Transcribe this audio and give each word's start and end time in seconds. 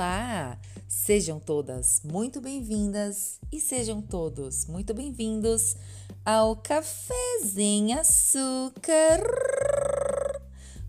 Olá! 0.00 0.58
Sejam 0.88 1.38
todas 1.38 2.00
muito 2.02 2.40
bem-vindas 2.40 3.38
e 3.52 3.60
sejam 3.60 4.00
todos 4.00 4.64
muito 4.64 4.94
bem-vindos 4.94 5.76
ao 6.24 6.56
Cafézinho 6.56 8.00
Açúcar, 8.00 9.20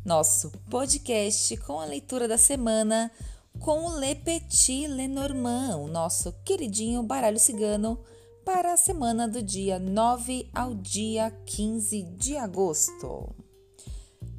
nosso 0.05 0.49
podcast 0.69 1.57
com 1.57 1.81
a 1.81 1.85
leitura 1.85 2.25
da 2.25 2.37
semana 2.37 3.11
com 3.59 3.85
o 3.85 3.99
Le 3.99 4.15
Petit 4.15 4.87
Lenormand, 4.87 5.75
o 5.75 5.87
nosso 5.89 6.31
queridinho 6.45 7.03
baralho 7.03 7.37
cigano, 7.37 7.99
para 8.45 8.71
a 8.71 8.77
semana 8.77 9.27
do 9.27 9.43
dia 9.43 9.77
9 9.77 10.49
ao 10.55 10.73
dia 10.73 11.31
15 11.45 12.01
de 12.17 12.37
agosto. 12.37 13.40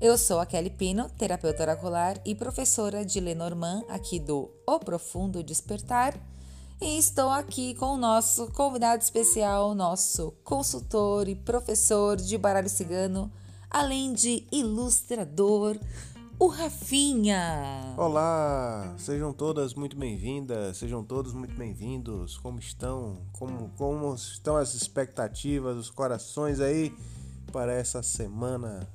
Eu 0.02 0.18
sou 0.18 0.40
a 0.40 0.46
Kelly 0.46 0.68
Pino, 0.68 1.08
terapeuta 1.10 1.62
oracular 1.62 2.20
e 2.24 2.34
professora 2.34 3.04
de 3.04 3.20
Lenormand 3.20 3.84
aqui 3.88 4.18
do 4.18 4.50
O 4.66 4.80
Profundo 4.80 5.44
Despertar. 5.44 6.18
E 6.80 6.98
estou 6.98 7.30
aqui 7.30 7.72
com 7.76 7.94
o 7.94 7.96
nosso 7.96 8.48
convidado 8.48 9.00
especial, 9.00 9.76
nosso 9.76 10.32
consultor 10.42 11.28
e 11.28 11.36
professor 11.36 12.16
de 12.16 12.36
baralho 12.36 12.68
cigano, 12.68 13.30
além 13.70 14.12
de 14.12 14.44
ilustrador, 14.50 15.78
o 16.36 16.48
Rafinha. 16.48 17.94
Olá, 17.96 18.96
sejam 18.98 19.32
todas 19.32 19.72
muito 19.72 19.96
bem-vindas, 19.96 20.78
sejam 20.78 21.04
todos 21.04 21.32
muito 21.32 21.54
bem-vindos. 21.54 22.36
Como 22.38 22.58
estão? 22.58 23.18
Como, 23.30 23.70
como 23.78 24.12
estão 24.16 24.56
as 24.56 24.74
expectativas, 24.74 25.76
os 25.76 25.90
corações 25.90 26.58
aí 26.58 26.92
para 27.52 27.72
essa 27.72 28.02
semana 28.02 28.90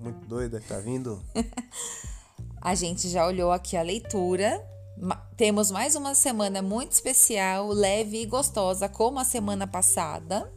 muito 0.00 0.26
doida 0.26 0.60
que 0.60 0.68
tá 0.68 0.78
vindo? 0.78 1.22
a 2.60 2.74
gente 2.74 3.08
já 3.08 3.26
olhou 3.26 3.52
aqui 3.52 3.76
a 3.76 3.82
leitura. 3.82 4.64
Temos 5.36 5.70
mais 5.70 5.94
uma 5.94 6.14
semana 6.14 6.60
muito 6.60 6.92
especial, 6.92 7.68
leve 7.68 8.22
e 8.22 8.26
gostosa, 8.26 8.88
como 8.88 9.18
a 9.18 9.24
semana 9.24 9.66
passada. 9.66 10.52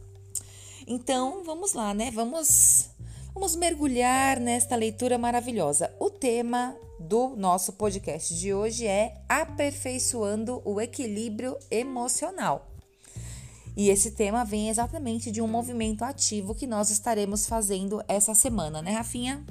Então, 0.86 1.44
vamos 1.44 1.74
lá, 1.74 1.94
né? 1.94 2.10
Vamos 2.10 2.90
vamos 3.34 3.56
mergulhar 3.56 4.38
nesta 4.40 4.76
leitura 4.76 5.16
maravilhosa. 5.16 5.94
O 5.98 6.10
tema 6.10 6.76
do 6.98 7.34
nosso 7.36 7.72
podcast 7.72 8.34
de 8.34 8.52
hoje 8.52 8.86
é 8.86 9.22
aperfeiçoando 9.28 10.60
o 10.64 10.80
equilíbrio 10.80 11.56
emocional. 11.70 12.71
E 13.76 13.88
esse 13.88 14.10
tema 14.10 14.44
vem 14.44 14.68
exatamente 14.68 15.30
de 15.30 15.40
um 15.40 15.48
movimento 15.48 16.02
ativo 16.02 16.54
que 16.54 16.66
nós 16.66 16.90
estaremos 16.90 17.46
fazendo 17.46 18.02
essa 18.06 18.34
semana, 18.34 18.82
né, 18.82 18.92
Rafinha? 18.92 19.44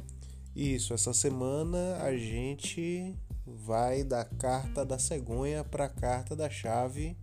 Isso, 0.56 0.94
essa 0.94 1.14
semana 1.14 1.98
a 2.02 2.16
gente 2.16 3.16
vai 3.46 4.04
da 4.04 4.24
carta 4.24 4.86
da 4.86 5.00
cegonha 5.00 5.64
para 5.64 5.86
a 5.86 5.90
carta 5.90 6.36
da 6.36 6.50
chave, 6.50 7.18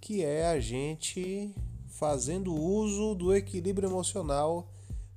que 0.00 0.24
é 0.24 0.46
a 0.46 0.60
gente 0.60 1.54
fazendo 1.88 2.54
uso 2.54 3.14
do 3.14 3.34
equilíbrio 3.34 3.88
emocional 3.88 4.70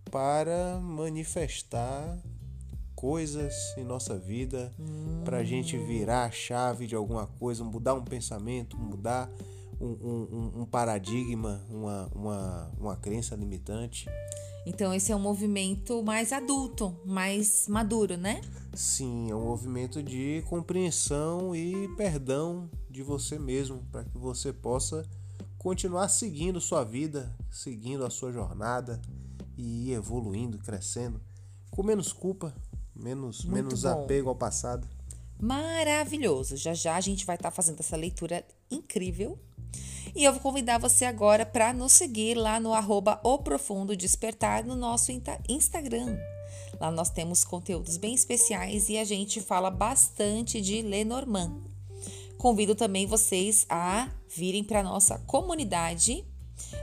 para 0.10 0.80
manifestar 0.80 2.18
coisas 2.96 3.54
em 3.78 3.84
nossa 3.84 4.18
vida, 4.18 4.74
hum. 4.80 5.22
para 5.24 5.38
a 5.38 5.44
gente 5.44 5.78
virar 5.78 6.26
a 6.26 6.32
chave 6.32 6.88
de 6.88 6.96
alguma 6.96 7.28
coisa, 7.28 7.64
mudar 7.64 7.94
um 7.94 8.04
pensamento, 8.04 8.76
mudar 8.78 9.30
um, 9.80 9.88
um, 9.88 10.62
um 10.62 10.66
paradigma, 10.66 11.66
uma, 11.70 12.12
uma, 12.14 12.72
uma 12.80 12.96
crença 12.96 13.36
limitante. 13.36 14.08
Então, 14.66 14.94
esse 14.94 15.12
é 15.12 15.16
um 15.16 15.20
movimento 15.20 16.04
mais 16.04 16.34
adulto, 16.34 17.00
mais 17.06 17.68
maduro, 17.70 18.18
né? 18.18 18.42
Sim, 18.74 19.32
é 19.32 19.36
um 19.36 19.46
movimento 19.46 20.04
de 20.04 20.44
compreensão 20.50 21.56
e 21.56 21.88
perdão 21.96 22.70
de 22.90 23.02
você 23.02 23.40
mesmo, 23.40 23.82
para 23.92 24.04
que 24.04 24.18
você 24.18 24.52
possa 24.52 25.08
continuar 25.58 26.10
seguindo 26.10 26.60
sua 26.60 26.84
vida, 26.84 27.34
seguindo 27.50 28.06
a 28.06 28.10
sua 28.10 28.32
jornada 28.32 29.02
e 29.58 29.94
evoluindo, 29.94 30.58
crescendo, 30.58 31.22
com 31.72 31.82
menos 31.82 32.12
culpa, 32.12 32.54
menos, 32.94 33.46
menos 33.46 33.86
apego 33.86 34.28
ao 34.28 34.36
passado. 34.36 34.86
Maravilhoso! 35.40 36.58
Já 36.58 36.74
já 36.74 36.96
a 36.96 37.02
gente 37.02 37.26
vai 37.26 37.36
estar 37.36 37.52
tá 37.52 37.56
fazendo 37.56 37.80
essa 37.80 37.96
leitura 37.96 38.46
incrível 38.70 39.40
e 40.18 40.24
eu 40.24 40.32
vou 40.34 40.42
convidar 40.42 40.80
você 40.80 41.06
agora 41.06 41.46
para 41.46 41.72
nos 41.72 41.94
seguir 41.94 42.34
lá 42.34 42.60
no 42.60 42.74
arroba 42.74 43.20
O 43.24 43.38
Profundo 43.38 43.96
Despertar 43.96 44.66
no 44.66 44.76
nosso 44.76 45.12
Instagram. 45.48 46.18
Lá 46.80 46.90
nós 46.90 47.12
temos 47.12 47.46
conteúdos 47.46 47.98
bem 47.98 48.16
especiais 48.16 48.90
e 48.90 48.98
a 48.98 49.04
gente 49.04 49.40
fala 49.40 49.70
bastante 49.70 50.60
de 50.60 50.82
Lenormand. 50.82 51.62
Convido 52.36 52.74
também 52.74 53.06
vocês 53.06 53.68
a 53.70 54.10
virem 54.36 54.64
para 54.64 54.82
nossa 54.82 55.20
comunidade. 55.20 56.26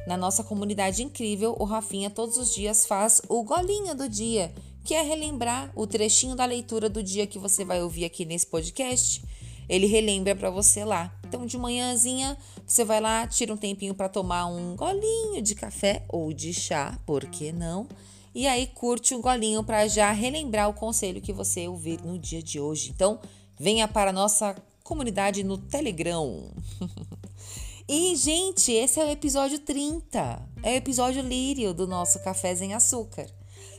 Na 0.06 0.16
nossa 0.16 0.44
comunidade 0.44 1.02
incrível, 1.02 1.56
o 1.58 1.64
Rafinha 1.64 2.10
todos 2.10 2.36
os 2.36 2.54
dias 2.54 2.86
faz 2.86 3.20
o 3.28 3.42
golinho 3.42 3.96
do 3.96 4.08
dia, 4.08 4.54
que 4.84 4.94
é 4.94 5.02
relembrar 5.02 5.72
o 5.74 5.88
trechinho 5.88 6.36
da 6.36 6.44
leitura 6.44 6.88
do 6.88 7.02
dia 7.02 7.26
que 7.26 7.40
você 7.40 7.64
vai 7.64 7.82
ouvir 7.82 8.04
aqui 8.04 8.24
nesse 8.24 8.46
podcast 8.46 9.24
ele 9.68 9.86
relembra 9.86 10.34
para 10.34 10.50
você 10.50 10.84
lá. 10.84 11.12
Então, 11.26 11.46
de 11.46 11.56
manhãzinha, 11.56 12.36
você 12.66 12.84
vai 12.84 13.00
lá, 13.00 13.26
tira 13.26 13.52
um 13.52 13.56
tempinho 13.56 13.94
para 13.94 14.08
tomar 14.08 14.46
um 14.46 14.74
golinho 14.74 15.42
de 15.42 15.54
café 15.54 16.04
ou 16.08 16.32
de 16.32 16.52
chá, 16.52 16.98
por 17.04 17.26
que 17.26 17.52
não? 17.52 17.86
E 18.34 18.46
aí 18.46 18.66
curte 18.66 19.14
um 19.14 19.20
golinho 19.20 19.62
para 19.62 19.86
já 19.86 20.10
relembrar 20.10 20.68
o 20.68 20.74
conselho 20.74 21.20
que 21.20 21.32
você 21.32 21.68
ouvir 21.68 22.00
no 22.02 22.18
dia 22.18 22.42
de 22.42 22.58
hoje. 22.58 22.90
Então, 22.90 23.20
venha 23.58 23.86
para 23.86 24.10
a 24.10 24.12
nossa 24.12 24.56
comunidade 24.82 25.44
no 25.44 25.56
Telegram. 25.56 26.50
e, 27.86 28.16
gente, 28.16 28.72
esse 28.72 28.98
é 28.98 29.04
o 29.04 29.10
episódio 29.10 29.60
30. 29.60 30.48
É 30.62 30.72
o 30.72 30.76
episódio 30.76 31.22
lírio 31.22 31.72
do 31.72 31.86
nosso 31.86 32.18
Café 32.24 32.54
em 32.64 32.74
Açúcar. 32.74 33.26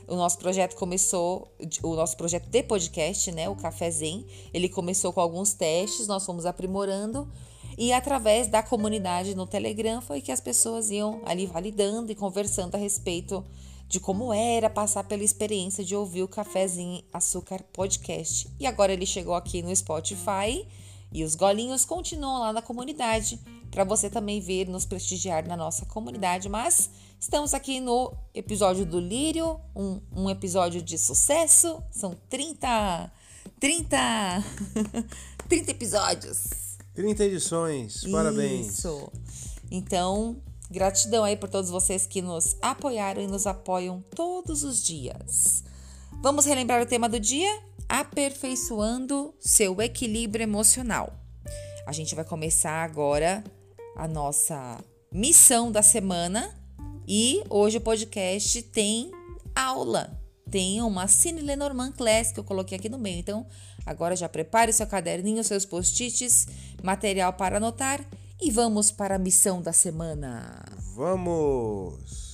O 0.08 0.14
nosso 0.14 0.38
projeto 0.38 0.76
começou, 0.76 1.52
o 1.82 1.94
nosso 1.94 2.16
projeto 2.16 2.48
de 2.48 2.62
podcast, 2.62 3.32
né, 3.32 3.48
o 3.48 3.56
Café 3.56 3.90
Zen, 3.90 4.24
ele 4.54 4.68
começou 4.68 5.12
com 5.12 5.20
alguns 5.20 5.52
testes, 5.52 6.06
nós 6.06 6.24
fomos 6.24 6.46
aprimorando 6.46 7.28
e 7.76 7.92
através 7.92 8.46
da 8.48 8.62
comunidade 8.62 9.34
no 9.34 9.46
Telegram 9.46 10.00
foi 10.00 10.20
que 10.20 10.32
as 10.32 10.40
pessoas 10.40 10.90
iam 10.90 11.20
ali 11.24 11.46
validando 11.46 12.10
e 12.10 12.14
conversando 12.14 12.74
a 12.74 12.78
respeito 12.78 13.44
de 13.88 14.00
como 14.00 14.32
era 14.32 14.68
passar 14.68 15.04
pela 15.04 15.22
experiência 15.22 15.84
de 15.84 15.94
ouvir 15.94 16.22
o 16.22 16.28
Cafézinho 16.28 17.02
Açúcar 17.12 17.62
Podcast. 17.72 18.48
E 18.58 18.66
agora 18.66 18.92
ele 18.92 19.06
chegou 19.06 19.34
aqui 19.34 19.62
no 19.62 19.74
Spotify 19.74 20.66
e 21.12 21.22
os 21.22 21.34
golinhos 21.34 21.84
continuam 21.84 22.40
lá 22.40 22.52
na 22.52 22.62
comunidade 22.62 23.38
para 23.70 23.84
você 23.84 24.08
também 24.08 24.40
vir 24.40 24.68
nos 24.68 24.84
prestigiar 24.84 25.46
na 25.46 25.56
nossa 25.56 25.86
comunidade. 25.86 26.48
Mas 26.48 26.90
estamos 27.20 27.54
aqui 27.54 27.78
no 27.78 28.12
episódio 28.34 28.84
do 28.84 28.98
Lírio, 28.98 29.60
um, 29.74 30.00
um 30.14 30.30
episódio 30.30 30.82
de 30.82 30.98
sucesso. 30.98 31.82
São 31.90 32.16
30, 32.28 33.12
30, 33.60 33.96
30 35.48 35.70
episódios. 35.70 36.65
30 36.96 37.24
edições, 37.24 38.04
parabéns. 38.10 38.78
Isso. 38.78 39.12
Então, 39.70 40.40
gratidão 40.70 41.24
aí 41.24 41.36
por 41.36 41.50
todos 41.50 41.68
vocês 41.68 42.06
que 42.06 42.22
nos 42.22 42.56
apoiaram 42.62 43.20
e 43.20 43.26
nos 43.26 43.46
apoiam 43.46 44.02
todos 44.14 44.64
os 44.64 44.82
dias. 44.82 45.62
Vamos 46.22 46.46
relembrar 46.46 46.82
o 46.82 46.86
tema 46.86 47.06
do 47.06 47.20
dia? 47.20 47.62
Aperfeiçoando 47.86 49.34
seu 49.38 49.78
equilíbrio 49.82 50.42
emocional. 50.42 51.12
A 51.86 51.92
gente 51.92 52.14
vai 52.14 52.24
começar 52.24 52.82
agora 52.82 53.44
a 53.94 54.08
nossa 54.08 54.82
missão 55.12 55.70
da 55.70 55.82
semana 55.82 56.58
e 57.06 57.44
hoje 57.50 57.76
o 57.76 57.80
podcast 57.82 58.62
tem 58.62 59.10
aula. 59.54 60.18
Tem 60.50 60.80
uma 60.80 61.08
Cine 61.08 61.42
Lenormand 61.42 61.92
Class 61.92 62.32
que 62.32 62.40
eu 62.40 62.44
coloquei 62.44 62.78
aqui 62.78 62.88
no 62.88 62.98
meio. 62.98 63.18
Então, 63.18 63.46
agora 63.86 64.16
já 64.16 64.28
prepare 64.28 64.72
seu 64.72 64.86
caderninho, 64.86 65.42
seus 65.44 65.64
post-its, 65.64 66.46
material 66.82 67.32
para 67.32 67.56
anotar 67.56 68.04
e 68.40 68.50
vamos 68.50 68.90
para 68.90 69.14
a 69.14 69.18
missão 69.18 69.62
da 69.62 69.72
semana. 69.72 70.62
Vamos! 70.94 72.26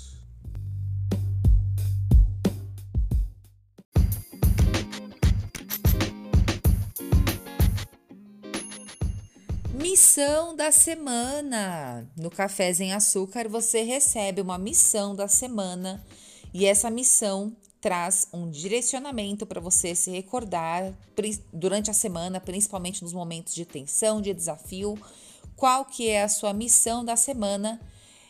Missão 9.74 10.54
da 10.54 10.70
semana. 10.70 12.06
No 12.16 12.30
Café 12.30 12.72
em 12.80 12.92
Açúcar 12.92 13.48
você 13.48 13.82
recebe 13.82 14.40
uma 14.40 14.56
missão 14.56 15.14
da 15.14 15.28
semana 15.28 16.04
e 16.54 16.66
essa 16.66 16.90
missão 16.90 17.56
traz 17.82 18.28
um 18.32 18.48
direcionamento 18.48 19.44
para 19.44 19.60
você 19.60 19.92
se 19.92 20.08
recordar 20.08 20.96
durante 21.52 21.90
a 21.90 21.94
semana, 21.94 22.40
principalmente 22.40 23.02
nos 23.02 23.12
momentos 23.12 23.52
de 23.52 23.66
tensão, 23.66 24.20
de 24.20 24.32
desafio, 24.32 24.96
qual 25.56 25.84
que 25.84 26.08
é 26.08 26.22
a 26.22 26.28
sua 26.28 26.52
missão 26.52 27.04
da 27.04 27.16
semana. 27.16 27.80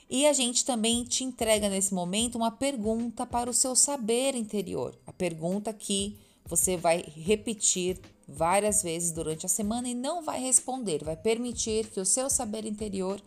E 0.09 0.27
a 0.27 0.33
gente 0.33 0.65
também 0.65 1.05
te 1.05 1.23
entrega 1.23 1.69
nesse 1.69 1.93
momento 1.93 2.37
uma 2.37 2.51
pergunta 2.51 3.27
para 3.27 3.51
o 3.51 3.55
seu 3.55 3.77
saber 3.77 4.35
interior. 4.35 4.99
A 5.07 5.13
pergunta 5.13 5.71
que 5.71 6.19
você 6.47 6.79
vai 6.79 7.05
repetir 7.15 8.01
várias 8.27 8.83
vezes 8.83 9.13
durante 9.13 9.45
a 9.45 9.51
semana 9.51 9.87
e 9.87 9.95
não 9.95 10.23
vai 10.23 10.41
responder, 10.41 11.05
vai 11.05 11.17
permitir 11.17 11.89
que 11.89 12.01
o 12.01 12.07
seu 12.07 12.31
saber 12.31 12.65
interior 12.65 13.21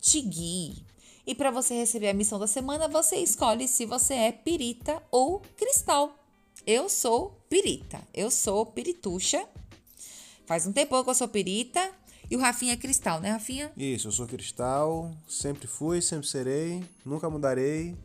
te 0.00 0.20
guie. 0.20 0.82
E 1.26 1.34
para 1.34 1.50
você 1.50 1.74
receber 1.74 2.08
a 2.08 2.14
missão 2.14 2.38
da 2.38 2.46
semana, 2.46 2.86
você 2.86 3.16
escolhe 3.16 3.66
se 3.66 3.86
você 3.86 4.14
é 4.14 4.32
pirita 4.32 5.02
ou 5.10 5.40
cristal. 5.56 6.18
Eu 6.66 6.88
sou 6.88 7.38
pirita, 7.48 8.00
eu 8.12 8.30
sou 8.30 8.66
pirituxa. 8.66 9.46
Faz 10.46 10.66
um 10.66 10.72
tempo 10.72 11.02
que 11.02 11.10
eu 11.10 11.14
sou 11.14 11.28
pirita 11.28 11.90
e 12.30 12.36
o 12.36 12.40
Rafinha 12.40 12.74
é 12.74 12.76
cristal, 12.76 13.20
né, 13.20 13.30
Rafinha? 13.30 13.72
Isso, 13.76 14.08
eu 14.08 14.12
sou 14.12 14.26
cristal, 14.26 15.10
sempre 15.28 15.66
fui, 15.66 16.02
sempre 16.02 16.26
serei, 16.26 16.84
nunca 17.04 17.28
mudarei, 17.30 17.96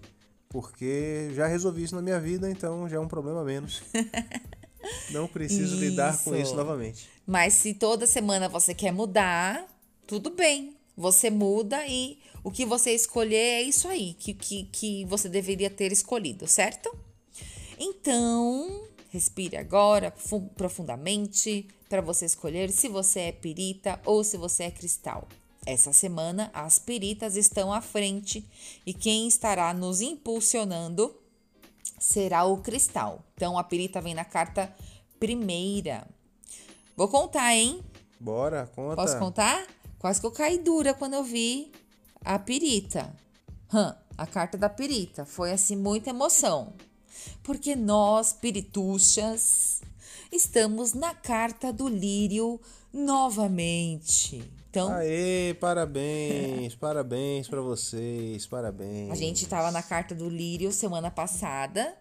porque 0.47 1.31
já 1.33 1.45
resolvi 1.47 1.83
isso 1.83 1.95
na 1.95 2.01
minha 2.01 2.19
vida, 2.19 2.49
então 2.49 2.87
já 2.87 2.97
é 2.97 2.99
um 2.99 3.07
problema 3.07 3.43
menos. 3.43 3.81
Não 5.11 5.27
preciso 5.27 5.75
isso. 5.75 5.83
lidar 5.83 6.23
com 6.23 6.35
isso 6.35 6.55
novamente. 6.55 7.09
Mas 7.25 7.53
se 7.53 7.73
toda 7.73 8.07
semana 8.07 8.47
você 8.47 8.73
quer 8.73 8.91
mudar, 8.91 9.65
tudo 10.07 10.29
bem. 10.29 10.75
Você 10.97 11.29
muda 11.29 11.85
e 11.87 12.17
o 12.43 12.51
que 12.51 12.65
você 12.65 12.91
escolher 12.91 13.35
é 13.35 13.61
isso 13.61 13.87
aí 13.87 14.13
que, 14.13 14.33
que, 14.33 14.63
que 14.65 15.05
você 15.05 15.27
deveria 15.27 15.69
ter 15.69 15.91
escolhido, 15.91 16.47
certo? 16.47 16.89
Então, 17.77 18.87
respire 19.09 19.57
agora 19.57 20.13
profundamente 20.55 21.67
para 21.87 22.01
você 22.01 22.25
escolher 22.25 22.69
se 22.71 22.87
você 22.87 23.21
é 23.21 23.31
pirita 23.31 23.99
ou 24.05 24.23
se 24.23 24.37
você 24.37 24.63
é 24.63 24.71
cristal. 24.71 25.27
Essa 25.65 25.91
semana, 25.91 26.49
as 26.53 26.79
piritas 26.79 27.35
estão 27.35 27.71
à 27.73 27.81
frente 27.81 28.45
e 28.85 28.93
quem 28.93 29.27
estará 29.27 29.73
nos 29.73 30.01
impulsionando 30.01 31.15
será 31.99 32.45
o 32.45 32.57
cristal. 32.57 33.23
Então, 33.35 33.57
a 33.57 33.63
pirita 33.63 34.01
vem 34.01 34.13
na 34.13 34.25
carta 34.25 34.73
primeira. 35.19 36.07
Vou 36.95 37.07
contar, 37.07 37.53
hein? 37.55 37.83
Bora, 38.19 38.69
conta. 38.75 38.95
Posso 38.95 39.19
contar? 39.19 39.65
Quase 39.97 40.19
que 40.19 40.25
eu 40.25 40.31
caí 40.31 40.57
dura 40.57 40.93
quando 40.93 41.13
eu 41.13 41.23
vi 41.23 41.71
a 42.23 42.37
pirita. 42.39 43.13
Hum, 43.73 43.93
a 44.17 44.25
carta 44.25 44.57
da 44.57 44.69
pirita. 44.69 45.25
Foi 45.25 45.51
assim, 45.51 45.75
muita 45.75 46.09
emoção. 46.09 46.73
Porque 47.43 47.75
nós, 47.75 48.33
pirituchas, 48.33 49.81
estamos 50.31 50.93
na 50.93 51.13
carta 51.13 51.71
do 51.71 51.87
lírio 51.87 52.59
novamente. 52.93 54.43
Então, 54.69 54.91
Aê, 54.91 55.55
parabéns, 55.59 56.75
parabéns 56.77 57.47
para 57.47 57.61
vocês, 57.61 58.45
parabéns. 58.45 59.11
A 59.11 59.15
gente 59.15 59.43
estava 59.43 59.71
na 59.71 59.81
carta 59.81 60.13
do 60.13 60.29
lírio 60.29 60.71
semana 60.71 61.09
passada 61.09 61.95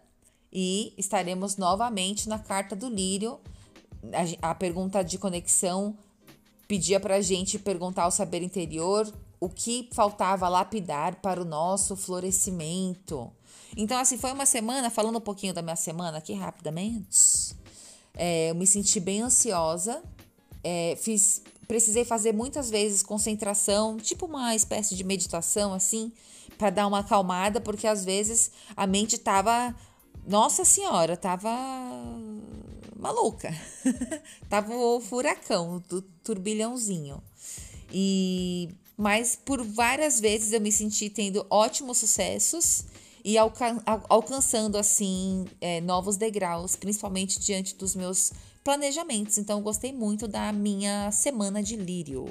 e 0.52 0.92
estaremos 0.98 1.56
novamente 1.56 2.28
na 2.28 2.38
carta 2.38 2.76
do 2.76 2.88
lírio. 2.88 3.38
A, 4.42 4.50
a 4.50 4.54
pergunta 4.54 5.02
de 5.02 5.16
conexão 5.16 5.96
pedia 6.66 7.00
para 7.00 7.16
a 7.16 7.20
gente 7.22 7.58
perguntar 7.58 8.04
ao 8.04 8.10
saber 8.10 8.42
interior 8.42 9.10
o 9.40 9.48
que 9.48 9.88
faltava 9.92 10.48
lapidar 10.48 11.16
para 11.16 11.40
o 11.40 11.44
nosso 11.44 11.96
florescimento. 11.96 13.30
Então, 13.76 13.98
assim, 13.98 14.18
foi 14.18 14.32
uma 14.32 14.46
semana, 14.46 14.90
falando 14.90 15.18
um 15.18 15.20
pouquinho 15.20 15.54
da 15.54 15.62
minha 15.62 15.76
semana 15.76 16.18
aqui 16.18 16.32
rapidamente. 16.32 17.56
É, 18.14 18.50
eu 18.50 18.54
me 18.54 18.66
senti 18.66 18.98
bem 18.98 19.22
ansiosa. 19.22 20.02
É, 20.64 20.96
fiz, 21.00 21.42
precisei 21.68 22.04
fazer 22.04 22.32
muitas 22.32 22.68
vezes 22.70 23.02
concentração, 23.02 23.96
tipo 23.96 24.26
uma 24.26 24.54
espécie 24.54 24.96
de 24.96 25.04
meditação, 25.04 25.72
assim, 25.72 26.12
para 26.56 26.70
dar 26.70 26.86
uma 26.86 27.00
acalmada, 27.00 27.60
porque 27.60 27.86
às 27.86 28.04
vezes 28.04 28.50
a 28.76 28.86
mente 28.86 29.18
tava. 29.18 29.74
Nossa 30.26 30.64
Senhora, 30.64 31.16
tava 31.16 31.48
maluca. 32.98 33.54
tava 34.50 34.74
o 34.74 35.00
furacão, 35.00 35.82
do 35.88 36.02
turbilhãozinho. 36.02 37.22
E 37.90 38.68
mas 38.98 39.36
por 39.36 39.64
várias 39.64 40.18
vezes 40.18 40.52
eu 40.52 40.60
me 40.60 40.72
senti 40.72 41.08
tendo 41.08 41.46
ótimos 41.48 41.98
sucessos 41.98 42.84
e 43.24 43.38
alcan 43.38 43.80
alcançando 44.08 44.76
assim 44.76 45.46
é, 45.60 45.80
novos 45.80 46.16
degraus, 46.16 46.74
principalmente 46.74 47.38
diante 47.38 47.76
dos 47.76 47.94
meus 47.94 48.32
planejamentos. 48.64 49.38
Então, 49.38 49.62
gostei 49.62 49.92
muito 49.92 50.26
da 50.26 50.52
minha 50.52 51.10
semana 51.12 51.62
de 51.62 51.76
lírio. 51.76 52.26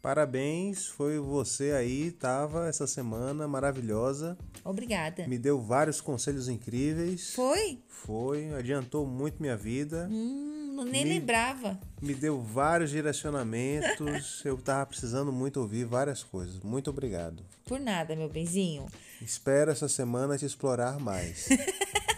Parabéns, 0.00 0.86
foi 0.86 1.18
você 1.18 1.72
aí, 1.72 2.10
tava 2.10 2.68
essa 2.68 2.86
semana 2.86 3.46
maravilhosa. 3.46 4.36
Obrigada. 4.64 5.26
Me 5.28 5.38
deu 5.38 5.60
vários 5.60 6.00
conselhos 6.00 6.48
incríveis. 6.48 7.34
Foi? 7.34 7.78
Foi, 7.88 8.52
adiantou 8.54 9.06
muito 9.06 9.40
minha 9.40 9.56
vida. 9.56 10.08
Hum, 10.10 10.61
nem 10.72 11.04
me, 11.04 11.18
lembrava. 11.18 11.78
Me 12.00 12.14
deu 12.14 12.40
vários 12.40 12.90
direcionamentos. 12.90 14.42
Eu 14.44 14.56
tava 14.56 14.86
precisando 14.86 15.32
muito 15.32 15.60
ouvir 15.60 15.84
várias 15.84 16.22
coisas. 16.22 16.60
Muito 16.60 16.90
obrigado. 16.90 17.44
Por 17.64 17.78
nada, 17.78 18.16
meu 18.16 18.28
benzinho. 18.28 18.86
Espero 19.20 19.70
essa 19.70 19.88
semana 19.88 20.38
te 20.38 20.46
explorar 20.46 20.98
mais. 20.98 21.48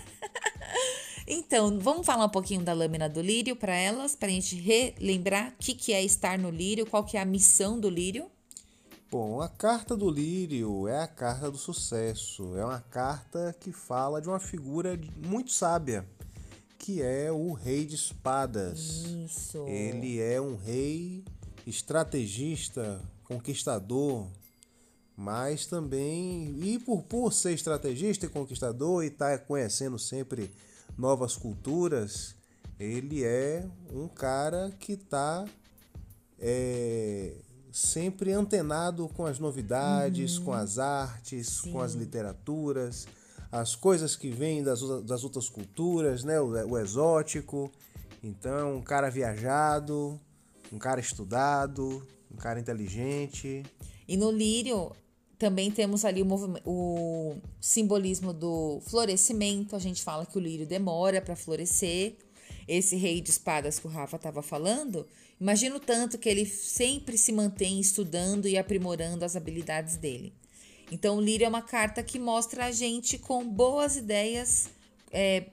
Então, 1.27 1.79
vamos 1.81 2.05
falar 2.05 2.27
um 2.27 2.31
pouquinho 2.31 2.63
da 2.63 2.75
lâmina 2.75 3.09
do 3.09 3.23
lírio 3.23 3.57
para 3.57 3.75
elas, 3.75 4.15
para 4.15 4.29
a 4.29 4.31
gente 4.31 4.57
relembrar 4.57 5.49
o 5.49 5.53
que, 5.59 5.75
que 5.75 5.93
é 5.93 6.05
estar 6.05 6.39
no 6.39 6.51
lírio, 6.51 6.85
qual 6.85 7.03
que 7.03 7.17
é 7.17 7.21
a 7.21 7.25
missão 7.25 7.81
do 7.81 7.89
lírio. 7.89 8.31
Bom, 9.11 9.41
a 9.41 9.49
carta 9.49 9.97
do 9.97 10.11
lírio 10.11 10.87
é 10.87 11.01
a 11.01 11.07
carta 11.07 11.51
do 11.51 11.57
sucesso. 11.57 12.57
É 12.57 12.65
uma 12.65 12.81
carta 12.81 13.55
que 13.59 13.73
fala 13.73 14.21
de 14.21 14.29
uma 14.29 14.41
figura 14.41 14.99
muito 15.17 15.53
sábia, 15.53 16.05
que 16.85 17.01
é 17.01 17.33
o 17.33 17.53
rei 17.53 17.87
de 17.87 17.95
espadas. 17.95 19.07
Isso. 19.25 19.67
Ele 19.67 20.21
é 20.21 20.39
um 20.39 20.55
rei 20.55 21.25
estrategista, 21.67 23.01
conquistador, 23.25 24.27
mas 25.17 25.65
também 25.65 26.55
e 26.63 26.79
por, 26.79 27.03
por 27.05 27.33
ser 27.33 27.55
estrategista 27.55 28.27
e 28.27 28.29
conquistador 28.29 29.03
e 29.03 29.07
estar 29.07 29.39
tá 29.39 29.45
conhecendo 29.47 29.99
sempre 29.99 30.51
novas 30.99 31.37
culturas, 31.37 32.35
ele 32.79 33.25
é 33.25 33.67
um 33.91 34.07
cara 34.07 34.71
que 34.79 34.93
está 34.93 35.47
é, 36.39 37.33
sempre 37.73 38.31
antenado 38.31 39.09
com 39.09 39.25
as 39.25 39.39
novidades, 39.39 40.37
uhum. 40.37 40.45
com 40.45 40.53
as 40.53 40.79
artes, 40.79 41.47
Sim. 41.47 41.73
com 41.73 41.81
as 41.81 41.95
literaturas, 41.95 43.07
as 43.55 43.77
coisas 43.77 44.17
que 44.17 44.31
vêm 44.31 44.65
das, 44.65 44.81
das 45.05 45.23
outras 45.23 45.49
culturas, 45.49 46.25
né? 46.25 46.41
O, 46.41 46.71
o 46.71 46.79
exótico. 46.79 47.71
Então, 48.21 48.79
um 48.79 48.83
cara 48.83 49.09
viajado, 49.09 50.21
um 50.73 50.79
cara 50.79 50.99
estudado, 50.99 52.05
um 52.33 52.37
cara 52.37 52.59
inteligente. 52.59 53.63
E 54.09 54.17
no 54.17 54.33
Lírio, 54.33 54.91
também 55.39 55.71
temos 55.71 56.05
ali 56.05 56.21
o, 56.21 56.27
o 56.65 57.37
simbolismo 57.61 58.33
do 58.33 58.81
florescimento. 58.89 59.77
A 59.77 59.79
gente 59.79 60.03
fala 60.03 60.27
que 60.27 60.37
o 60.37 60.41
lírio 60.41 60.67
demora 60.67 61.23
para 61.23 61.37
florescer. 61.37 62.17
Esse 62.67 62.97
rei 62.97 63.21
de 63.21 63.31
espadas 63.31 63.79
que 63.79 63.87
o 63.87 63.91
Rafa 63.91 64.17
estava 64.17 64.43
falando, 64.43 65.07
imagino 65.39 65.79
tanto 65.79 66.19
que 66.19 66.29
ele 66.29 66.47
sempre 66.47 67.17
se 67.17 67.31
mantém 67.31 67.79
estudando 67.79 68.49
e 68.49 68.59
aprimorando 68.59 69.25
as 69.25 69.37
habilidades 69.37 69.97
dele. 69.97 70.33
Então, 70.91 71.17
o 71.17 71.21
lírio 71.21 71.45
é 71.45 71.49
uma 71.49 71.63
carta 71.63 72.03
que 72.03 72.19
mostra 72.19 72.67
a 72.67 72.73
gente 72.73 73.19
com 73.19 73.45
boas 73.45 73.97
ideias, 73.97 74.69
é, 75.11 75.47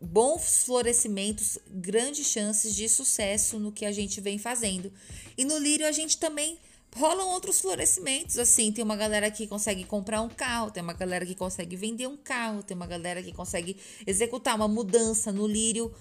bons 0.00 0.64
florescimentos, 0.64 1.58
grandes 1.68 2.26
chances 2.26 2.74
de 2.74 2.88
sucesso 2.88 3.58
no 3.58 3.72
que 3.72 3.84
a 3.84 3.92
gente 3.92 4.20
vem 4.20 4.38
fazendo. 4.38 4.92
E 5.36 5.44
no 5.44 5.58
lírio 5.58 5.86
a 5.86 5.92
gente 5.92 6.18
também 6.18 6.58
rolam 6.94 7.28
outros 7.30 7.60
florescimentos, 7.60 8.38
assim, 8.38 8.70
tem 8.70 8.84
uma 8.84 8.94
galera 8.94 9.30
que 9.30 9.46
consegue 9.48 9.84
comprar 9.84 10.20
um 10.22 10.28
carro, 10.28 10.70
tem 10.70 10.82
uma 10.82 10.92
galera 10.92 11.26
que 11.26 11.34
consegue 11.34 11.74
vender 11.74 12.06
um 12.06 12.16
carro, 12.16 12.62
tem 12.62 12.76
uma 12.76 12.86
galera 12.86 13.22
que 13.22 13.32
consegue 13.32 13.76
executar 14.06 14.54
uma 14.54 14.68
mudança 14.68 15.32
no 15.32 15.46
lírio. 15.46 15.92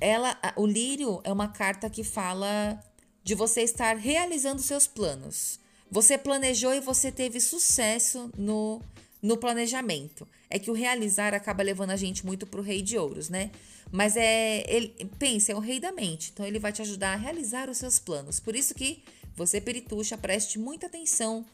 Ela, 0.00 0.36
o 0.56 0.66
lírio 0.66 1.20
é 1.22 1.32
uma 1.32 1.46
carta 1.46 1.88
que 1.88 2.02
fala 2.02 2.82
de 3.22 3.36
você 3.36 3.62
estar 3.62 3.96
realizando 3.96 4.60
seus 4.60 4.86
planos. 4.86 5.60
Você 5.92 6.16
planejou 6.16 6.72
e 6.72 6.80
você 6.80 7.12
teve 7.12 7.38
sucesso 7.38 8.30
no, 8.34 8.80
no 9.20 9.36
planejamento. 9.36 10.26
É 10.48 10.58
que 10.58 10.70
o 10.70 10.74
realizar 10.74 11.34
acaba 11.34 11.62
levando 11.62 11.90
a 11.90 11.96
gente 11.96 12.24
muito 12.24 12.46
pro 12.46 12.62
rei 12.62 12.80
de 12.80 12.96
ouros, 12.96 13.28
né? 13.28 13.50
Mas 13.90 14.16
é, 14.16 14.64
ele 14.66 14.96
pensa, 15.18 15.52
é 15.52 15.54
o 15.54 15.58
rei 15.58 15.78
da 15.78 15.92
mente. 15.92 16.30
Então 16.32 16.46
ele 16.46 16.58
vai 16.58 16.72
te 16.72 16.80
ajudar 16.80 17.12
a 17.12 17.16
realizar 17.16 17.68
os 17.68 17.76
seus 17.76 17.98
planos. 17.98 18.40
Por 18.40 18.56
isso 18.56 18.74
que 18.74 19.04
você, 19.36 19.60
perituxa, 19.60 20.16
preste 20.16 20.58
muita 20.58 20.86
atenção 20.86 21.44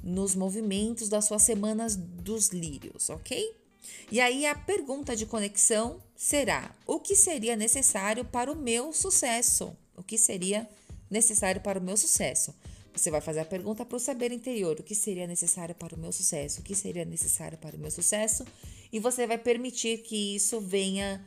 nos 0.00 0.36
movimentos 0.36 1.08
das 1.08 1.24
suas 1.24 1.42
semanas 1.42 1.96
dos 1.96 2.50
lírios, 2.50 3.10
ok? 3.10 3.52
E 4.12 4.20
aí 4.20 4.46
a 4.46 4.54
pergunta 4.54 5.16
de 5.16 5.26
conexão 5.26 6.00
será: 6.14 6.72
o 6.86 7.00
que 7.00 7.16
seria 7.16 7.56
necessário 7.56 8.24
para 8.24 8.52
o 8.52 8.54
meu 8.54 8.92
sucesso? 8.92 9.76
O 9.96 10.04
que 10.04 10.16
seria 10.16 10.70
necessário 11.10 11.60
para 11.60 11.80
o 11.80 11.82
meu 11.82 11.96
sucesso? 11.96 12.54
Você 12.94 13.10
vai 13.10 13.20
fazer 13.20 13.40
a 13.40 13.44
pergunta 13.44 13.84
para 13.84 13.96
o 13.96 14.00
saber 14.00 14.32
interior: 14.32 14.78
o 14.78 14.82
que 14.82 14.94
seria 14.94 15.26
necessário 15.26 15.74
para 15.74 15.94
o 15.94 15.98
meu 15.98 16.12
sucesso? 16.12 16.60
O 16.60 16.62
que 16.62 16.74
seria 16.74 17.04
necessário 17.04 17.58
para 17.58 17.76
o 17.76 17.78
meu 17.78 17.90
sucesso? 17.90 18.44
E 18.92 18.98
você 18.98 19.26
vai 19.26 19.38
permitir 19.38 20.02
que 20.02 20.36
isso 20.36 20.60
venha 20.60 21.24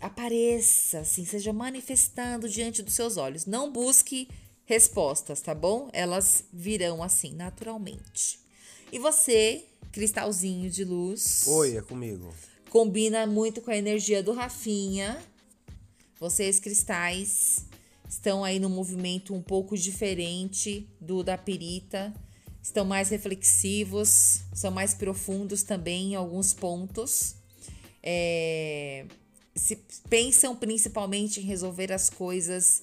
apareça, 0.00 1.00
assim, 1.00 1.24
seja 1.24 1.52
manifestando 1.52 2.48
diante 2.48 2.82
dos 2.82 2.94
seus 2.94 3.16
olhos. 3.16 3.46
Não 3.46 3.72
busque 3.72 4.28
respostas, 4.64 5.40
tá 5.40 5.54
bom? 5.54 5.88
Elas 5.92 6.44
virão 6.52 7.02
assim, 7.02 7.32
naturalmente. 7.32 8.38
E 8.92 8.98
você, 8.98 9.64
cristalzinho 9.92 10.70
de 10.70 10.84
luz. 10.84 11.46
Oi, 11.46 11.76
é 11.76 11.82
comigo. 11.82 12.34
Combina 12.70 13.26
muito 13.26 13.60
com 13.62 13.70
a 13.70 13.76
energia 13.76 14.22
do 14.22 14.32
Rafinha. 14.32 15.22
Vocês, 16.18 16.58
cristais, 16.58 17.64
estão 18.08 18.44
aí 18.44 18.58
num 18.58 18.68
movimento 18.68 19.34
um 19.34 19.42
pouco 19.42 19.76
diferente 19.76 20.88
do 21.00 21.22
da 21.22 21.36
Pirita. 21.36 22.12
Estão 22.62 22.84
mais 22.84 23.10
reflexivos, 23.10 24.42
são 24.52 24.70
mais 24.70 24.92
profundos 24.92 25.62
também 25.62 26.12
em 26.12 26.14
alguns 26.14 26.52
pontos. 26.52 27.36
É, 28.02 29.06
se 29.54 29.76
pensam 30.08 30.54
principalmente 30.54 31.40
em 31.40 31.44
resolver 31.44 31.92
as 31.92 32.10
coisas 32.10 32.82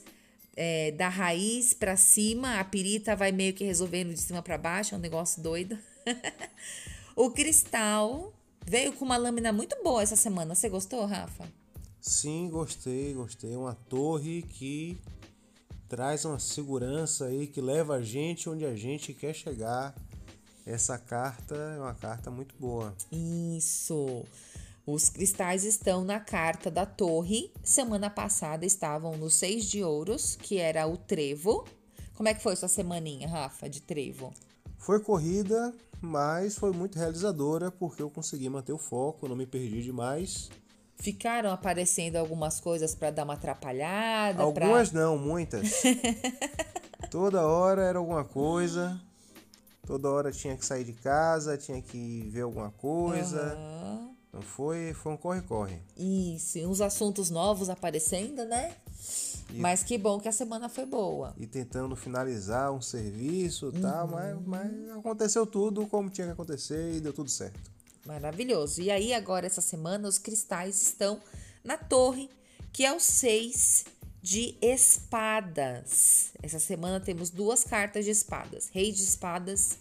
é, 0.55 0.91
da 0.91 1.09
raiz 1.09 1.73
para 1.73 1.97
cima. 1.97 2.59
A 2.59 2.63
pirita 2.63 3.15
vai 3.15 3.31
meio 3.31 3.53
que 3.53 3.63
resolvendo 3.63 4.13
de 4.13 4.19
cima 4.19 4.41
para 4.41 4.57
baixo, 4.57 4.95
é 4.95 4.97
um 4.97 5.01
negócio 5.01 5.41
doido. 5.41 5.77
o 7.15 7.29
cristal 7.31 8.33
veio 8.65 8.93
com 8.93 9.05
uma 9.05 9.17
lâmina 9.17 9.51
muito 9.51 9.75
boa 9.83 10.01
essa 10.01 10.15
semana. 10.15 10.55
Você 10.55 10.69
gostou, 10.69 11.05
Rafa? 11.05 11.62
Sim, 12.03 12.50
gostei, 12.50 13.13
gostei. 13.13 13.55
Uma 13.55 13.75
torre 13.88 14.41
que 14.41 14.98
traz 15.88 16.25
uma 16.25 16.38
segurança 16.38 17.27
aí 17.27 17.48
que 17.48 17.62
leva 17.62 17.95
a 17.95 18.01
gente 18.01 18.50
onde 18.50 18.65
a 18.65 18.75
gente 18.75 19.13
quer 19.13 19.33
chegar. 19.33 19.95
Essa 20.65 20.98
carta 20.98 21.55
é 21.55 21.79
uma 21.79 21.93
carta 21.93 22.29
muito 22.29 22.53
boa. 22.60 22.93
Isso. 23.10 24.25
Os 24.86 25.07
cristais 25.07 25.63
estão 25.63 26.03
na 26.03 26.19
carta 26.19 26.69
da 26.69 26.86
torre. 26.86 27.53
Semana 27.63 28.10
passada 28.10 28.65
estavam 28.65 29.15
no 29.15 29.29
seis 29.29 29.63
de 29.63 29.81
ouros, 29.81 30.36
que 30.36 30.57
era 30.57 30.86
o 30.86 30.98
trevo. 30.98 31.65
Como 32.15 32.27
é 32.27 32.33
que 32.33 32.43
foi 32.43 32.57
sua 32.57 32.67
semaninha, 32.67 33.29
Rafa, 33.29 33.69
de 33.69 33.81
trevo? 33.81 34.33
Foi 34.77 35.00
corrida, 35.00 35.74
mas 36.01 36.57
foi 36.57 36.74
muito 36.74 37.00
realizadora 37.00 37.72
porque 37.72 38.03
eu 38.03 38.10
consegui 38.10 38.50
manter 38.50 38.74
o 38.74 38.77
foco, 38.77 39.25
não 39.29 39.38
me 39.38 39.45
perdi 39.45 39.81
demais. 39.81 40.50
Ficaram 41.03 41.51
aparecendo 41.51 42.15
algumas 42.15 42.62
coisas 42.62 42.95
para 42.95 43.12
dar 43.12 43.25
uma 43.25 43.33
atrapalhada? 43.33 44.41
Algumas 44.41 44.89
pra... 44.89 45.01
não, 45.01 45.17
muitas. 45.17 45.83
Toda 47.12 47.45
hora 47.45 47.81
era 47.81 48.00
alguma 48.00 48.24
coisa. 48.24 48.98
Toda 49.86 50.10
hora 50.10 50.31
tinha 50.31 50.55
que 50.55 50.65
sair 50.65 50.86
de 50.86 50.93
casa, 50.93 51.57
tinha 51.57 51.81
que 51.81 52.29
ver 52.31 52.43
alguma 52.43 52.72
coisa. 52.72 53.53
Uhum. 53.53 54.15
Então 54.29 54.41
foi, 54.41 54.93
foi 54.93 55.12
um 55.12 55.17
corre-corre. 55.17 55.77
Isso, 55.98 56.57
e 56.57 56.65
uns 56.65 56.79
assuntos 56.79 57.29
novos 57.29 57.69
aparecendo, 57.69 58.45
né? 58.45 58.72
E, 59.50 59.60
mas 59.60 59.83
que 59.83 59.98
bom 59.98 60.22
que 60.22 60.29
a 60.29 60.31
semana 60.31 60.69
foi 60.69 60.86
boa. 60.86 61.33
E 61.36 61.45
tentando 61.45 61.98
finalizar 61.98 62.72
um 62.72 62.81
serviço 62.81 63.72
e 63.74 63.75
uhum. 63.75 63.81
tal, 63.81 64.07
mas, 64.07 64.38
mas 64.45 64.89
aconteceu 64.98 65.45
tudo 65.45 65.86
como 65.86 66.10
tinha 66.10 66.27
que 66.27 66.33
acontecer 66.33 66.95
e 66.95 67.01
deu 67.01 67.12
tudo 67.12 67.29
certo. 67.29 67.74
Maravilhoso. 68.05 68.81
E 68.81 68.91
aí, 68.91 69.13
agora, 69.13 69.45
essa 69.45 69.62
semana, 69.62 70.07
os 70.07 70.17
cristais 70.17 70.81
estão 70.81 71.19
na 71.63 71.77
torre, 71.77 72.29
que 72.72 72.86
é 72.86 72.93
o 72.93 73.00
6 73.00 73.86
de 74.24 74.55
espadas. 74.62 76.31
Essa 76.41 76.57
semana 76.57 77.01
temos 77.01 77.29
duas 77.29 77.65
cartas 77.65 78.05
de 78.05 78.12
espadas: 78.12 78.69
Rei 78.69 78.91
de 78.91 79.03
espadas 79.03 79.77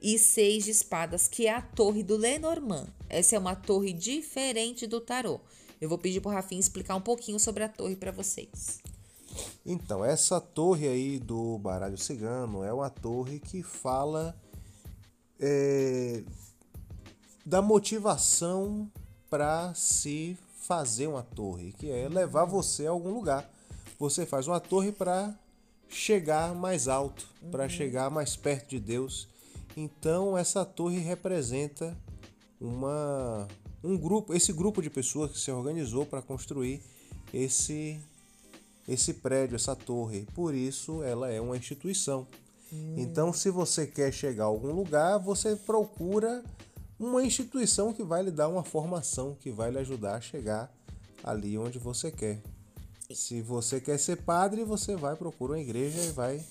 e 0.00 0.18
Seis 0.18 0.64
de 0.64 0.70
espadas, 0.70 1.26
que 1.26 1.46
é 1.46 1.54
a 1.54 1.62
torre 1.62 2.02
do 2.02 2.16
Lenormand. 2.16 2.86
Essa 3.08 3.34
é 3.34 3.38
uma 3.38 3.56
torre 3.56 3.92
diferente 3.92 4.86
do 4.86 5.00
tarô. 5.00 5.40
Eu 5.80 5.88
vou 5.88 5.98
pedir 5.98 6.20
pro 6.20 6.30
Rafinha 6.30 6.60
explicar 6.60 6.94
um 6.96 7.00
pouquinho 7.00 7.40
sobre 7.40 7.64
a 7.64 7.68
torre 7.68 7.96
para 7.96 8.12
vocês. 8.12 8.78
Então, 9.64 10.04
essa 10.04 10.40
torre 10.40 10.86
aí 10.86 11.18
do 11.18 11.58
baralho 11.58 11.96
cigano 11.96 12.62
é 12.62 12.72
uma 12.72 12.90
torre 12.90 13.40
que 13.40 13.62
fala 13.62 14.38
é, 15.40 16.22
da 17.48 17.62
motivação 17.62 18.90
para 19.30 19.72
se 19.72 20.36
fazer 20.60 21.06
uma 21.06 21.22
torre, 21.22 21.72
que 21.72 21.90
é 21.90 22.06
levar 22.06 22.44
você 22.44 22.86
a 22.86 22.90
algum 22.90 23.10
lugar. 23.10 23.50
Você 23.98 24.26
faz 24.26 24.46
uma 24.46 24.60
torre 24.60 24.92
para 24.92 25.34
chegar 25.88 26.54
mais 26.54 26.88
alto, 26.88 27.26
uhum. 27.42 27.50
para 27.50 27.66
chegar 27.66 28.10
mais 28.10 28.36
perto 28.36 28.68
de 28.68 28.78
Deus. 28.78 29.26
Então 29.74 30.36
essa 30.36 30.62
torre 30.62 30.98
representa 30.98 31.96
uma 32.60 33.48
um 33.82 33.96
grupo, 33.96 34.34
esse 34.34 34.52
grupo 34.52 34.82
de 34.82 34.90
pessoas 34.90 35.32
que 35.32 35.38
se 35.38 35.50
organizou 35.50 36.04
para 36.04 36.20
construir 36.20 36.82
esse 37.32 37.98
esse 38.86 39.14
prédio, 39.14 39.56
essa 39.56 39.74
torre. 39.74 40.26
Por 40.34 40.54
isso 40.54 41.02
ela 41.02 41.30
é 41.30 41.40
uma 41.40 41.56
instituição. 41.56 42.26
Uhum. 42.70 42.94
Então 42.98 43.32
se 43.32 43.48
você 43.48 43.86
quer 43.86 44.12
chegar 44.12 44.44
a 44.44 44.48
algum 44.48 44.70
lugar, 44.70 45.16
você 45.18 45.56
procura 45.56 46.44
uma 46.98 47.22
instituição 47.22 47.92
que 47.92 48.02
vai 48.02 48.22
lhe 48.22 48.30
dar 48.30 48.48
uma 48.48 48.64
formação, 48.64 49.36
que 49.40 49.50
vai 49.50 49.70
lhe 49.70 49.78
ajudar 49.78 50.16
a 50.16 50.20
chegar 50.20 50.72
ali 51.22 51.56
onde 51.56 51.78
você 51.78 52.10
quer. 52.10 52.40
Se 53.14 53.40
você 53.40 53.80
quer 53.80 53.98
ser 53.98 54.16
padre, 54.16 54.64
você 54.64 54.96
vai 54.96 55.16
procurar 55.16 55.54
uma 55.54 55.60
igreja 55.60 56.00
e 56.02 56.10
vai 56.10 56.42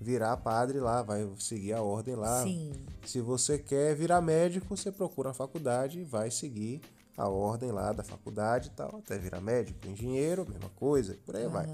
virar 0.00 0.36
padre 0.38 0.78
lá, 0.78 1.02
vai 1.02 1.28
seguir 1.38 1.72
a 1.72 1.82
ordem 1.82 2.14
lá. 2.14 2.42
Sim. 2.42 2.72
Se 3.04 3.20
você 3.20 3.58
quer 3.58 3.94
virar 3.94 4.20
médico, 4.20 4.76
você 4.76 4.90
procura 4.90 5.30
a 5.30 5.34
faculdade 5.34 6.00
e 6.00 6.04
vai 6.04 6.30
seguir 6.30 6.80
a 7.16 7.28
ordem 7.28 7.72
lá 7.72 7.92
da 7.92 8.04
faculdade 8.04 8.68
e 8.68 8.70
tal, 8.70 8.98
até 8.98 9.18
virar 9.18 9.40
médico, 9.40 9.88
engenheiro, 9.88 10.46
mesma 10.48 10.70
coisa, 10.76 11.18
por 11.26 11.34
aí 11.34 11.44
uhum. 11.44 11.50
vai. 11.50 11.66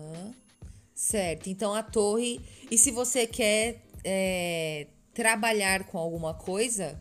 Certo, 0.94 1.50
então 1.50 1.74
a 1.74 1.82
torre. 1.82 2.40
E 2.70 2.78
se 2.78 2.90
você 2.90 3.26
quer 3.26 3.82
é, 4.02 4.86
trabalhar 5.12 5.84
com 5.84 5.98
alguma 5.98 6.32
coisa, 6.32 6.98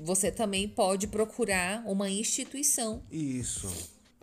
você 0.00 0.30
também 0.30 0.68
pode 0.68 1.06
procurar 1.06 1.82
uma 1.86 2.10
instituição. 2.10 3.02
Isso. 3.10 3.68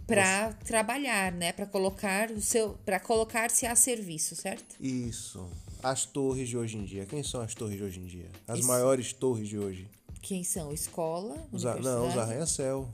Para 0.05 0.49
Você... 0.49 0.65
trabalhar, 0.65 1.31
né? 1.31 1.51
Para 1.51 1.65
colocar 1.65 2.31
o 2.31 2.41
seu, 2.41 2.77
para 2.85 2.99
colocar-se 2.99 3.65
a 3.65 3.75
serviço, 3.75 4.35
certo? 4.35 4.75
Isso. 4.79 5.47
As 5.81 6.05
torres 6.05 6.49
de 6.49 6.57
hoje 6.57 6.77
em 6.77 6.83
dia. 6.83 7.05
Quem 7.05 7.23
são 7.23 7.41
as 7.41 7.55
torres 7.55 7.77
de 7.77 7.83
hoje 7.83 7.99
em 7.99 8.05
dia? 8.05 8.29
As 8.47 8.59
Isso. 8.59 8.67
maiores 8.67 9.13
torres 9.13 9.47
de 9.47 9.57
hoje. 9.57 9.87
Quem 10.21 10.43
são? 10.43 10.71
Escola? 10.71 11.47
Os 11.51 11.65
a... 11.65 11.75
Não, 11.75 12.07
os 12.07 12.17
arranha-céu. 12.17 12.87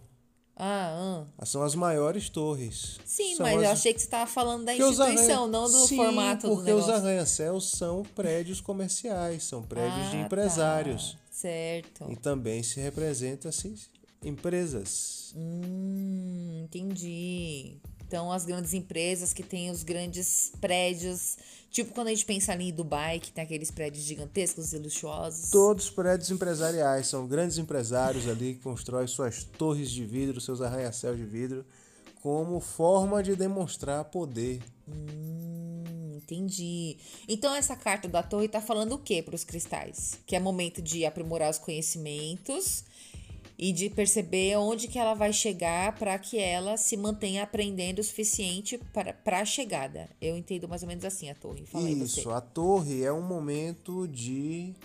Ah, 0.59 1.23
ah. 1.37 1.45
São 1.45 1.61
as 1.61 1.75
maiores 1.75 2.29
torres. 2.29 2.97
Sim, 3.05 3.35
são 3.35 3.45
mas 3.45 3.57
as... 3.57 3.63
eu 3.63 3.69
achei 3.69 3.93
que 3.93 3.99
você 3.99 4.07
estava 4.07 4.25
falando 4.25 4.65
da 4.65 4.71
porque 4.71 4.89
instituição, 4.89 5.43
arranha... 5.43 5.47
não 5.47 5.63
do 5.65 5.87
Sim, 5.87 5.95
formato 5.97 6.47
porque 6.47 6.71
os 6.71 6.89
arranha-céus 6.89 7.69
são 7.69 8.01
prédios 8.15 8.59
comerciais, 8.59 9.43
são 9.43 9.61
prédios 9.61 10.07
ah, 10.07 10.09
de 10.09 10.17
empresários. 10.17 11.11
Tá. 11.11 11.26
Certo. 11.37 12.11
E 12.11 12.15
também 12.15 12.63
se 12.63 12.79
representa-se 12.79 13.71
empresas. 14.23 15.35
Hum, 15.37 16.63
entendi. 16.63 17.77
Então, 18.07 18.31
as 18.31 18.43
grandes 18.43 18.73
empresas 18.73 19.33
que 19.33 19.43
têm 19.43 19.69
os 19.69 19.83
grandes 19.83 20.51
prédios, 20.59 21.37
tipo 21.69 21.93
quando 21.93 22.07
a 22.07 22.09
gente 22.09 22.25
pensa 22.25 22.53
ali 22.53 22.69
em 22.69 22.73
Dubai, 22.73 23.19
que 23.19 23.31
tem 23.31 23.43
aqueles 23.43 23.69
prédios 23.69 24.03
gigantescos 24.03 24.73
e 24.73 24.79
luxuosos. 24.79 25.51
Todos 25.51 25.91
prédios 25.91 26.31
empresariais, 26.31 27.05
são 27.05 27.27
grandes 27.27 27.59
empresários 27.59 28.27
ali 28.27 28.55
que 28.55 28.61
constroem 28.61 29.05
suas 29.05 29.43
torres 29.43 29.91
de 29.91 30.03
vidro, 30.03 30.41
seus 30.41 30.59
arranha-céus 30.59 31.17
de 31.17 31.25
vidro, 31.25 31.63
como 32.19 32.59
forma 32.59 33.21
de 33.21 33.35
demonstrar 33.35 34.05
poder. 34.05 34.59
Hum 34.87 35.96
entendi. 36.17 36.97
Então 37.27 37.53
essa 37.55 37.75
carta 37.75 38.07
da 38.07 38.21
torre 38.21 38.47
tá 38.47 38.61
falando 38.61 38.93
o 38.93 38.97
que 38.97 39.21
para 39.21 39.35
os 39.35 39.43
cristais? 39.43 40.19
Que 40.25 40.35
é 40.35 40.39
momento 40.39 40.81
de 40.81 41.05
aprimorar 41.05 41.49
os 41.49 41.57
conhecimentos 41.57 42.83
e 43.57 43.71
de 43.71 43.89
perceber 43.89 44.55
onde 44.57 44.87
que 44.87 44.99
ela 44.99 45.15
vai 45.15 45.33
chegar 45.33 45.95
para 45.97 46.17
que 46.19 46.37
ela 46.37 46.77
se 46.77 46.95
mantenha 46.95 47.43
aprendendo 47.43 47.99
o 47.99 48.03
suficiente 48.03 48.79
para 49.23 49.39
a 49.39 49.45
chegada. 49.45 50.09
Eu 50.21 50.37
entendo 50.37 50.67
mais 50.67 50.83
ou 50.83 50.87
menos 50.87 51.03
assim 51.03 51.29
a 51.29 51.35
torre. 51.35 51.65
Fala 51.65 51.89
Isso, 51.89 52.21
você. 52.21 52.29
a 52.29 52.41
torre 52.41 53.03
é 53.03 53.11
um 53.11 53.21
momento 53.21 54.07
de 54.07 54.75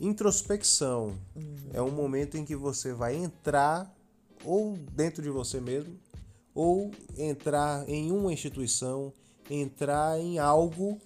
introspecção. 0.00 1.16
Uhum. 1.36 1.56
É 1.72 1.80
um 1.80 1.90
momento 1.90 2.36
em 2.36 2.44
que 2.44 2.56
você 2.56 2.92
vai 2.92 3.14
entrar 3.14 3.94
ou 4.44 4.76
dentro 4.92 5.22
de 5.22 5.30
você 5.30 5.60
mesmo 5.60 5.96
ou 6.54 6.90
entrar 7.16 7.88
em 7.88 8.10
uma 8.10 8.32
instituição 8.32 9.12
entrar 9.50 10.18
em 10.20 10.38
algo 10.38 10.98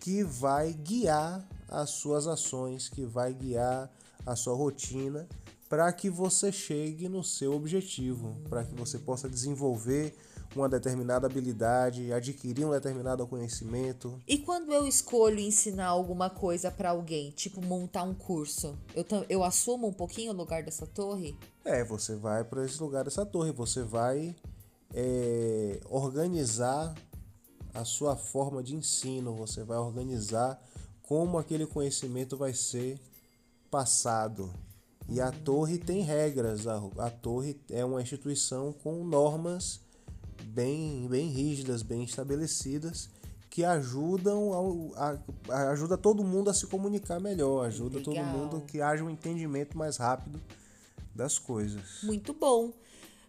que 0.00 0.24
vai 0.24 0.72
guiar 0.72 1.46
as 1.68 1.90
suas 1.90 2.26
ações, 2.26 2.88
que 2.88 3.04
vai 3.04 3.32
guiar 3.34 3.90
a 4.26 4.34
sua 4.34 4.54
rotina 4.54 5.28
para 5.68 5.92
que 5.92 6.08
você 6.08 6.52
chegue 6.52 7.08
no 7.08 7.22
seu 7.22 7.54
objetivo, 7.54 8.36
para 8.48 8.64
que 8.64 8.74
você 8.74 8.98
possa 8.98 9.28
desenvolver 9.28 10.14
uma 10.54 10.68
determinada 10.68 11.26
habilidade, 11.26 12.12
adquirir 12.12 12.64
um 12.64 12.70
determinado 12.70 13.26
conhecimento. 13.26 14.20
E 14.26 14.38
quando 14.38 14.72
eu 14.72 14.86
escolho 14.86 15.40
ensinar 15.40 15.86
alguma 15.86 16.30
coisa 16.30 16.70
para 16.70 16.90
alguém, 16.90 17.30
tipo 17.32 17.60
montar 17.60 18.04
um 18.04 18.14
curso, 18.14 18.78
eu, 18.94 19.04
eu 19.28 19.44
assumo 19.44 19.88
um 19.88 19.92
pouquinho 19.92 20.32
o 20.32 20.36
lugar 20.36 20.62
dessa 20.62 20.86
torre? 20.86 21.36
É, 21.64 21.82
você 21.82 22.14
vai 22.14 22.44
para 22.44 22.64
esse 22.64 22.80
lugar 22.80 23.04
dessa 23.04 23.26
torre, 23.26 23.50
você 23.50 23.82
vai 23.82 24.34
é, 24.94 25.80
organizar 25.90 26.94
a 27.74 27.84
sua 27.84 28.16
forma 28.16 28.62
de 28.62 28.76
ensino, 28.76 29.34
você 29.34 29.64
vai 29.64 29.78
organizar 29.78 30.62
como 31.02 31.36
aquele 31.36 31.66
conhecimento 31.66 32.36
vai 32.36 32.54
ser 32.54 32.98
passado. 33.70 34.54
E 35.08 35.20
a 35.20 35.30
torre 35.30 35.76
tem 35.76 36.02
regras, 36.02 36.66
a, 36.66 36.80
a 36.98 37.10
torre 37.10 37.60
é 37.68 37.84
uma 37.84 38.00
instituição 38.00 38.72
com 38.72 39.04
normas 39.04 39.80
bem, 40.44 41.06
bem 41.08 41.28
rígidas, 41.28 41.82
bem 41.82 42.04
estabelecidas, 42.04 43.10
que 43.50 43.64
ajudam 43.64 44.52
ao, 44.52 44.92
a, 44.96 45.18
a, 45.48 45.70
ajuda 45.70 45.98
todo 45.98 46.24
mundo 46.24 46.50
a 46.50 46.54
se 46.54 46.66
comunicar 46.66 47.20
melhor, 47.20 47.66
ajuda 47.66 47.98
Legal. 47.98 48.14
todo 48.14 48.24
mundo 48.24 48.62
que 48.66 48.80
haja 48.80 49.04
um 49.04 49.10
entendimento 49.10 49.76
mais 49.76 49.96
rápido 49.96 50.40
das 51.14 51.38
coisas. 51.38 52.02
Muito 52.02 52.32
bom. 52.32 52.72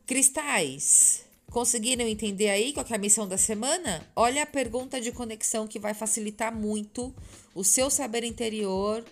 Cristais, 0.07 1.25
conseguiram 1.51 2.05
entender 2.05 2.49
aí 2.49 2.73
qual 2.73 2.85
é 2.89 2.95
a 2.95 2.97
missão 2.97 3.27
da 3.27 3.37
semana? 3.37 4.05
Olha 4.15 4.43
a 4.43 4.45
pergunta 4.45 4.99
de 4.99 5.11
conexão 5.11 5.67
que 5.67 5.79
vai 5.79 5.93
facilitar 5.93 6.55
muito 6.55 7.13
o 7.53 7.63
seu 7.63 7.89
saber 7.89 8.23
interior 8.23 9.03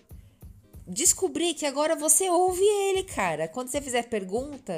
descobrir 0.87 1.53
que 1.53 1.65
agora 1.65 1.95
você 1.95 2.29
ouve 2.29 2.63
ele, 2.63 3.03
cara. 3.03 3.47
Quando 3.47 3.69
você 3.69 3.81
fizer 3.81 4.03
pergunta, 4.03 4.73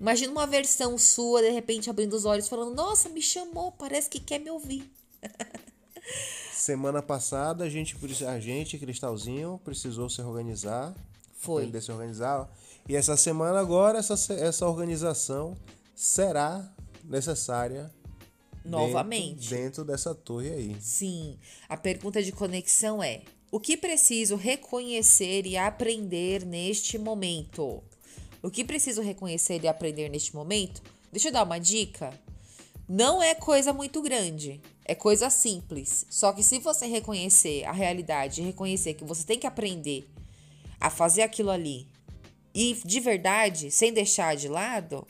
imagina 0.00 0.32
uma 0.32 0.46
versão 0.46 0.96
sua, 0.98 1.42
de 1.42 1.50
repente, 1.50 1.90
abrindo 1.90 2.14
os 2.14 2.24
olhos, 2.24 2.48
falando: 2.48 2.74
Nossa, 2.74 3.08
me 3.08 3.22
chamou, 3.22 3.72
parece 3.72 4.08
que 4.08 4.20
quer 4.20 4.38
me 4.38 4.50
ouvir. 4.50 4.90
Semana 6.52 7.02
passada, 7.02 7.64
a 7.64 7.68
gente, 7.68 7.96
a 8.26 8.40
gente, 8.40 8.78
Cristalzinho, 8.78 9.60
precisou 9.64 10.08
se 10.08 10.20
organizar. 10.20 10.94
Foi. 11.38 11.62
Aprender 11.62 11.78
a 11.78 11.82
se 11.82 11.92
organizar. 11.92 12.50
E 12.88 12.96
essa 12.96 13.16
semana, 13.16 13.60
agora, 13.60 13.98
essa, 13.98 14.14
essa 14.34 14.66
organização 14.66 15.56
será 15.94 16.68
necessária 17.08 17.90
novamente 18.64 19.50
dentro, 19.50 19.56
dentro 19.56 19.84
dessa 19.84 20.14
torre 20.14 20.50
aí. 20.50 20.76
Sim. 20.80 21.38
A 21.68 21.76
pergunta 21.76 22.22
de 22.22 22.32
conexão 22.32 23.02
é: 23.02 23.22
o 23.50 23.60
que 23.60 23.76
preciso 23.76 24.36
reconhecer 24.36 25.46
e 25.46 25.56
aprender 25.56 26.44
neste 26.44 26.98
momento? 26.98 27.82
O 28.42 28.50
que 28.50 28.64
preciso 28.64 29.02
reconhecer 29.02 29.62
e 29.62 29.68
aprender 29.68 30.08
neste 30.08 30.34
momento? 30.34 30.82
Deixa 31.10 31.28
eu 31.28 31.32
dar 31.32 31.44
uma 31.44 31.58
dica. 31.58 32.12
Não 32.88 33.20
é 33.20 33.34
coisa 33.34 33.72
muito 33.72 34.00
grande, 34.00 34.60
é 34.84 34.94
coisa 34.94 35.28
simples. 35.28 36.06
Só 36.08 36.32
que 36.32 36.42
se 36.42 36.60
você 36.60 36.86
reconhecer 36.86 37.64
a 37.64 37.72
realidade, 37.72 38.42
reconhecer 38.42 38.94
que 38.94 39.04
você 39.04 39.24
tem 39.24 39.38
que 39.38 39.46
aprender 39.46 40.08
a 40.80 40.90
fazer 40.90 41.22
aquilo 41.22 41.50
ali 41.50 41.88
e 42.58 42.72
de 42.86 43.00
verdade, 43.00 43.70
sem 43.70 43.92
deixar 43.92 44.34
de 44.34 44.48
lado, 44.48 45.06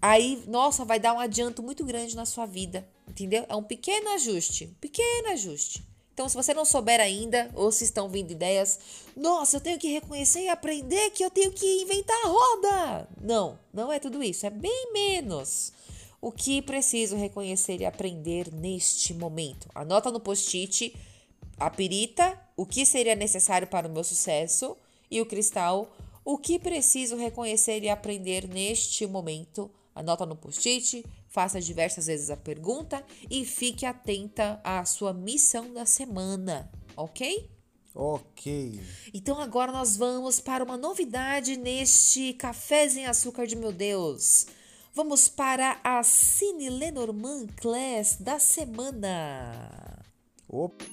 aí, 0.00 0.42
nossa, 0.46 0.84
vai 0.84 0.98
dar 0.98 1.12
um 1.12 1.20
adianto 1.20 1.62
muito 1.62 1.84
grande 1.84 2.16
na 2.16 2.24
sua 2.24 2.46
vida, 2.46 2.86
entendeu? 3.08 3.44
É 3.48 3.56
um 3.56 3.62
pequeno 3.62 4.10
ajuste, 4.10 4.66
um 4.66 4.80
pequeno 4.80 5.28
ajuste. 5.28 5.84
Então, 6.12 6.28
se 6.28 6.34
você 6.34 6.54
não 6.54 6.64
souber 6.64 6.98
ainda, 6.98 7.50
ou 7.54 7.70
se 7.70 7.84
estão 7.84 8.08
vindo 8.08 8.30
ideias, 8.30 8.78
nossa, 9.14 9.56
eu 9.56 9.60
tenho 9.60 9.78
que 9.78 9.92
reconhecer 9.92 10.40
e 10.40 10.48
aprender 10.48 11.10
que 11.10 11.22
eu 11.22 11.30
tenho 11.30 11.52
que 11.52 11.82
inventar 11.82 12.16
a 12.24 12.28
roda. 12.28 13.08
Não, 13.20 13.58
não 13.72 13.92
é 13.92 13.98
tudo 13.98 14.22
isso, 14.22 14.46
é 14.46 14.50
bem 14.50 14.92
menos. 14.92 15.72
O 16.20 16.32
que 16.32 16.62
preciso 16.62 17.16
reconhecer 17.16 17.80
e 17.82 17.84
aprender 17.84 18.50
neste 18.50 19.12
momento? 19.12 19.68
Anota 19.74 20.10
no 20.10 20.18
post-it 20.18 20.96
a 21.58 21.70
pirita, 21.70 22.38
o 22.56 22.66
que 22.66 22.84
seria 22.84 23.14
necessário 23.14 23.66
para 23.66 23.88
o 23.88 23.90
meu 23.90 24.04
sucesso, 24.04 24.76
e 25.10 25.20
o 25.20 25.26
cristal, 25.26 25.94
o 26.24 26.36
que 26.36 26.58
preciso 26.58 27.16
reconhecer 27.16 27.82
e 27.82 27.88
aprender 27.88 28.48
neste 28.48 29.06
momento. 29.06 29.70
Anota 29.96 30.26
no 30.26 30.36
post-it, 30.36 31.02
faça 31.26 31.58
diversas 31.58 32.06
vezes 32.06 32.28
a 32.28 32.36
pergunta 32.36 33.02
e 33.30 33.46
fique 33.46 33.86
atenta 33.86 34.60
à 34.62 34.84
sua 34.84 35.14
missão 35.14 35.72
da 35.72 35.86
semana, 35.86 36.70
ok? 36.94 37.50
Ok. 37.94 38.78
Então 39.14 39.40
agora 39.40 39.72
nós 39.72 39.96
vamos 39.96 40.38
para 40.38 40.62
uma 40.62 40.76
novidade 40.76 41.56
neste 41.56 42.34
Café 42.34 42.86
em 42.88 43.06
Açúcar 43.06 43.46
de 43.46 43.56
Meu 43.56 43.72
Deus. 43.72 44.46
Vamos 44.92 45.28
para 45.28 45.80
a 45.82 46.02
Cine 46.02 46.68
Lenormand 46.68 47.46
Class 47.56 48.16
da 48.20 48.38
semana. 48.38 50.04
Opa. 50.46 50.84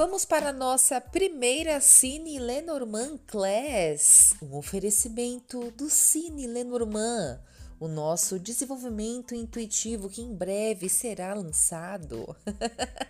Vamos 0.00 0.24
para 0.24 0.50
nossa 0.50 0.98
primeira 0.98 1.78
Cine 1.78 2.38
Lenormand 2.38 3.18
Class, 3.26 4.34
um 4.40 4.56
oferecimento 4.56 5.70
do 5.72 5.90
Cine 5.90 6.46
Lenormand, 6.46 7.38
o 7.78 7.86
nosso 7.86 8.38
desenvolvimento 8.38 9.34
intuitivo 9.34 10.08
que 10.08 10.22
em 10.22 10.34
breve 10.34 10.88
será 10.88 11.34
lançado. 11.34 12.34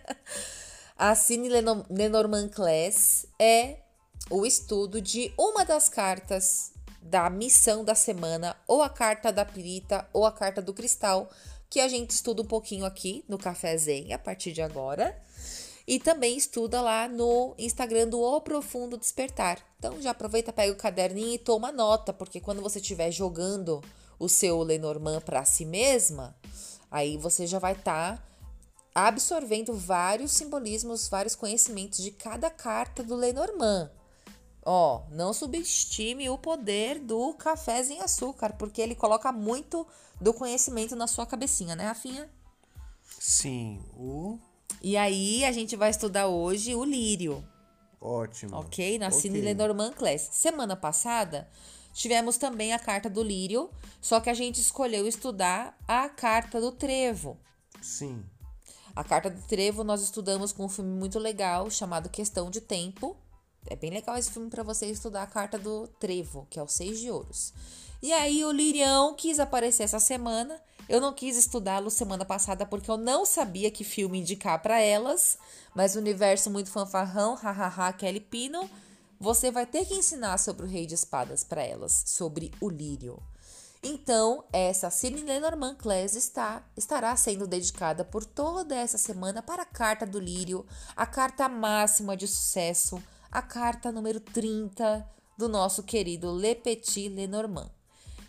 a 0.97 1.15
Cine 1.15 1.47
Lenormand 1.89 2.49
Class 2.49 3.25
é 3.39 3.77
o 4.29 4.45
estudo 4.45 4.99
de 4.99 5.33
uma 5.37 5.63
das 5.63 5.87
cartas 5.87 6.73
da 7.01 7.29
missão 7.29 7.85
da 7.85 7.95
semana, 7.95 8.53
ou 8.67 8.83
a 8.83 8.89
carta 8.89 9.31
da 9.31 9.45
pirita, 9.45 10.05
ou 10.11 10.25
a 10.25 10.31
carta 10.33 10.61
do 10.61 10.73
cristal, 10.73 11.31
que 11.69 11.79
a 11.79 11.87
gente 11.87 12.09
estuda 12.09 12.41
um 12.41 12.47
pouquinho 12.47 12.83
aqui 12.83 13.23
no 13.29 13.37
Café 13.37 13.77
Zen 13.77 14.11
a 14.11 14.19
partir 14.19 14.51
de 14.51 14.61
agora. 14.61 15.17
E 15.91 15.99
também 15.99 16.37
estuda 16.37 16.81
lá 16.81 17.05
no 17.05 17.53
Instagram 17.57 18.07
do 18.07 18.21
O 18.21 18.39
Profundo 18.39 18.97
Despertar. 18.97 19.59
Então 19.77 20.01
já 20.01 20.11
aproveita, 20.11 20.53
pega 20.53 20.71
o 20.71 20.77
caderninho 20.77 21.33
e 21.33 21.37
toma 21.37 21.69
nota, 21.69 22.13
porque 22.13 22.39
quando 22.39 22.61
você 22.61 22.79
estiver 22.79 23.11
jogando 23.11 23.83
o 24.17 24.29
seu 24.29 24.63
Lenormand 24.63 25.19
para 25.19 25.43
si 25.43 25.65
mesma, 25.65 26.33
aí 26.89 27.17
você 27.17 27.45
já 27.45 27.59
vai 27.59 27.73
estar 27.73 28.15
tá 28.15 28.23
absorvendo 28.95 29.73
vários 29.73 30.31
simbolismos, 30.31 31.09
vários 31.09 31.35
conhecimentos 31.35 32.01
de 32.01 32.11
cada 32.11 32.49
carta 32.49 33.03
do 33.03 33.17
Lenormand. 33.17 33.91
Ó, 34.63 35.03
não 35.11 35.33
subestime 35.33 36.29
o 36.29 36.37
poder 36.37 36.99
do 36.99 37.33
café 37.33 37.83
em 37.83 37.99
açúcar, 37.99 38.53
porque 38.53 38.81
ele 38.81 38.95
coloca 38.95 39.29
muito 39.33 39.85
do 40.21 40.33
conhecimento 40.33 40.95
na 40.95 41.05
sua 41.05 41.25
cabecinha, 41.25 41.75
né, 41.75 41.83
Rafinha? 41.83 42.29
Sim, 43.19 43.83
o 43.93 44.39
e 44.81 44.97
aí 44.97 45.43
a 45.45 45.51
gente 45.51 45.75
vai 45.75 45.89
estudar 45.89 46.27
hoje 46.27 46.75
o 46.75 46.83
lírio. 46.83 47.43
Ótimo. 47.99 48.57
Ok? 48.57 48.97
Na 48.97 49.07
okay. 49.07 49.19
Cine 49.19 49.41
Lenormand 49.41 49.93
Class. 49.93 50.29
Semana 50.31 50.75
passada 50.75 51.47
tivemos 51.93 52.37
também 52.37 52.73
a 52.73 52.79
carta 52.79 53.09
do 53.09 53.21
lírio, 53.21 53.69
só 54.01 54.19
que 54.19 54.29
a 54.29 54.33
gente 54.33 54.59
escolheu 54.59 55.07
estudar 55.07 55.77
a 55.87 56.09
carta 56.09 56.59
do 56.59 56.71
trevo. 56.71 57.37
Sim. 57.81 58.23
A 58.95 59.03
carta 59.03 59.29
do 59.29 59.41
trevo 59.43 59.83
nós 59.83 60.01
estudamos 60.01 60.51
com 60.51 60.65
um 60.65 60.69
filme 60.69 60.91
muito 60.91 61.19
legal 61.19 61.69
chamado 61.69 62.09
Questão 62.09 62.49
de 62.49 62.59
Tempo. 62.59 63.15
É 63.67 63.75
bem 63.75 63.91
legal 63.91 64.17
esse 64.17 64.31
filme 64.31 64.49
para 64.49 64.63
você 64.63 64.87
estudar 64.87 65.23
a 65.23 65.27
carta 65.27 65.57
do 65.57 65.87
trevo, 65.99 66.47
que 66.49 66.59
é 66.59 66.63
o 66.63 66.67
Seis 66.67 66.99
de 66.99 67.09
Ouros. 67.09 67.53
E 68.01 68.11
aí 68.11 68.43
o 68.43 68.51
Lirião 68.51 69.13
quis 69.13 69.39
aparecer 69.39 69.83
essa 69.83 69.99
semana 69.99 70.59
eu 70.91 70.99
não 70.99 71.13
quis 71.13 71.37
estudá-lo 71.37 71.89
semana 71.89 72.25
passada 72.25 72.65
porque 72.65 72.91
eu 72.91 72.97
não 72.97 73.25
sabia 73.25 73.71
que 73.71 73.81
filme 73.81 74.19
indicar 74.19 74.61
para 74.61 74.77
elas, 74.77 75.37
mas 75.73 75.95
o 75.95 75.99
universo 75.99 76.51
muito 76.51 76.69
fanfarrão, 76.69 77.33
hahaha, 77.33 77.93
Kelly 77.93 78.19
Pino, 78.19 78.69
você 79.17 79.49
vai 79.49 79.65
ter 79.65 79.85
que 79.85 79.93
ensinar 79.93 80.37
sobre 80.37 80.65
o 80.65 80.69
Rei 80.69 80.85
de 80.85 80.93
Espadas 80.93 81.45
para 81.45 81.63
elas, 81.63 82.03
sobre 82.07 82.51
o 82.59 82.67
Lírio. 82.67 83.23
Então, 83.81 84.43
essa 84.51 84.89
Cine 84.89 85.21
Lenormand 85.21 85.75
Class 85.75 86.13
está, 86.13 86.61
estará 86.75 87.15
sendo 87.15 87.47
dedicada 87.47 88.03
por 88.03 88.25
toda 88.25 88.75
essa 88.75 88.97
semana 88.97 89.41
para 89.41 89.63
a 89.63 89.65
carta 89.65 90.05
do 90.05 90.19
Lírio, 90.19 90.65
a 90.93 91.05
carta 91.05 91.47
máxima 91.47 92.17
de 92.17 92.27
sucesso, 92.27 93.01
a 93.31 93.41
carta 93.41 93.93
número 93.93 94.19
30 94.19 95.09
do 95.37 95.47
nosso 95.47 95.83
querido 95.83 96.35
Le 96.35 96.53
Petit 96.53 97.07
Lenormand. 97.07 97.71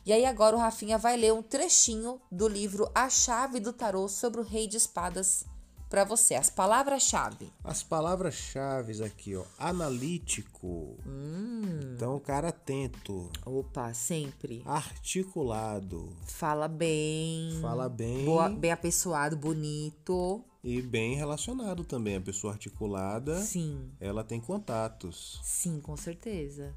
E 0.04 0.12
aí 0.12 0.24
agora 0.24 0.56
o 0.56 0.58
Rafinha 0.58 0.98
vai 0.98 1.16
ler 1.16 1.32
um 1.32 1.42
trechinho 1.42 2.20
do 2.30 2.48
livro 2.48 2.90
A 2.92 3.08
Chave 3.08 3.60
do 3.60 3.72
Tarô 3.72 4.08
sobre 4.08 4.40
o 4.40 4.44
Rei 4.44 4.66
de 4.66 4.76
Espadas 4.76 5.44
para 5.92 6.04
você. 6.04 6.34
As 6.34 6.48
palavras-chave. 6.48 7.52
As 7.62 7.82
palavras-chave 7.82 9.04
aqui, 9.04 9.36
ó. 9.36 9.44
Analítico. 9.58 10.96
Hum. 11.06 11.92
Então, 11.94 12.18
cara 12.18 12.48
atento. 12.48 13.30
Opa, 13.44 13.92
sempre. 13.92 14.62
Articulado. 14.64 16.08
Fala 16.24 16.66
bem. 16.66 17.58
Fala 17.60 17.90
bem. 17.90 18.24
Boa, 18.24 18.48
bem 18.48 18.72
apessoado, 18.72 19.36
bonito. 19.36 20.42
E 20.64 20.80
bem 20.80 21.14
relacionado 21.14 21.84
também. 21.84 22.16
A 22.16 22.20
pessoa 22.22 22.54
articulada. 22.54 23.40
Sim. 23.42 23.90
Ela 24.00 24.24
tem 24.24 24.40
contatos. 24.40 25.40
Sim, 25.44 25.78
com 25.78 25.96
certeza. 25.96 26.74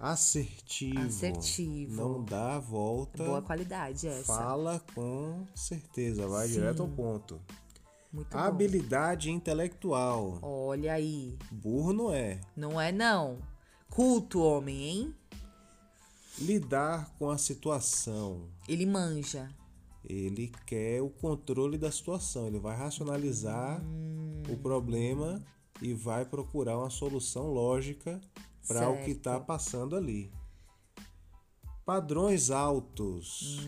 Assertivo. 0.00 0.98
Assertivo. 0.98 1.94
Não 1.96 2.24
dá 2.24 2.56
a 2.56 2.58
volta. 2.58 3.22
Boa 3.22 3.42
qualidade 3.42 4.08
essa. 4.08 4.24
Fala 4.34 4.82
com 4.94 5.46
certeza, 5.54 6.26
vai 6.26 6.48
Sim. 6.48 6.54
direto 6.54 6.80
ao 6.80 6.88
ponto. 6.88 7.38
Muito 8.10 8.30
bom. 8.30 8.38
Habilidade 8.38 9.30
intelectual. 9.30 10.38
Olha 10.40 10.94
aí. 10.94 11.36
Burro 11.50 11.92
não 11.92 12.14
é. 12.14 12.40
Não 12.56 12.80
é 12.80 12.90
não. 12.90 13.38
Culto, 13.90 14.40
homem, 14.40 14.82
hein? 14.82 15.14
Lidar 16.38 17.10
com 17.18 17.28
a 17.28 17.36
situação. 17.36 18.48
Ele 18.66 18.86
manja. 18.86 19.50
Ele 20.02 20.50
quer 20.66 21.02
o 21.02 21.10
controle 21.10 21.76
da 21.76 21.92
situação. 21.92 22.46
Ele 22.46 22.58
vai 22.58 22.74
racionalizar 22.74 23.82
o 24.48 24.56
problema 24.56 25.44
e 25.82 25.92
vai 25.92 26.24
procurar 26.24 26.78
uma 26.78 26.88
solução 26.88 27.48
lógica 27.48 28.18
para 28.66 28.88
o 28.88 28.98
que 29.04 29.12
está 29.12 29.38
passando 29.40 29.96
ali. 29.96 30.30
Padrões 31.84 32.50
altos. 32.50 33.66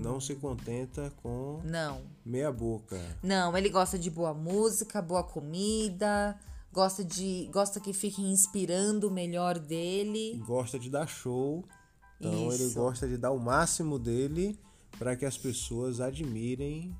Não 0.00 0.18
se 0.20 0.34
contenta 0.36 1.12
com 1.22 1.60
Não. 1.64 2.02
meia 2.24 2.50
boca. 2.50 2.98
Não, 3.22 3.56
ele 3.56 3.68
gosta 3.68 3.98
de 3.98 4.10
boa 4.10 4.32
música, 4.32 5.02
boa 5.02 5.22
comida, 5.22 6.38
gosta 6.72 7.04
de 7.04 7.50
gosta 7.52 7.78
que 7.78 7.92
fiquem 7.92 8.30
inspirando 8.32 9.08
o 9.08 9.10
melhor 9.10 9.58
dele. 9.58 10.40
Gosta 10.46 10.78
de 10.78 10.88
dar 10.88 11.06
show. 11.06 11.64
Então 12.18 12.52
ele 12.52 12.64
Isso. 12.64 12.74
gosta 12.74 13.06
de 13.08 13.16
dar 13.16 13.30
o 13.30 13.38
máximo 13.38 13.98
dele 13.98 14.58
para 14.98 15.16
que 15.16 15.24
as 15.26 15.36
pessoas 15.36 16.00
admirem. 16.00 16.96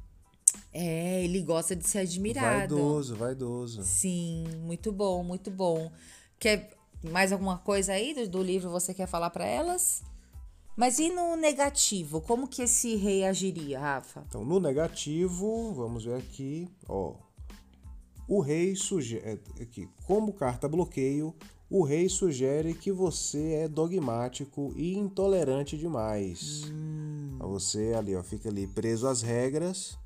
É, 0.72 1.24
ele 1.24 1.42
gosta 1.42 1.74
de 1.74 1.86
ser 1.86 1.98
admirado. 2.00 2.74
Vaidoso, 2.74 3.16
vaidoso. 3.16 3.82
Sim, 3.82 4.44
muito 4.62 4.92
bom, 4.92 5.22
muito 5.22 5.50
bom. 5.50 5.90
Quer 6.38 6.70
mais 7.02 7.32
alguma 7.32 7.58
coisa 7.58 7.92
aí 7.92 8.14
do, 8.14 8.28
do 8.28 8.42
livro 8.42 8.70
você 8.70 8.92
quer 8.92 9.06
falar 9.06 9.30
para 9.30 9.46
elas? 9.46 10.02
Mas 10.76 10.98
e 10.98 11.10
no 11.10 11.36
negativo? 11.36 12.20
Como 12.20 12.48
que 12.48 12.62
esse 12.62 12.96
rei 12.96 13.24
agiria, 13.24 13.78
Rafa? 13.78 14.24
Então, 14.26 14.44
no 14.44 14.58
negativo, 14.58 15.72
vamos 15.74 16.04
ver 16.04 16.16
aqui, 16.16 16.68
ó. 16.88 17.14
O 18.26 18.40
rei 18.40 18.76
sugere 18.76 19.40
aqui, 19.60 19.88
como 20.06 20.32
carta 20.32 20.68
bloqueio, 20.68 21.34
o 21.68 21.82
rei 21.82 22.08
sugere 22.08 22.74
que 22.74 22.90
você 22.90 23.54
é 23.54 23.68
dogmático 23.68 24.72
e 24.76 24.96
intolerante 24.96 25.76
demais. 25.76 26.62
Aí 27.40 27.48
Você 27.48 27.92
ali, 27.94 28.14
ó, 28.16 28.22
fica 28.22 28.48
ali 28.48 28.66
preso 28.66 29.06
às 29.06 29.20
regras 29.20 29.98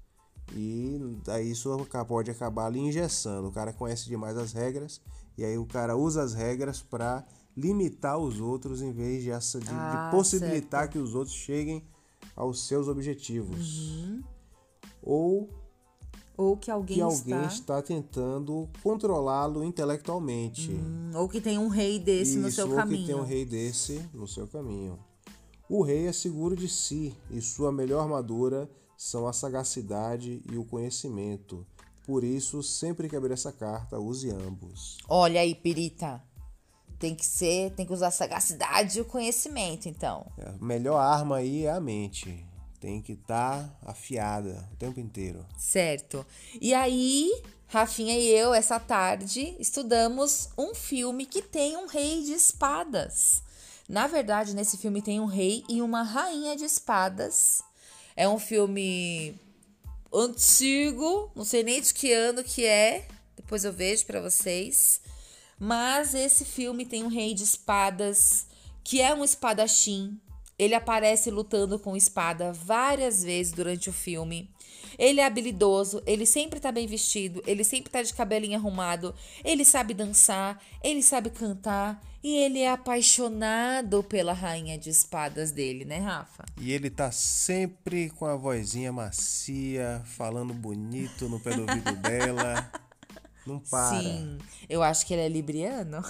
e 0.54 0.98
daí 1.24 1.50
isso 1.50 1.70
pode 2.06 2.30
acabar 2.30 2.66
ali 2.66 2.80
engessando. 2.80 3.48
O 3.48 3.52
cara 3.52 3.72
conhece 3.72 4.08
demais 4.08 4.36
as 4.36 4.52
regras 4.52 5.00
e 5.36 5.44
aí 5.44 5.58
o 5.58 5.66
cara 5.66 5.96
usa 5.96 6.22
as 6.22 6.34
regras 6.34 6.80
para 6.82 7.24
limitar 7.56 8.18
os 8.18 8.40
outros 8.40 8.82
em 8.82 8.92
vez 8.92 9.22
de, 9.22 9.30
essa, 9.30 9.58
de, 9.60 9.66
de 9.66 9.72
Ah, 9.72 10.08
possibilitar 10.10 10.88
que 10.88 10.98
os 10.98 11.14
outros 11.14 11.34
cheguem 11.36 11.84
aos 12.34 12.66
seus 12.66 12.88
objetivos. 12.88 13.92
Ou 15.02 15.48
Ou 16.36 16.56
que 16.56 16.70
alguém, 16.70 16.96
que 16.96 17.00
alguém 17.02 17.36
está, 17.44 17.46
está 17.46 17.82
tentando 17.82 18.68
controlá-lo 18.82 19.62
intelectualmente. 19.62 20.72
Hum, 20.72 21.12
ou 21.14 21.28
que 21.28 21.40
tem 21.40 21.58
um 21.58 21.68
rei 21.68 21.98
desse 22.00 22.38
no 22.38 22.48
Isso, 22.48 22.56
seu 22.56 22.68
ou 22.70 22.74
caminho. 22.74 23.00
que 23.00 23.06
tem 23.06 23.14
um 23.14 23.22
rei 23.24 23.44
desse 23.44 24.08
no 24.12 24.26
seu 24.26 24.46
caminho. 24.48 24.98
O 25.68 25.82
rei 25.82 26.06
é 26.06 26.12
seguro 26.12 26.56
de 26.56 26.68
si 26.68 27.14
e 27.30 27.40
sua 27.40 27.70
melhor 27.70 28.02
armadura 28.02 28.68
são 28.96 29.26
a 29.28 29.32
sagacidade 29.32 30.42
e 30.50 30.56
o 30.58 30.64
conhecimento. 30.64 31.64
Por 32.04 32.22
isso, 32.22 32.62
sempre 32.62 33.08
que 33.08 33.16
abrir 33.16 33.32
essa 33.32 33.50
carta, 33.50 33.98
use 33.98 34.30
ambos. 34.30 34.98
Olha 35.08 35.40
aí, 35.40 35.54
Pirita. 35.54 36.22
Tem 36.98 37.14
que 37.14 37.24
ser, 37.24 37.72
tem 37.72 37.86
que 37.86 37.92
usar 37.92 38.08
a 38.08 38.12
sagacidade 38.12 38.98
e 38.98 39.00
o 39.00 39.04
conhecimento, 39.04 39.88
então. 39.88 40.26
A 40.38 40.64
melhor 40.64 40.98
arma 40.98 41.36
aí 41.36 41.64
é 41.64 41.70
a 41.70 41.80
mente. 41.80 42.46
Tem 42.78 43.00
que 43.00 43.12
estar 43.12 43.78
afiada 43.82 44.68
o 44.72 44.76
tempo 44.76 45.00
inteiro. 45.00 45.44
Certo. 45.56 46.24
E 46.60 46.74
aí, 46.74 47.32
Rafinha 47.66 48.18
e 48.18 48.28
eu, 48.28 48.52
essa 48.52 48.78
tarde, 48.78 49.56
estudamos 49.58 50.50
um 50.56 50.74
filme 50.74 51.24
que 51.24 51.40
tem 51.40 51.76
um 51.76 51.86
rei 51.86 52.22
de 52.22 52.32
espadas. 52.32 53.42
Na 53.88 54.06
verdade, 54.06 54.54
nesse 54.54 54.76
filme 54.76 55.02
tem 55.02 55.20
um 55.20 55.26
rei 55.26 55.64
e 55.68 55.80
uma 55.82 56.02
rainha 56.02 56.56
de 56.56 56.64
espadas. 56.64 57.62
É 58.14 58.28
um 58.28 58.38
filme 58.38 59.38
antigo, 60.18 61.30
não 61.34 61.44
sei 61.44 61.62
nem 61.62 61.80
de 61.80 61.92
que 61.92 62.12
ano 62.12 62.44
que 62.44 62.64
é, 62.64 63.06
depois 63.36 63.64
eu 63.64 63.72
vejo 63.72 64.06
pra 64.06 64.20
vocês. 64.20 65.00
Mas 65.58 66.14
esse 66.14 66.44
filme 66.44 66.84
tem 66.84 67.04
um 67.04 67.08
rei 67.08 67.34
de 67.34 67.44
espadas 67.44 68.46
que 68.82 69.00
é 69.00 69.14
um 69.14 69.24
espadachim. 69.24 70.20
Ele 70.58 70.74
aparece 70.74 71.30
lutando 71.30 71.78
com 71.78 71.96
espada 71.96 72.52
várias 72.52 73.22
vezes 73.22 73.52
durante 73.52 73.88
o 73.88 73.92
filme. 73.92 74.50
Ele 74.98 75.20
é 75.20 75.24
habilidoso, 75.24 76.02
ele 76.06 76.24
sempre 76.24 76.60
tá 76.60 76.70
bem 76.70 76.86
vestido, 76.86 77.42
ele 77.46 77.64
sempre 77.64 77.90
tá 77.90 78.00
de 78.02 78.14
cabelinho 78.14 78.56
arrumado, 78.56 79.12
ele 79.44 79.64
sabe 79.64 79.92
dançar, 79.92 80.62
ele 80.82 81.02
sabe 81.02 81.30
cantar 81.30 82.00
e 82.24 82.38
ele 82.38 82.60
é 82.60 82.70
apaixonado 82.70 84.02
pela 84.02 84.32
rainha 84.32 84.78
de 84.78 84.88
espadas 84.88 85.52
dele, 85.52 85.84
né, 85.84 85.98
Rafa? 85.98 86.46
E 86.58 86.72
ele 86.72 86.88
tá 86.88 87.12
sempre 87.12 88.08
com 88.08 88.24
a 88.24 88.34
vozinha 88.34 88.90
macia, 88.90 90.00
falando 90.06 90.54
bonito 90.54 91.28
no 91.28 91.38
pé 91.38 91.54
do 91.54 91.60
ouvido 91.60 91.92
dela. 92.00 92.72
Não 93.46 93.58
para. 93.58 94.00
Sim, 94.00 94.38
eu 94.70 94.82
acho 94.82 95.04
que 95.04 95.12
ele 95.12 95.20
é 95.22 95.28
libriano. 95.28 96.02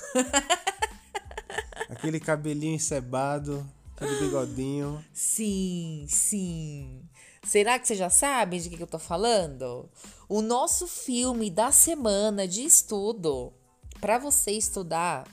Aquele 1.90 2.20
cabelinho 2.20 2.76
encebado, 2.76 3.68
aquele 3.96 4.20
bigodinho. 4.20 5.04
Sim, 5.12 6.06
sim. 6.08 7.02
Será 7.42 7.76
que 7.76 7.88
você 7.88 7.96
já 7.96 8.08
sabe 8.08 8.60
de 8.60 8.70
que, 8.70 8.80
eu 8.80 8.86
tô 8.86 9.00
falando? 9.00 9.90
O 10.28 10.40
nosso 10.40 10.86
filme 10.86 11.50
da 11.50 11.72
semana 11.72 12.46
de 12.46 12.64
estudo 12.64 13.52
para 14.00 14.18
você 14.18 14.52
estudar 14.52 15.24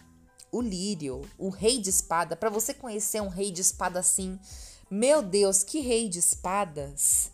o 0.51 0.61
Lírio, 0.61 1.21
o 1.37 1.49
Rei 1.49 1.79
de 1.79 1.89
Espada, 1.89 2.35
para 2.35 2.49
você 2.49 2.73
conhecer 2.73 3.21
um 3.21 3.29
Rei 3.29 3.51
de 3.51 3.61
Espada 3.61 3.99
assim. 3.99 4.39
Meu 4.89 5.21
Deus, 5.21 5.63
que 5.63 5.79
Rei 5.79 6.09
de 6.09 6.19
Espadas! 6.19 7.31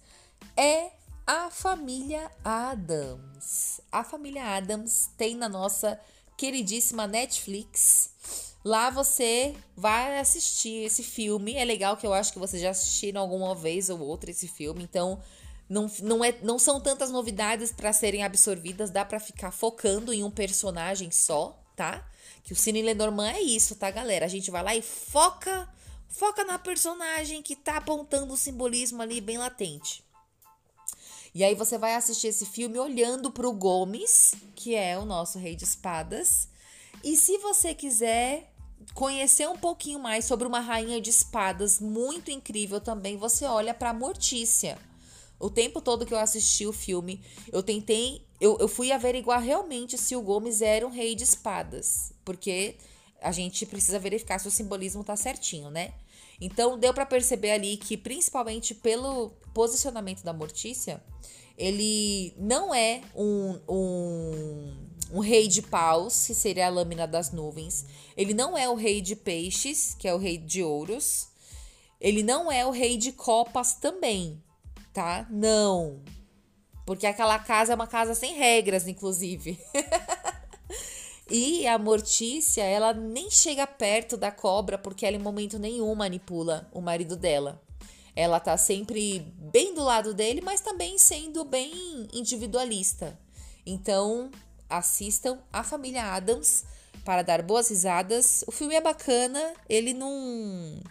É 0.56 0.92
a 1.26 1.50
família 1.50 2.32
Adams. 2.44 3.82
A 3.92 4.04
família 4.04 4.44
Adams 4.56 5.10
tem 5.18 5.36
na 5.36 5.50
nossa 5.50 6.00
queridíssima 6.38 7.08
Netflix. 7.08 8.12
Lá 8.64 8.90
você 8.90 9.56
vai 9.76 10.20
assistir 10.20 10.86
esse 10.86 11.04
filme. 11.04 11.56
É 11.56 11.66
legal 11.66 11.98
que 11.98 12.06
eu 12.06 12.14
acho 12.14 12.32
que 12.32 12.40
vocês 12.40 12.62
já 12.62 12.70
assistiram 12.70 13.22
alguma 13.22 13.56
vez 13.56 13.90
ou 13.90 14.00
outra 14.00 14.30
esse 14.30 14.48
filme, 14.48 14.84
então 14.84 15.22
não, 15.70 15.92
não, 16.02 16.24
é, 16.24 16.34
não 16.42 16.58
são 16.58 16.80
tantas 16.80 17.12
novidades 17.12 17.72
para 17.72 17.92
serem 17.92 18.24
absorvidas, 18.24 18.90
dá 18.90 19.04
para 19.04 19.20
ficar 19.20 19.52
focando 19.52 20.14
em 20.14 20.24
um 20.24 20.32
personagem 20.32 21.12
só, 21.12 21.62
tá? 21.76 22.06
Que 22.48 22.54
o 22.54 22.56
Cine 22.56 22.82
Lenormand 22.82 23.32
é 23.32 23.42
isso, 23.42 23.76
tá, 23.76 23.92
galera? 23.92 24.26
A 24.26 24.30
gente 24.30 24.50
vai 24.50 24.64
lá 24.64 24.74
e 24.74 24.82
foca, 24.82 25.68
foca 26.08 26.46
na 26.46 26.58
personagem 26.58 27.42
que 27.42 27.58
tá 27.58 27.76
apontando 27.76 28.34
o 28.34 28.38
simbolismo 28.38 29.02
ali 29.02 29.20
bem 29.20 29.38
latente. 29.38 30.02
E 31.36 31.44
aí 31.44 31.54
você 31.54 31.78
vai 31.78 31.94
assistir 31.94 32.28
esse 32.28 32.46
filme 32.46 32.80
olhando 32.80 33.30
pro 33.32 33.52
Gomes, 33.52 34.34
que 34.56 34.76
é 34.76 34.98
o 34.98 35.04
nosso 35.04 35.38
rei 35.38 35.58
de 35.58 35.66
espadas. 35.66 36.48
E 37.04 37.18
se 37.18 37.38
você 37.40 37.76
quiser 37.76 38.50
conhecer 38.94 39.50
um 39.50 39.58
pouquinho 39.58 40.00
mais 40.00 40.24
sobre 40.24 40.48
uma 40.48 40.62
rainha 40.62 41.02
de 41.02 41.10
espadas 41.10 41.82
muito 41.82 42.32
incrível 42.32 42.80
também, 42.80 43.18
você 43.18 43.44
olha 43.44 43.74
pra 43.74 43.94
Mortícia. 43.94 44.80
O 45.38 45.50
tempo 45.50 45.82
todo 45.82 46.06
que 46.06 46.14
eu 46.14 46.18
assisti 46.18 46.66
o 46.66 46.72
filme, 46.72 47.22
eu 47.52 47.62
tentei, 47.62 48.26
eu, 48.40 48.58
eu 48.60 48.68
fui 48.68 48.92
averiguar 48.92 49.42
realmente 49.42 49.98
se 49.98 50.16
o 50.16 50.22
Gomes 50.22 50.62
era 50.62 50.86
um 50.86 50.92
rei 50.92 51.16
de 51.16 51.24
espadas, 51.24 52.14
porque 52.24 52.76
a 53.22 53.32
gente 53.32 53.66
precisa 53.66 54.00
verificar 54.00 54.40
se 54.40 54.48
o 54.48 54.52
simbolismo 54.52 55.04
tá 55.04 55.16
certinho, 55.16 55.70
né? 55.70 55.94
Então 56.40 56.78
deu 56.78 56.94
pra 56.94 57.06
perceber 57.06 57.52
ali 57.52 57.78
que 57.78 57.98
principalmente 57.98 58.76
pelo 58.76 59.32
posicionamento 59.54 60.24
da 60.24 60.34
Mortícia, 60.34 61.02
ele 61.58 62.34
não 62.38 62.74
é 62.74 63.02
um, 63.16 63.60
um, 63.68 64.78
um 65.14 65.20
rei 65.20 65.48
de 65.48 65.64
paus, 65.64 66.28
que 66.28 66.36
seria 66.36 66.68
a 66.68 66.70
lâmina 66.70 67.08
das 67.08 67.32
nuvens. 67.32 67.86
Ele 68.16 68.36
não 68.36 68.56
é 68.56 68.70
o 68.70 68.76
rei 68.76 69.02
de 69.02 69.16
peixes, 69.16 69.96
que 69.98 70.08
é 70.08 70.14
o 70.14 70.20
rei 70.20 70.38
de 70.38 70.62
ouros. 70.62 71.30
Ele 72.00 72.22
não 72.22 72.52
é 72.52 72.64
o 72.64 72.70
rei 72.70 72.98
de 72.98 73.12
copas 73.12 73.74
também, 73.74 74.40
tá? 74.94 75.26
Não. 75.32 76.04
Porque 76.88 77.06
aquela 77.06 77.38
casa 77.38 77.74
é 77.74 77.76
uma 77.76 77.86
casa 77.86 78.16
sem 78.16 78.36
regras, 78.36 78.88
inclusive. 78.88 79.60
e 81.30 81.68
a 81.68 81.78
Mortícia, 81.78 82.64
ela 82.64 82.94
nem 82.94 83.30
chega 83.30 83.68
perto 83.68 84.16
da 84.16 84.32
cobra 84.32 84.78
porque 84.78 85.06
ela 85.06 85.18
em 85.18 85.20
momento 85.20 85.60
nenhum 85.60 85.94
manipula 85.94 86.66
o 86.72 86.80
marido 86.80 87.18
dela. 87.18 87.62
Ela 88.16 88.40
tá 88.40 88.56
sempre 88.56 89.20
bem 89.52 89.76
do 89.76 89.84
lado 89.84 90.14
dele, 90.14 90.40
mas 90.40 90.62
também 90.62 90.98
sendo 90.98 91.44
bem 91.44 92.08
individualista. 92.14 93.20
Então, 93.66 94.32
assistam 94.70 95.40
a 95.52 95.64
família 95.64 96.14
Adams 96.14 96.64
para 97.04 97.22
dar 97.22 97.42
boas 97.42 97.68
risadas. 97.68 98.46
O 98.48 98.52
filme 98.52 98.76
é 98.76 98.82
bacana, 98.82 99.54
ele 99.68 99.94
não 99.94 100.82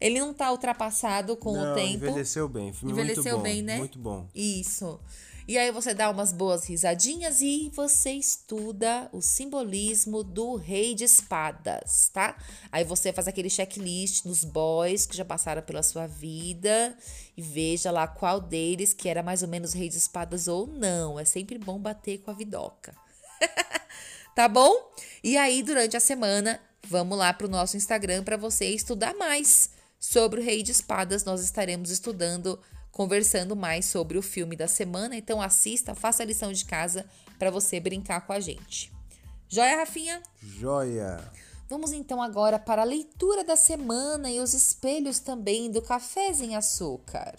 ele 0.00 0.18
não 0.18 0.34
tá 0.34 0.50
ultrapassado 0.50 1.36
com 1.36 1.52
Não, 1.52 1.72
o 1.72 1.74
tempo. 1.74 2.04
envelheceu 2.04 2.48
bem. 2.48 2.72
Filme 2.72 2.92
Envelheceu 2.92 3.22
muito 3.22 3.36
bom, 3.36 3.42
bem, 3.42 3.62
né? 3.62 3.76
Muito 3.78 3.98
bom. 3.98 4.28
Isso. 4.34 5.00
E 5.48 5.56
aí 5.56 5.70
você 5.70 5.94
dá 5.94 6.10
umas 6.10 6.32
boas 6.32 6.64
risadinhas 6.64 7.40
e 7.40 7.70
você 7.72 8.10
estuda 8.10 9.08
o 9.12 9.22
simbolismo 9.22 10.24
do 10.24 10.56
rei 10.56 10.92
de 10.92 11.04
espadas, 11.04 12.10
tá? 12.12 12.36
Aí 12.72 12.82
você 12.82 13.12
faz 13.12 13.28
aquele 13.28 13.48
checklist 13.48 14.24
dos 14.24 14.42
boys 14.42 15.06
que 15.06 15.16
já 15.16 15.24
passaram 15.24 15.62
pela 15.62 15.84
sua 15.84 16.08
vida 16.08 16.98
e 17.36 17.42
veja 17.42 17.92
lá 17.92 18.08
qual 18.08 18.40
deles 18.40 18.92
que 18.92 19.08
era 19.08 19.22
mais 19.22 19.40
ou 19.42 19.48
menos 19.48 19.72
rei 19.72 19.88
de 19.88 19.98
espadas 19.98 20.48
ou 20.48 20.66
não. 20.66 21.16
É 21.16 21.24
sempre 21.24 21.58
bom 21.58 21.78
bater 21.78 22.18
com 22.18 22.32
a 22.32 22.34
vidoca. 22.34 22.92
tá 24.34 24.48
bom? 24.48 24.74
E 25.22 25.36
aí 25.36 25.62
durante 25.62 25.96
a 25.96 26.00
semana, 26.00 26.60
vamos 26.88 27.16
lá 27.16 27.32
pro 27.32 27.48
nosso 27.48 27.76
Instagram 27.76 28.24
para 28.24 28.36
você 28.36 28.66
estudar 28.70 29.14
mais 29.14 29.70
sobre 30.00 30.40
o 30.40 30.44
rei 30.44 30.64
de 30.64 30.72
espadas. 30.72 31.24
Nós 31.24 31.40
estaremos 31.40 31.90
estudando 31.90 32.58
conversando 32.96 33.54
mais 33.54 33.84
sobre 33.84 34.16
o 34.16 34.22
filme 34.22 34.56
da 34.56 34.66
semana. 34.66 35.14
Então 35.14 35.42
assista, 35.42 35.94
faça 35.94 36.22
a 36.22 36.26
lição 36.26 36.50
de 36.50 36.64
casa 36.64 37.04
para 37.38 37.50
você 37.50 37.78
brincar 37.78 38.22
com 38.26 38.32
a 38.32 38.40
gente. 38.40 38.90
Joia, 39.50 39.76
Rafinha? 39.76 40.22
Joia! 40.40 41.30
Vamos 41.68 41.92
então 41.92 42.22
agora 42.22 42.58
para 42.58 42.80
a 42.80 42.86
leitura 42.86 43.44
da 43.44 43.54
semana 43.54 44.30
e 44.30 44.40
os 44.40 44.54
espelhos 44.54 45.18
também 45.18 45.70
do 45.70 45.82
Café 45.82 46.30
em 46.40 46.56
Açúcar. 46.56 47.34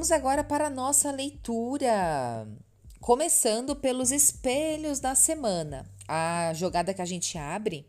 Vamos 0.00 0.12
agora 0.12 0.42
para 0.42 0.68
a 0.68 0.70
nossa 0.70 1.10
leitura. 1.12 2.48
Começando 3.02 3.76
pelos 3.76 4.10
espelhos 4.10 4.98
da 4.98 5.14
semana. 5.14 5.86
A 6.08 6.54
jogada 6.54 6.94
que 6.94 7.02
a 7.02 7.04
gente 7.04 7.36
abre, 7.36 7.86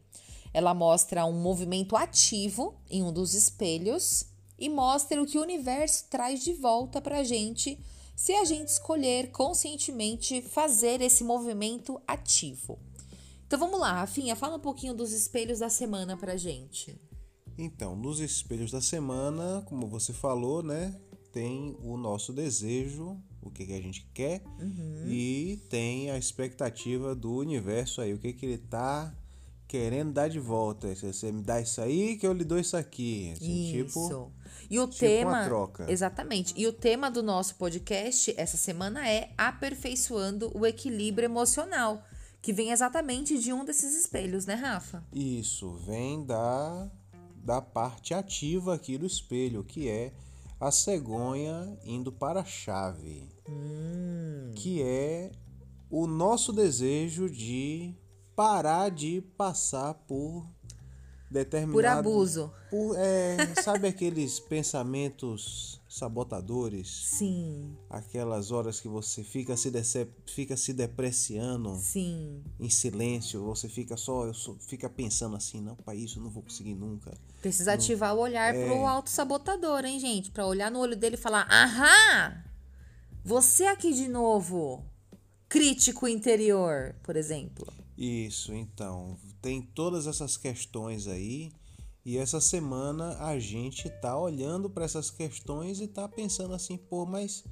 ela 0.54 0.74
mostra 0.74 1.26
um 1.26 1.32
movimento 1.32 1.96
ativo 1.96 2.76
em 2.90 3.02
um 3.02 3.14
dos 3.14 3.34
espelhos 3.34 4.26
e 4.60 4.68
mostra 4.68 5.24
o 5.24 5.26
que 5.26 5.38
o 5.38 5.42
universo 5.42 6.08
traz 6.10 6.44
de 6.44 6.52
volta 6.52 7.00
para 7.00 7.20
a 7.20 7.24
gente 7.24 7.80
se 8.14 8.34
a 8.34 8.44
gente 8.44 8.68
escolher 8.68 9.32
conscientemente 9.32 10.42
fazer 10.42 11.00
esse 11.00 11.24
movimento 11.24 12.02
ativo. 12.06 12.78
Então 13.48 13.58
vamos 13.58 13.80
lá, 13.80 13.94
Rafinha, 13.94 14.36
fala 14.36 14.58
um 14.58 14.60
pouquinho 14.60 14.94
dos 14.94 15.14
espelhos 15.14 15.60
da 15.60 15.70
semana 15.70 16.18
para 16.18 16.34
a 16.34 16.38
gente. 16.38 17.00
Então, 17.58 17.96
nos 17.96 18.20
espelhos 18.20 18.70
da 18.70 18.82
semana, 18.82 19.64
como 19.66 19.88
você 19.88 20.12
falou, 20.12 20.62
né? 20.62 20.94
Tem 21.32 21.78
o 21.84 21.98
nosso 21.98 22.34
desejo, 22.34 23.18
o 23.42 23.50
que, 23.50 23.66
que 23.66 23.74
a 23.74 23.82
gente 23.82 24.08
quer, 24.14 24.44
uhum. 24.60 25.06
e 25.08 25.60
tem 25.70 26.12
a 26.12 26.18
expectativa 26.18 27.16
do 27.16 27.36
universo 27.36 28.02
aí, 28.02 28.14
o 28.14 28.20
que, 28.20 28.34
que 28.34 28.46
ele 28.46 28.58
tá 28.58 29.14
querendo 29.72 30.12
dar 30.12 30.28
de 30.28 30.38
volta. 30.38 30.94
Você 30.94 31.32
me 31.32 31.42
dá 31.42 31.62
isso 31.62 31.80
aí 31.80 32.18
que 32.18 32.28
eu 32.28 32.34
lhe 32.34 32.44
dou 32.44 32.60
isso 32.60 32.76
aqui. 32.76 33.32
Assim, 33.32 33.78
isso. 33.78 33.86
Tipo, 33.86 34.32
e 34.70 34.78
o 34.78 34.86
tipo 34.86 35.00
tema. 35.00 35.46
troca. 35.46 35.90
Exatamente. 35.90 36.54
E 36.58 36.68
o 36.68 36.74
tema 36.74 37.10
do 37.10 37.24
nosso 37.24 37.56
podcast 37.56 38.34
essa 38.36 38.58
semana 38.58 39.08
é 39.08 39.32
aperfeiçoando 39.38 40.52
o 40.54 40.66
equilíbrio 40.66 41.26
emocional. 41.26 42.04
Que 42.42 42.52
vem 42.52 42.72
exatamente 42.72 43.40
de 43.40 43.54
um 43.54 43.64
desses 43.64 43.96
espelhos, 43.96 44.46
né, 44.46 44.56
Rafa? 44.56 45.06
Isso, 45.14 45.72
vem 45.86 46.26
da, 46.26 46.92
da 47.36 47.62
parte 47.62 48.14
ativa 48.14 48.76
aqui 48.76 48.98
do 48.98 49.06
espelho, 49.06 49.64
que 49.64 49.88
é 49.88 50.12
a 50.62 50.70
cegonha 50.70 51.76
indo 51.84 52.12
para 52.12 52.42
a 52.42 52.46
chave, 52.46 53.28
hum. 53.50 54.52
que 54.56 54.80
é 54.84 55.32
o 55.90 56.06
nosso 56.06 56.54
desejo 56.54 57.28
de 57.28 57.96
parar 58.36 58.92
de 58.92 59.22
passar 59.36 59.96
por 59.96 60.48
determinado 61.32 61.74
por 61.74 61.86
abuso. 61.86 62.54
Por, 62.70 62.96
é, 62.98 63.38
sabe 63.64 63.88
aqueles 63.88 64.40
pensamentos 64.40 65.82
sabotadores? 65.88 66.90
Sim. 66.90 67.76
Aquelas 67.90 68.52
horas 68.52 68.82
que 68.82 68.88
você 68.88 69.24
fica 69.24 69.56
se, 69.56 69.72
fica 70.26 70.58
se 70.58 70.74
depreciando. 70.74 71.78
Sim. 71.78 72.44
Em 72.60 72.70
silêncio, 72.70 73.44
você 73.44 73.70
fica 73.70 73.96
só, 73.96 74.26
eu 74.26 74.34
só, 74.34 74.54
fica 74.68 74.90
pensando 74.90 75.38
assim, 75.38 75.62
não, 75.62 75.76
para 75.76 75.96
isso 75.96 76.20
eu 76.20 76.24
não 76.24 76.30
vou 76.30 76.44
conseguir 76.44 76.76
nunca. 76.76 77.18
Precisa 77.42 77.72
não, 77.72 77.76
ativar 77.76 78.14
o 78.16 78.20
olhar 78.20 78.54
é... 78.54 78.66
pro 78.66 78.86
auto-sabotador, 78.86 79.86
hein, 79.86 80.00
gente? 80.00 80.32
Para 80.32 80.46
olhar 80.46 80.70
no 80.70 80.80
olho 80.80 80.98
dele 80.98 81.16
e 81.16 81.20
falar: 81.20 81.48
"Aham! 81.50 82.44
Você 83.24 83.66
aqui 83.66 83.94
de 83.94 84.08
novo." 84.08 84.86
Crítico 85.48 86.08
interior, 86.08 86.96
por 87.04 87.18
exemplo. 87.18 87.68
Isso, 87.98 88.54
então, 88.54 89.18
tem 89.42 89.62
todas 89.62 90.08
essas 90.08 90.38
questões 90.38 91.08
aí 91.08 91.52
e 92.06 92.18
essa 92.18 92.42
semana 92.42 93.16
a 93.20 93.38
gente 93.38 93.90
tá 93.90 94.18
olhando 94.18 94.70
para 94.70 94.86
essas 94.86 95.12
questões 95.12 95.80
e 95.80 95.88
tá 95.88 96.08
pensando 96.08 96.54
assim, 96.54 96.78
pô, 96.78 97.06
mas 97.06 97.44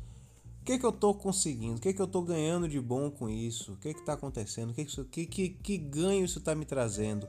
o 0.61 0.65
que 0.65 0.79
que 0.79 0.85
eu 0.85 0.91
tô 0.91 1.13
conseguindo? 1.13 1.77
O 1.77 1.81
que 1.81 1.93
que 1.93 2.01
eu 2.01 2.07
tô 2.07 2.21
ganhando 2.21 2.67
de 2.67 2.79
bom 2.79 3.11
com 3.11 3.29
isso? 3.29 3.73
O 3.73 3.77
que 3.77 3.93
que 3.93 4.05
tá 4.05 4.13
acontecendo? 4.13 4.71
O 4.71 4.73
que 4.73 4.85
que, 4.85 5.03
que, 5.05 5.25
que, 5.25 5.49
que 5.49 5.77
ganho 5.77 6.25
isso 6.25 6.41
tá 6.41 6.55
me 6.55 6.65
trazendo? 6.65 7.27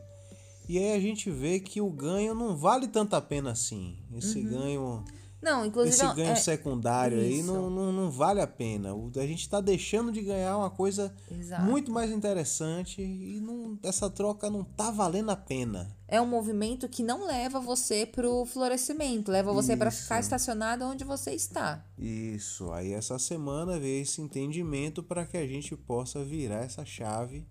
E 0.68 0.78
aí 0.78 0.92
a 0.92 1.00
gente 1.00 1.30
vê 1.30 1.60
que 1.60 1.80
o 1.80 1.90
ganho 1.90 2.34
não 2.34 2.56
vale 2.56 2.88
tanta 2.88 3.20
pena 3.20 3.50
assim. 3.50 3.98
Esse 4.14 4.38
uhum. 4.38 4.50
ganho 4.50 5.04
não, 5.42 5.64
inclusive. 5.64 5.94
Esse 5.94 6.14
ganho 6.14 6.32
é... 6.32 6.36
secundário 6.36 7.18
Isso. 7.18 7.26
aí 7.26 7.42
não, 7.42 7.70
não, 7.70 7.92
não, 7.92 8.10
vale 8.10 8.40
a 8.40 8.46
pena. 8.46 8.90
A 8.92 9.26
gente 9.26 9.40
está 9.40 9.60
deixando 9.60 10.12
de 10.12 10.20
ganhar 10.20 10.56
uma 10.56 10.70
coisa 10.70 11.14
Exato. 11.30 11.62
muito 11.64 11.90
mais 11.90 12.10
interessante 12.10 13.00
e 13.00 13.40
não, 13.40 13.78
essa 13.82 14.10
troca 14.10 14.50
não 14.50 14.62
tá 14.62 14.90
valendo 14.90 15.30
a 15.30 15.36
pena. 15.36 15.96
É 16.06 16.20
um 16.20 16.26
movimento 16.26 16.88
que 16.88 17.02
não 17.02 17.26
leva 17.26 17.60
você 17.60 18.04
pro 18.04 18.44
florescimento, 18.44 19.30
leva 19.30 19.52
você 19.52 19.76
para 19.76 19.90
ficar 19.90 20.20
estacionado 20.20 20.84
onde 20.84 21.04
você 21.04 21.32
está. 21.32 21.84
Isso. 21.96 22.70
Aí 22.72 22.92
essa 22.92 23.18
semana 23.18 23.78
veio 23.78 24.02
esse 24.02 24.20
entendimento 24.20 25.02
para 25.02 25.24
que 25.24 25.36
a 25.36 25.46
gente 25.46 25.74
possa 25.74 26.22
virar 26.22 26.64
essa 26.64 26.84
chave. 26.84 27.46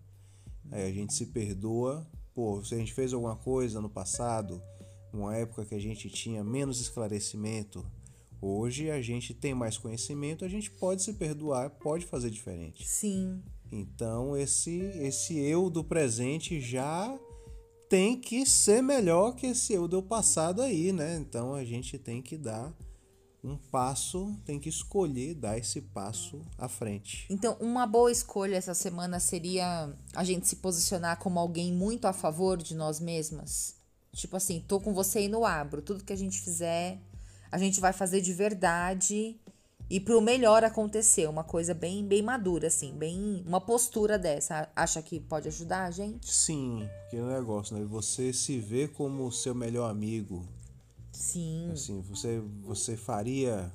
Aí 0.71 0.87
a 0.87 0.91
gente 0.91 1.13
se 1.13 1.27
perdoa. 1.27 2.05
Pô, 2.35 2.63
se 2.63 2.75
a 2.75 2.77
gente 2.77 2.93
fez 2.93 3.13
alguma 3.13 3.35
coisa 3.35 3.81
no 3.81 3.89
passado 3.89 4.61
uma 5.11 5.35
época 5.35 5.65
que 5.65 5.75
a 5.75 5.79
gente 5.79 6.09
tinha 6.09 6.43
menos 6.43 6.79
esclarecimento, 6.79 7.85
hoje 8.41 8.89
a 8.89 9.01
gente 9.01 9.33
tem 9.33 9.53
mais 9.53 9.77
conhecimento, 9.77 10.45
a 10.45 10.49
gente 10.49 10.71
pode 10.71 11.03
se 11.03 11.13
perdoar, 11.13 11.69
pode 11.69 12.05
fazer 12.05 12.29
diferente. 12.29 12.87
Sim. 12.87 13.41
Então 13.71 14.35
esse 14.35 14.79
esse 14.79 15.37
eu 15.37 15.69
do 15.69 15.83
presente 15.83 16.59
já 16.59 17.17
tem 17.87 18.19
que 18.19 18.45
ser 18.45 18.81
melhor 18.81 19.35
que 19.35 19.47
esse 19.47 19.73
eu 19.73 19.87
do 19.87 20.01
passado 20.01 20.61
aí, 20.61 20.91
né? 20.91 21.17
Então 21.17 21.53
a 21.53 21.63
gente 21.63 21.97
tem 21.97 22.21
que 22.21 22.37
dar 22.37 22.73
um 23.43 23.57
passo, 23.57 24.35
tem 24.45 24.59
que 24.59 24.69
escolher 24.69 25.33
dar 25.33 25.57
esse 25.57 25.81
passo 25.81 26.45
à 26.57 26.67
frente. 26.67 27.25
Então, 27.29 27.55
uma 27.59 27.87
boa 27.87 28.11
escolha 28.11 28.55
essa 28.55 28.73
semana 28.73 29.19
seria 29.19 29.93
a 30.13 30.23
gente 30.23 30.47
se 30.47 30.57
posicionar 30.57 31.17
como 31.19 31.39
alguém 31.39 31.71
muito 31.71 32.05
a 32.05 32.13
favor 32.13 32.57
de 32.57 32.75
nós 32.75 32.99
mesmas. 32.99 33.78
Tipo 34.13 34.37
assim, 34.37 34.63
tô 34.67 34.79
com 34.79 34.93
você 34.93 35.25
e 35.25 35.27
no 35.27 35.45
abro. 35.45 35.81
Tudo 35.81 36.03
que 36.03 36.13
a 36.13 36.17
gente 36.17 36.41
fizer, 36.41 36.99
a 37.51 37.57
gente 37.57 37.79
vai 37.79 37.93
fazer 37.93 38.21
de 38.21 38.33
verdade 38.33 39.39
e 39.89 39.99
pro 39.99 40.21
melhor 40.21 40.63
acontecer. 40.63 41.27
Uma 41.27 41.43
coisa 41.43 41.73
bem, 41.73 42.05
bem 42.05 42.21
madura, 42.21 42.67
assim, 42.67 42.93
bem. 42.93 43.43
Uma 43.45 43.61
postura 43.61 44.17
dessa. 44.17 44.69
Acha 44.75 45.01
que 45.01 45.19
pode 45.19 45.47
ajudar 45.47 45.85
a 45.85 45.91
gente? 45.91 46.31
Sim, 46.31 46.87
que 47.09 47.17
é 47.17 47.21
um 47.21 47.27
negócio, 47.27 47.77
né? 47.77 47.85
Você 47.85 48.31
se 48.33 48.59
vê 48.59 48.87
como 48.87 49.27
o 49.27 49.31
seu 49.31 49.55
melhor 49.55 49.89
amigo. 49.89 50.45
Sim. 51.11 51.69
Assim, 51.71 52.01
você, 52.01 52.41
você 52.61 52.95
faria 52.95 53.71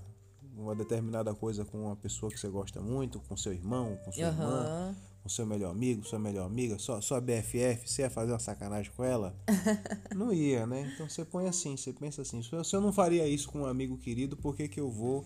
uma 0.56 0.74
determinada 0.74 1.34
coisa 1.34 1.64
com 1.64 1.84
uma 1.84 1.96
pessoa 1.96 2.30
que 2.30 2.38
você 2.38 2.48
gosta 2.48 2.80
muito, 2.80 3.18
com 3.20 3.36
seu 3.36 3.52
irmão, 3.52 3.98
com 4.04 4.12
sua 4.12 4.24
uhum. 4.24 4.30
irmã 4.30 4.96
o 5.24 5.28
seu 5.30 5.46
melhor 5.46 5.70
amigo, 5.70 6.06
sua 6.06 6.18
melhor 6.18 6.44
amiga, 6.46 6.78
sua, 6.78 7.00
sua 7.00 7.20
BFF, 7.20 7.88
você 7.88 8.02
ia 8.02 8.10
fazer 8.10 8.32
uma 8.32 8.38
sacanagem 8.38 8.92
com 8.94 9.02
ela? 9.02 9.34
não 10.14 10.32
ia, 10.32 10.66
né? 10.66 10.90
Então 10.94 11.08
você 11.08 11.24
põe 11.24 11.48
assim, 11.48 11.76
você 11.76 11.92
pensa 11.92 12.22
assim, 12.22 12.42
se 12.42 12.52
eu, 12.52 12.62
se 12.62 12.76
eu 12.76 12.80
não 12.80 12.92
faria 12.92 13.26
isso 13.26 13.48
com 13.48 13.60
um 13.60 13.66
amigo 13.66 13.96
querido, 13.96 14.36
por 14.36 14.54
que, 14.54 14.68
que 14.68 14.78
eu 14.78 14.90
vou 14.90 15.24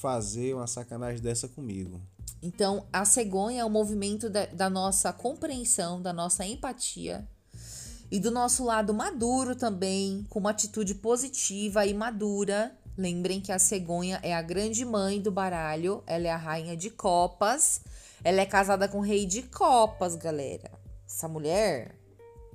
fazer 0.00 0.54
uma 0.54 0.66
sacanagem 0.66 1.22
dessa 1.22 1.46
comigo? 1.48 2.00
Então, 2.42 2.86
a 2.92 3.04
cegonha 3.04 3.62
é 3.62 3.64
o 3.64 3.70
movimento 3.70 4.28
da, 4.28 4.46
da 4.46 4.70
nossa 4.70 5.12
compreensão, 5.12 6.00
da 6.02 6.12
nossa 6.12 6.44
empatia 6.44 7.26
e 8.10 8.18
do 8.18 8.30
nosso 8.30 8.64
lado 8.64 8.94
maduro 8.94 9.54
também, 9.54 10.24
com 10.28 10.38
uma 10.38 10.50
atitude 10.50 10.94
positiva 10.94 11.84
e 11.84 11.94
madura 11.94 12.76
Lembrem 12.98 13.40
que 13.40 13.52
a 13.52 13.60
cegonha 13.60 14.18
é 14.24 14.34
a 14.34 14.42
grande 14.42 14.84
mãe 14.84 15.20
do 15.20 15.30
baralho, 15.30 16.02
ela 16.04 16.26
é 16.26 16.32
a 16.32 16.36
rainha 16.36 16.76
de 16.76 16.90
copas, 16.90 17.80
ela 18.22 18.40
é 18.40 18.46
casada 18.46 18.88
com 18.88 18.98
o 18.98 19.02
rei 19.02 19.26
de 19.26 19.42
copas, 19.42 20.16
galera. 20.16 20.70
Essa 21.06 21.28
mulher, 21.28 21.94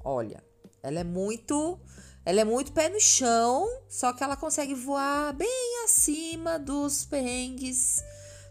olha, 0.04 0.44
ela 0.82 1.00
é 1.00 1.04
muito, 1.04 1.80
ela 2.26 2.42
é 2.42 2.44
muito 2.44 2.72
pé 2.72 2.90
no 2.90 3.00
chão, 3.00 3.68
só 3.90 4.14
que 4.14 4.24
ela 4.24 4.36
consegue 4.36 4.74
voar 4.74 5.34
bem 5.34 5.84
acima 5.86 6.60
dos 6.60 7.06
perrengues, 7.06 8.04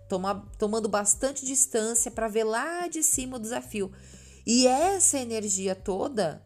toma, 0.09 0.46
tomando 0.59 0.88
bastante 0.88 1.44
distância 1.44 2.11
para 2.11 2.29
ver 2.29 2.44
lá 2.44 2.88
de 2.88 3.03
cima 3.03 3.37
o 3.37 3.40
desafio. 3.40 3.92
E 4.46 4.66
essa 4.66 5.18
energia 5.18 5.75
toda 5.75 6.42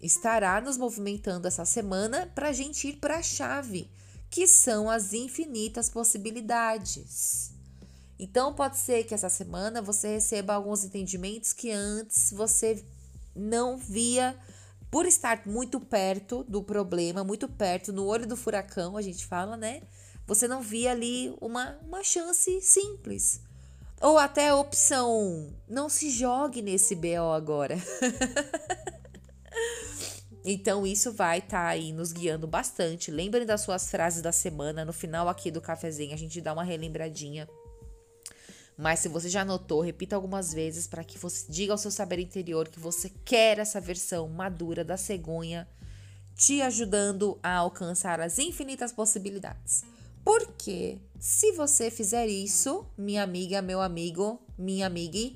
estará 0.00 0.60
nos 0.60 0.76
movimentando 0.76 1.48
essa 1.48 1.64
semana 1.64 2.30
para 2.34 2.48
a 2.48 2.52
gente 2.52 2.88
ir 2.88 2.96
para 2.96 3.16
a 3.16 3.22
chave 3.22 3.90
que 4.34 4.48
são 4.48 4.90
as 4.90 5.12
infinitas 5.12 5.88
possibilidades. 5.88 7.53
Então, 8.18 8.54
pode 8.54 8.78
ser 8.78 9.04
que 9.04 9.14
essa 9.14 9.28
semana 9.28 9.82
você 9.82 10.14
receba 10.14 10.54
alguns 10.54 10.84
entendimentos 10.84 11.52
que 11.52 11.70
antes 11.70 12.30
você 12.30 12.84
não 13.34 13.76
via, 13.76 14.38
por 14.90 15.06
estar 15.06 15.42
muito 15.46 15.80
perto 15.80 16.44
do 16.44 16.62
problema, 16.62 17.24
muito 17.24 17.48
perto, 17.48 17.92
no 17.92 18.06
olho 18.06 18.26
do 18.26 18.36
furacão, 18.36 18.96
a 18.96 19.02
gente 19.02 19.26
fala, 19.26 19.56
né? 19.56 19.82
Você 20.26 20.46
não 20.46 20.62
via 20.62 20.92
ali 20.92 21.36
uma, 21.40 21.76
uma 21.82 22.02
chance 22.04 22.60
simples. 22.60 23.40
Ou 24.00 24.16
até 24.16 24.50
a 24.50 24.56
opção: 24.56 25.52
não 25.68 25.88
se 25.88 26.10
jogue 26.10 26.62
nesse 26.62 26.94
BO 26.94 27.32
agora. 27.34 27.76
Então, 30.46 30.86
isso 30.86 31.10
vai 31.10 31.38
estar 31.38 31.62
tá 31.62 31.68
aí 31.68 31.90
nos 31.90 32.12
guiando 32.12 32.46
bastante. 32.46 33.10
Lembrem 33.10 33.46
das 33.46 33.62
suas 33.62 33.90
frases 33.90 34.20
da 34.20 34.30
semana. 34.30 34.84
No 34.84 34.92
final 34.92 35.26
aqui 35.26 35.50
do 35.50 35.58
cafezinho, 35.58 36.12
a 36.12 36.18
gente 36.18 36.38
dá 36.38 36.52
uma 36.52 36.62
relembradinha. 36.62 37.48
Mas 38.76 39.00
se 39.00 39.08
você 39.08 39.28
já 39.28 39.42
anotou, 39.42 39.80
repita 39.80 40.16
algumas 40.16 40.52
vezes 40.52 40.86
para 40.86 41.04
que 41.04 41.18
você 41.18 41.46
diga 41.48 41.72
ao 41.72 41.78
seu 41.78 41.90
saber 41.90 42.18
interior 42.18 42.68
que 42.68 42.80
você 42.80 43.08
quer 43.24 43.58
essa 43.58 43.80
versão 43.80 44.28
madura 44.28 44.84
da 44.84 44.96
cegonha, 44.96 45.68
te 46.34 46.60
ajudando 46.60 47.38
a 47.42 47.54
alcançar 47.54 48.20
as 48.20 48.38
infinitas 48.38 48.92
possibilidades. 48.92 49.84
Porque 50.24 50.98
se 51.20 51.52
você 51.52 51.90
fizer 51.90 52.26
isso, 52.26 52.86
minha 52.98 53.22
amiga, 53.22 53.62
meu 53.62 53.80
amigo, 53.80 54.40
minha 54.58 54.86
amiga, 54.86 55.32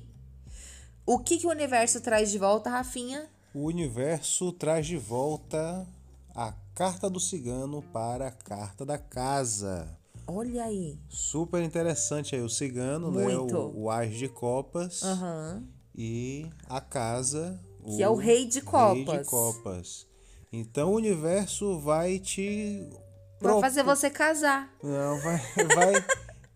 o 1.05 1.19
que, 1.19 1.37
que 1.37 1.47
o 1.47 1.51
universo 1.51 2.01
traz 2.01 2.29
de 2.29 2.37
volta, 2.37 2.69
Rafinha? 2.69 3.29
o 3.53 3.65
universo 3.65 4.51
traz 4.51 4.85
de 4.85 4.97
volta 4.97 5.87
a 6.35 6.53
carta 6.75 7.09
do 7.09 7.19
cigano 7.19 7.81
para 7.81 8.27
a 8.27 8.31
carta 8.31 8.85
da 8.85 8.97
casa. 8.97 9.98
Olha 10.29 10.63
aí. 10.63 10.99
Super 11.09 11.63
interessante 11.63 12.35
aí 12.35 12.41
o 12.41 12.49
cigano, 12.49 13.11
né? 13.11 13.23
Muito. 13.23 13.53
né? 13.53 13.59
O, 13.59 13.83
o 13.83 13.91
as 13.91 14.13
de 14.15 14.27
copas. 14.27 15.01
Uhum. 15.01 15.67
E 15.95 16.47
a 16.67 16.79
casa. 16.79 17.59
Que 17.85 18.01
o 18.01 18.01
é 18.01 18.09
o 18.09 18.15
rei 18.15 18.45
de 18.45 18.61
copas. 18.61 19.05
Rei 19.05 19.17
de 19.17 19.25
copas. 19.25 20.07
Então 20.51 20.91
o 20.91 20.95
universo 20.95 21.79
vai 21.79 22.19
te. 22.19 22.89
Vai 23.41 23.59
fazer 23.61 23.83
você 23.83 24.09
casar. 24.09 24.73
Não, 24.83 25.19
vai, 25.19 25.37
vai, 25.75 26.05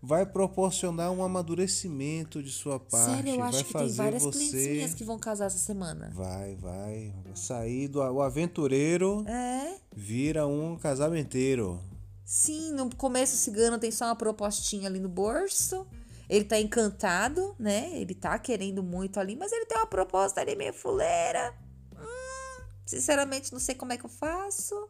vai 0.02 0.26
proporcionar 0.26 1.10
um 1.10 1.22
amadurecimento 1.22 2.42
de 2.42 2.50
sua 2.50 2.78
parte. 2.78 3.16
Sério, 3.16 3.34
eu 3.34 3.42
acho 3.42 3.52
vai 3.52 3.64
que 3.64 3.72
fazer 3.72 3.86
tem 3.86 3.96
várias 3.96 4.22
você... 4.22 4.94
que 4.96 5.04
vão 5.04 5.18
casar 5.18 5.46
essa 5.46 5.58
semana. 5.58 6.10
Vai, 6.14 6.56
vai. 6.56 7.14
Sair 7.34 7.88
do 7.88 8.00
o 8.00 8.20
aventureiro 8.20 9.24
é. 9.26 9.76
vira 9.94 10.46
um 10.46 10.76
casamenteiro. 10.76 11.80
Sim, 12.24 12.72
no 12.72 12.94
começo 12.96 13.34
o 13.34 13.38
cigano 13.38 13.78
tem 13.78 13.90
só 13.90 14.06
uma 14.06 14.16
propostinha 14.16 14.88
ali 14.88 14.98
no 14.98 15.08
bolso. 15.08 15.86
Ele 16.28 16.44
tá 16.44 16.58
encantado, 16.58 17.54
né? 17.58 17.90
Ele 17.94 18.14
tá 18.14 18.38
querendo 18.38 18.82
muito 18.82 19.20
ali, 19.20 19.36
mas 19.36 19.52
ele 19.52 19.66
tem 19.66 19.76
uma 19.76 19.86
proposta 19.86 20.40
ali 20.40 20.56
meio 20.56 20.72
fuleira. 20.72 21.54
Hum, 21.92 22.64
sinceramente, 22.86 23.52
não 23.52 23.60
sei 23.60 23.74
como 23.74 23.92
é 23.92 23.98
que 23.98 24.06
eu 24.06 24.10
faço. 24.10 24.88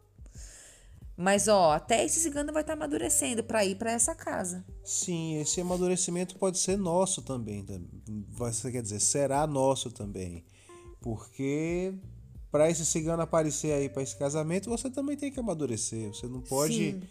Mas, 1.16 1.46
ó, 1.46 1.72
até 1.72 2.04
esse 2.04 2.20
cigano 2.20 2.52
vai 2.52 2.62
estar 2.62 2.76
tá 2.76 2.78
amadurecendo 2.78 3.42
para 3.42 3.64
ir 3.64 3.76
para 3.76 3.92
essa 3.92 4.14
casa. 4.14 4.64
Sim, 4.84 5.40
esse 5.40 5.60
amadurecimento 5.60 6.36
pode 6.36 6.58
ser 6.58 6.76
nosso 6.76 7.22
também. 7.22 7.64
Você 8.30 8.70
quer 8.70 8.82
dizer, 8.82 9.00
será 9.00 9.46
nosso 9.46 9.90
também. 9.90 10.44
Porque 11.00 11.94
para 12.50 12.70
esse 12.70 12.84
cigano 12.84 13.22
aparecer 13.22 13.72
aí 13.72 13.88
para 13.88 14.02
esse 14.02 14.16
casamento, 14.16 14.70
você 14.70 14.90
também 14.90 15.16
tem 15.16 15.30
que 15.30 15.38
amadurecer. 15.38 16.08
Você 16.14 16.26
não 16.26 16.40
pode 16.40 16.92
Sim. 16.92 17.02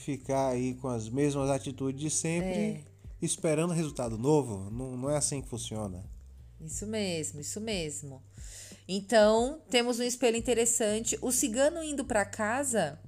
Ficar 0.00 0.48
aí 0.48 0.74
com 0.74 0.88
as 0.88 1.08
mesmas 1.08 1.50
atitudes 1.50 2.00
de 2.00 2.10
sempre, 2.10 2.48
é. 2.48 2.80
esperando 3.20 3.72
resultado 3.72 4.18
novo. 4.18 4.70
Não, 4.70 4.96
não 4.96 5.10
é 5.10 5.16
assim 5.16 5.40
que 5.40 5.48
funciona. 5.48 6.04
Isso 6.60 6.86
mesmo, 6.86 7.40
isso 7.40 7.60
mesmo. 7.60 8.22
Então, 8.88 9.60
temos 9.70 10.00
um 10.00 10.02
espelho 10.02 10.36
interessante. 10.36 11.18
O 11.22 11.30
cigano 11.30 11.82
indo 11.82 12.04
para 12.04 12.24
casa 12.24 12.98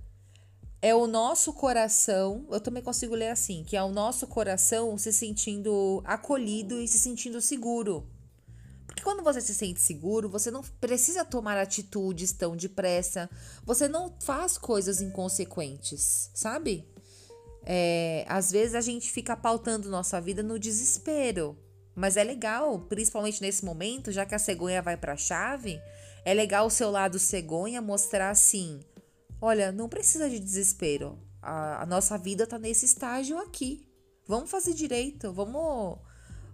é 0.80 0.94
o 0.94 1.06
nosso 1.06 1.52
coração, 1.52 2.44
eu 2.50 2.60
também 2.60 2.82
consigo 2.82 3.14
ler 3.14 3.30
assim, 3.30 3.62
que 3.62 3.76
é 3.76 3.82
o 3.82 3.92
nosso 3.92 4.26
coração 4.26 4.98
se 4.98 5.12
sentindo 5.12 6.02
acolhido 6.04 6.80
e 6.80 6.88
se 6.88 6.98
sentindo 6.98 7.40
seguro. 7.40 8.04
Quando 9.02 9.22
você 9.22 9.40
se 9.40 9.54
sente 9.54 9.80
seguro, 9.80 10.28
você 10.28 10.50
não 10.50 10.62
precisa 10.62 11.24
tomar 11.24 11.58
atitudes 11.58 12.32
tão 12.32 12.56
depressa, 12.56 13.28
você 13.64 13.88
não 13.88 14.14
faz 14.20 14.56
coisas 14.56 15.00
inconsequentes, 15.00 16.30
sabe? 16.32 16.88
É, 17.64 18.24
às 18.28 18.50
vezes 18.50 18.74
a 18.74 18.80
gente 18.80 19.10
fica 19.10 19.36
pautando 19.36 19.90
nossa 19.90 20.20
vida 20.20 20.42
no 20.42 20.58
desespero, 20.58 21.56
mas 21.94 22.16
é 22.16 22.24
legal, 22.24 22.78
principalmente 22.80 23.40
nesse 23.40 23.64
momento, 23.64 24.12
já 24.12 24.24
que 24.24 24.34
a 24.34 24.38
cegonha 24.38 24.80
vai 24.80 24.96
para 24.96 25.12
a 25.12 25.16
chave, 25.16 25.80
é 26.24 26.32
legal 26.32 26.66
o 26.66 26.70
seu 26.70 26.90
lado 26.90 27.18
cegonha 27.18 27.82
mostrar 27.82 28.30
assim: 28.30 28.80
Olha, 29.40 29.72
não 29.72 29.88
precisa 29.88 30.30
de 30.30 30.38
desespero. 30.38 31.18
A, 31.40 31.82
a 31.82 31.86
nossa 31.86 32.16
vida 32.16 32.46
tá 32.46 32.58
nesse 32.58 32.86
estágio 32.86 33.38
aqui. 33.38 33.88
Vamos 34.26 34.50
fazer 34.50 34.72
direito, 34.72 35.32
vamos 35.32 35.98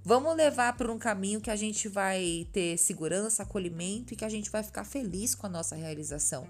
vamos 0.09 0.35
levar 0.35 0.75
por 0.75 0.89
um 0.89 0.99
caminho 0.99 1.39
que 1.39 1.51
a 1.51 1.55
gente 1.55 1.87
vai 1.87 2.49
ter 2.51 2.79
segurança, 2.79 3.43
acolhimento 3.43 4.15
e 4.15 4.17
que 4.17 4.25
a 4.25 4.29
gente 4.31 4.51
vai 4.51 4.63
ficar 4.63 4.85
feliz 4.85 5.35
com 5.35 5.47
a 5.47 5.51
nossa 5.51 5.77
realização. 5.77 6.49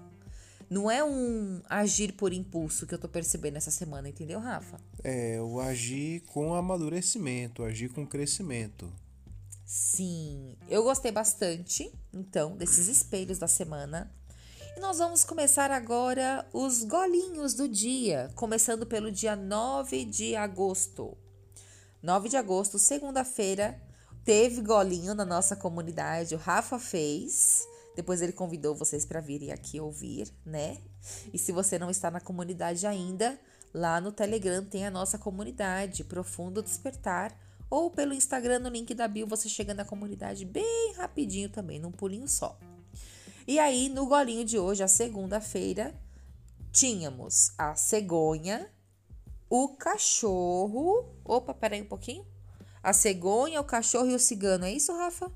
Não 0.69 0.89
é 0.89 1.03
um 1.03 1.61
agir 1.69 2.13
por 2.13 2.31
impulso 2.31 2.87
que 2.87 2.93
eu 2.93 2.97
tô 2.97 3.09
percebendo 3.09 3.57
essa 3.57 3.69
semana, 3.69 4.07
entendeu, 4.07 4.39
Rafa? 4.39 4.79
É, 5.03 5.41
o 5.41 5.59
agir 5.59 6.21
com 6.27 6.53
amadurecimento, 6.53 7.61
agir 7.63 7.89
com 7.89 8.07
crescimento. 8.07 8.89
Sim, 9.65 10.55
eu 10.69 10.81
gostei 10.81 11.11
bastante, 11.11 11.91
então, 12.13 12.55
desses 12.55 12.87
espelhos 12.87 13.39
da 13.39 13.47
semana. 13.49 14.09
E 14.77 14.79
nós 14.79 14.99
vamos 14.99 15.25
começar 15.25 15.69
agora 15.69 16.47
os 16.53 16.85
golinhos 16.85 17.55
do 17.55 17.67
dia, 17.67 18.31
começando 18.35 18.85
pelo 18.85 19.11
dia 19.11 19.35
9 19.35 20.05
de 20.05 20.33
agosto. 20.33 21.17
9 22.01 22.29
de 22.29 22.37
agosto, 22.37 22.79
segunda-feira, 22.79 23.81
teve 24.23 24.61
golinho 24.61 25.13
na 25.13 25.25
nossa 25.25 25.55
comunidade, 25.55 26.35
o 26.35 26.37
Rafa 26.37 26.79
fez. 26.79 27.67
Depois 27.95 28.21
ele 28.21 28.31
convidou 28.31 28.73
vocês 28.73 29.05
para 29.05 29.19
virem 29.19 29.51
aqui 29.51 29.79
ouvir, 29.81 30.31
né? 30.45 30.77
E 31.33 31.37
se 31.37 31.51
você 31.51 31.77
não 31.77 31.89
está 31.89 32.09
na 32.09 32.21
comunidade 32.21 32.87
ainda, 32.87 33.37
lá 33.73 33.99
no 33.99 34.11
Telegram 34.11 34.63
tem 34.63 34.85
a 34.85 34.91
nossa 34.91 35.17
comunidade, 35.17 36.05
Profundo 36.05 36.61
Despertar, 36.61 37.37
ou 37.69 37.91
pelo 37.91 38.13
Instagram 38.13 38.59
no 38.59 38.69
link 38.69 38.93
da 38.93 39.07
bio 39.07 39.27
você 39.27 39.49
chega 39.49 39.73
na 39.73 39.83
comunidade 39.83 40.45
bem 40.45 40.93
rapidinho 40.95 41.49
também, 41.49 41.79
num 41.79 41.91
pulinho 41.91 42.27
só. 42.27 42.57
E 43.45 43.59
aí, 43.59 43.89
no 43.89 44.05
golinho 44.05 44.45
de 44.45 44.57
hoje, 44.57 44.83
a 44.83 44.87
segunda-feira, 44.87 45.93
tínhamos 46.71 47.51
a 47.57 47.75
cegonha, 47.75 48.69
o 49.49 49.69
cachorro. 49.69 51.15
Opa, 51.25 51.53
peraí 51.53 51.81
um 51.81 51.87
pouquinho. 51.87 52.25
A 52.81 52.93
cegonha, 52.93 53.59
o 53.59 53.65
cachorro 53.65 54.09
e 54.09 54.15
o 54.15 54.19
cigano. 54.19 54.65
É 54.65 54.71
isso, 54.71 54.95
Rafa? 54.95 55.31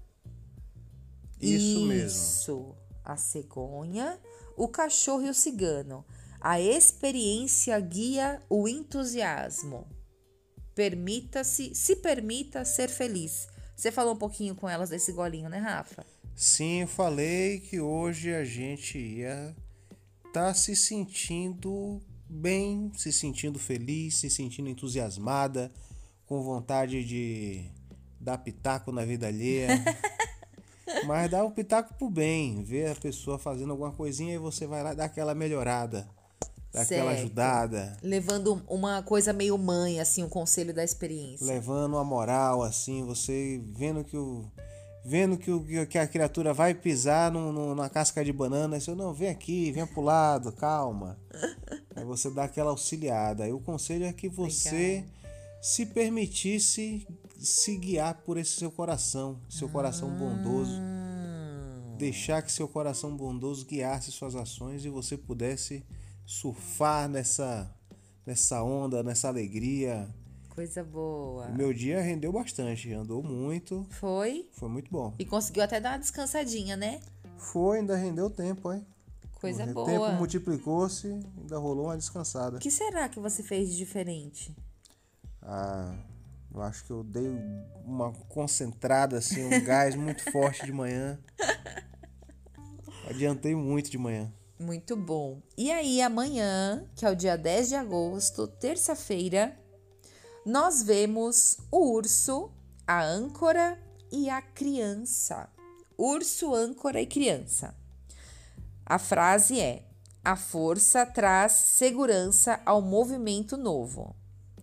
Isso, 1.41 1.65
isso. 1.65 1.85
mesmo. 1.85 2.21
Isso. 2.21 2.75
A 3.03 3.17
cegonha, 3.17 4.19
o 4.55 4.67
cachorro 4.67 5.23
e 5.23 5.29
o 5.29 5.33
cigano. 5.33 6.05
A 6.39 6.59
experiência 6.61 7.77
guia 7.79 8.41
o 8.49 8.67
entusiasmo. 8.67 9.87
Permita-se, 10.75 11.75
se 11.75 11.97
permita 11.97 12.63
ser 12.63 12.89
feliz. 12.89 13.47
Você 13.75 13.91
falou 13.91 14.13
um 14.13 14.17
pouquinho 14.17 14.55
com 14.55 14.69
elas 14.69 14.89
desse 14.89 15.11
golinho, 15.11 15.49
né, 15.49 15.57
Rafa? 15.57 16.05
Sim, 16.35 16.85
falei 16.87 17.59
que 17.59 17.79
hoje 17.79 18.33
a 18.33 18.43
gente 18.43 18.97
ia 18.97 19.55
estar 20.25 20.47
tá 20.47 20.53
se 20.53 20.75
sentindo 20.75 22.01
bem, 22.33 22.91
se 22.95 23.11
sentindo 23.13 23.57
feliz, 23.59 24.17
se 24.17 24.29
sentindo 24.29 24.69
entusiasmada, 24.69 25.71
com 26.25 26.41
vontade 26.41 27.03
de 27.05 27.65
dar 28.19 28.37
pitaco 28.37 28.91
na 28.91 29.05
vida 29.05 29.27
alheia. 29.27 29.69
Mas 31.05 31.29
dá 31.31 31.43
o 31.43 31.47
um 31.47 31.51
pitaco 31.51 31.93
pro 31.95 32.09
bem, 32.09 32.63
ver 32.63 32.91
a 32.91 32.95
pessoa 32.95 33.37
fazendo 33.39 33.71
alguma 33.71 33.91
coisinha 33.91 34.35
e 34.35 34.37
você 34.37 34.65
vai 34.67 34.83
lá 34.83 34.93
dar 34.93 35.05
aquela 35.05 35.33
melhorada. 35.33 36.07
Dá 36.71 36.81
aquela 36.81 37.11
ajudada. 37.11 37.97
Levando 38.01 38.63
uma 38.67 39.01
coisa 39.03 39.31
meio 39.31 39.57
mãe, 39.57 39.99
assim, 39.99 40.23
um 40.23 40.29
conselho 40.29 40.73
da 40.73 40.83
experiência. 40.83 41.45
levando 41.45 41.93
uma 41.93 42.03
moral 42.03 42.63
assim, 42.63 43.03
você 43.05 43.61
vendo 43.75 44.03
que 44.03 44.17
o 44.17 44.45
vendo 45.05 45.37
que, 45.37 45.51
o, 45.51 45.85
que 45.85 45.97
a 45.97 46.07
criatura 46.07 46.53
vai 46.53 46.73
pisar 46.73 47.29
no, 47.31 47.51
no- 47.51 47.75
na 47.75 47.89
casca 47.89 48.23
de 48.23 48.31
banana, 48.31 48.75
aí 48.77 48.81
você 48.81 48.95
não 48.95 49.13
vem 49.13 49.27
aqui, 49.29 49.71
vem 49.71 49.85
pro 49.85 50.01
lado, 50.01 50.51
calma. 50.53 51.17
Aí 51.95 52.03
você 52.05 52.29
dá 52.29 52.45
aquela 52.45 52.71
auxiliada. 52.71 53.43
Aí 53.43 53.53
o 53.53 53.59
conselho 53.59 54.05
é 54.05 54.13
que 54.13 54.27
você 54.29 55.05
se 55.61 55.85
permitisse 55.85 57.07
se 57.39 57.77
guiar 57.77 58.15
por 58.25 58.37
esse 58.37 58.51
seu 58.51 58.71
coração, 58.71 59.39
seu 59.49 59.69
coração 59.69 60.09
bondoso, 60.09 60.79
Hum, 60.79 61.95
deixar 61.97 62.41
que 62.41 62.51
seu 62.51 62.67
coração 62.67 63.15
bondoso 63.15 63.65
guiasse 63.65 64.11
suas 64.11 64.35
ações 64.35 64.85
e 64.85 64.89
você 64.89 65.17
pudesse 65.17 65.83
surfar 66.25 67.07
nessa 67.09 67.73
nessa 68.25 68.63
onda, 68.63 69.03
nessa 69.03 69.27
alegria, 69.27 70.07
coisa 70.49 70.81
boa. 70.81 71.49
meu 71.49 71.73
dia 71.73 72.01
rendeu 72.01 72.31
bastante, 72.31 72.91
andou 72.93 73.21
muito, 73.21 73.85
Foi? 73.89 74.47
foi 74.53 74.69
muito 74.69 74.89
bom. 74.89 75.13
E 75.19 75.25
conseguiu 75.25 75.61
até 75.61 75.81
dar 75.81 75.91
uma 75.91 75.99
descansadinha, 75.99 76.77
né? 76.77 77.01
Foi, 77.37 77.79
ainda 77.79 77.97
rendeu 77.97 78.29
tempo, 78.29 78.71
hein? 78.71 78.85
Coisa 79.43 79.65
o 79.65 79.73
boa. 79.73 79.85
tempo 79.85 80.11
multiplicou-se, 80.13 81.05
ainda 81.37 81.57
rolou 81.57 81.87
uma 81.87 81.97
descansada. 81.97 82.55
O 82.55 82.59
que 82.61 82.71
será 82.71 83.09
que 83.09 83.19
você 83.19 83.43
fez 83.43 83.69
de 83.71 83.75
diferente? 83.75 84.55
Ah, 85.41 85.93
eu 86.55 86.61
acho 86.61 86.85
que 86.85 86.91
eu 86.91 87.03
dei 87.03 87.27
uma 87.83 88.13
concentrada, 88.29 89.17
assim, 89.17 89.43
um 89.43 89.49
gás 89.65 89.95
muito 89.95 90.31
forte 90.31 90.65
de 90.65 90.71
manhã. 90.71 91.19
Adiantei 93.09 93.53
muito 93.53 93.91
de 93.91 93.97
manhã. 93.97 94.31
Muito 94.57 94.95
bom. 94.95 95.41
E 95.57 95.69
aí, 95.73 96.01
amanhã, 96.01 96.87
que 96.95 97.05
é 97.05 97.11
o 97.11 97.15
dia 97.15 97.37
10 97.37 97.67
de 97.67 97.75
agosto, 97.75 98.47
terça-feira, 98.47 99.59
nós 100.45 100.81
vemos 100.81 101.57
o 101.69 101.91
urso, 101.91 102.49
a 102.87 103.03
âncora 103.03 103.77
e 104.09 104.29
a 104.29 104.41
criança. 104.41 105.49
Urso, 105.97 106.55
âncora 106.55 107.01
e 107.01 107.05
criança. 107.05 107.82
A 108.85 108.99
frase 108.99 109.59
é: 109.59 109.83
A 110.23 110.35
força 110.35 111.05
traz 111.05 111.53
segurança 111.53 112.59
ao 112.65 112.81
movimento 112.81 113.57
novo. 113.57 114.15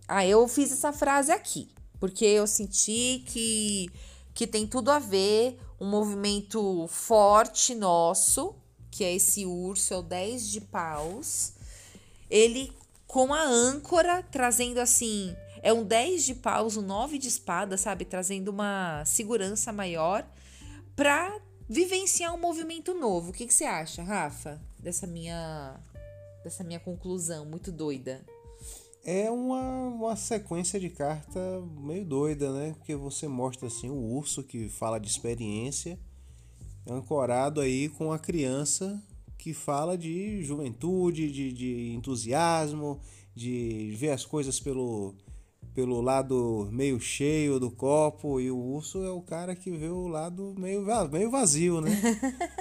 Ah, 0.06 0.26
eu 0.26 0.46
fiz 0.48 0.72
essa 0.72 0.92
frase 0.92 1.30
aqui, 1.30 1.70
porque 1.98 2.24
eu 2.24 2.46
senti 2.46 3.24
que, 3.26 3.88
que 4.34 4.46
tem 4.46 4.66
tudo 4.66 4.90
a 4.90 4.98
ver, 4.98 5.58
um 5.80 5.88
movimento 5.88 6.86
forte 6.88 7.74
nosso, 7.74 8.54
que 8.90 9.04
é 9.04 9.14
esse 9.14 9.46
urso, 9.46 9.94
é 9.94 9.96
o 9.96 10.02
10 10.02 10.48
de 10.48 10.60
paus. 10.60 11.52
Ele 12.28 12.72
com 13.06 13.34
a 13.34 13.42
âncora, 13.42 14.22
trazendo 14.30 14.78
assim, 14.78 15.34
é 15.62 15.72
um 15.72 15.84
10 15.84 16.24
de 16.24 16.34
paus, 16.34 16.76
um 16.76 16.82
9 16.82 17.18
de 17.18 17.28
espada, 17.28 17.76
sabe? 17.76 18.04
Trazendo 18.04 18.48
uma 18.48 19.04
segurança 19.04 19.72
maior 19.72 20.24
para 20.94 21.40
vivenciar 21.70 22.34
um 22.34 22.40
movimento 22.40 22.92
novo. 22.92 23.30
O 23.30 23.32
que, 23.32 23.46
que 23.46 23.54
você 23.54 23.64
acha, 23.64 24.02
Rafa, 24.02 24.60
dessa 24.76 25.06
minha, 25.06 25.78
dessa 26.42 26.64
minha 26.64 26.80
conclusão 26.80 27.46
muito 27.46 27.70
doida? 27.70 28.26
É 29.04 29.30
uma, 29.30 29.62
uma 29.86 30.16
sequência 30.16 30.80
de 30.80 30.90
carta 30.90 31.40
meio 31.78 32.04
doida, 32.04 32.52
né? 32.52 32.74
Porque 32.76 32.96
você 32.96 33.28
mostra 33.28 33.68
assim 33.68 33.88
o 33.88 33.94
urso 33.94 34.42
que 34.42 34.68
fala 34.68 34.98
de 34.98 35.08
experiência, 35.08 35.96
ancorado 36.88 37.60
aí 37.60 37.88
com 37.88 38.12
a 38.12 38.18
criança 38.18 39.00
que 39.38 39.54
fala 39.54 39.96
de 39.96 40.42
juventude, 40.42 41.30
de, 41.30 41.52
de 41.52 41.92
entusiasmo, 41.92 43.00
de 43.32 43.94
ver 43.96 44.10
as 44.10 44.26
coisas 44.26 44.58
pelo, 44.58 45.14
pelo 45.74 46.00
lado 46.00 46.68
meio 46.72 46.98
cheio 47.00 47.60
do 47.60 47.70
copo, 47.70 48.40
e 48.40 48.50
o 48.50 48.58
urso 48.58 49.02
é 49.04 49.10
o 49.10 49.22
cara 49.22 49.54
que 49.54 49.70
vê 49.70 49.88
o 49.88 50.08
lado 50.08 50.54
meio, 50.58 50.84
meio 51.10 51.30
vazio, 51.30 51.80
né? 51.80 51.90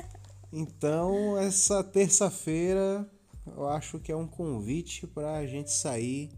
Então, 0.52 1.38
essa 1.38 1.84
terça-feira 1.84 3.08
eu 3.46 3.68
acho 3.68 4.00
que 4.00 4.12
é 4.12 4.16
um 4.16 4.28
convite 4.28 5.06
para 5.08 5.36
a 5.36 5.46
gente 5.46 5.72
sair 5.72 6.30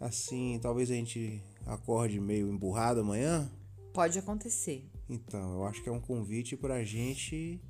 assim. 0.00 0.58
Talvez 0.62 0.90
a 0.90 0.94
gente 0.94 1.42
acorde 1.66 2.20
meio 2.20 2.48
emburrado 2.48 3.00
amanhã. 3.00 3.50
Pode 3.92 4.18
acontecer. 4.18 4.88
Então, 5.08 5.54
eu 5.54 5.64
acho 5.64 5.82
que 5.82 5.88
é 5.88 5.92
um 5.92 6.00
convite 6.00 6.56
para 6.56 6.74
a 6.74 6.84
gente 6.84 7.60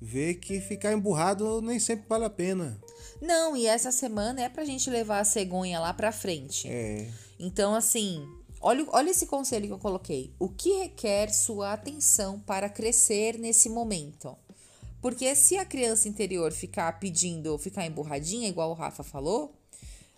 ver 0.00 0.34
que 0.34 0.60
ficar 0.60 0.92
emburrado 0.92 1.60
nem 1.60 1.78
sempre 1.78 2.06
vale 2.08 2.24
a 2.24 2.30
pena. 2.30 2.80
Não, 3.20 3.56
e 3.56 3.66
essa 3.66 3.90
semana 3.90 4.42
é 4.42 4.48
pra 4.48 4.64
gente 4.64 4.90
levar 4.90 5.20
a 5.20 5.24
cegonha 5.24 5.80
lá 5.80 5.92
pra 5.92 6.12
frente. 6.12 6.68
É, 6.68 7.10
Então, 7.38 7.74
assim, 7.74 8.26
olha, 8.60 8.84
olha 8.90 9.10
esse 9.10 9.26
conselho 9.26 9.66
que 9.66 9.72
eu 9.72 9.78
coloquei. 9.78 10.34
O 10.38 10.48
que 10.48 10.72
requer 10.80 11.32
sua 11.32 11.72
atenção 11.72 12.40
para 12.40 12.68
crescer 12.68 13.38
nesse 13.38 13.68
momento? 13.68 14.36
Porque 15.00 15.34
se 15.36 15.56
a 15.56 15.64
criança 15.64 16.08
interior 16.08 16.52
ficar 16.52 16.98
pedindo, 16.98 17.56
ficar 17.58 17.86
emburradinha, 17.86 18.48
igual 18.48 18.70
o 18.70 18.74
Rafa 18.74 19.04
falou, 19.04 19.54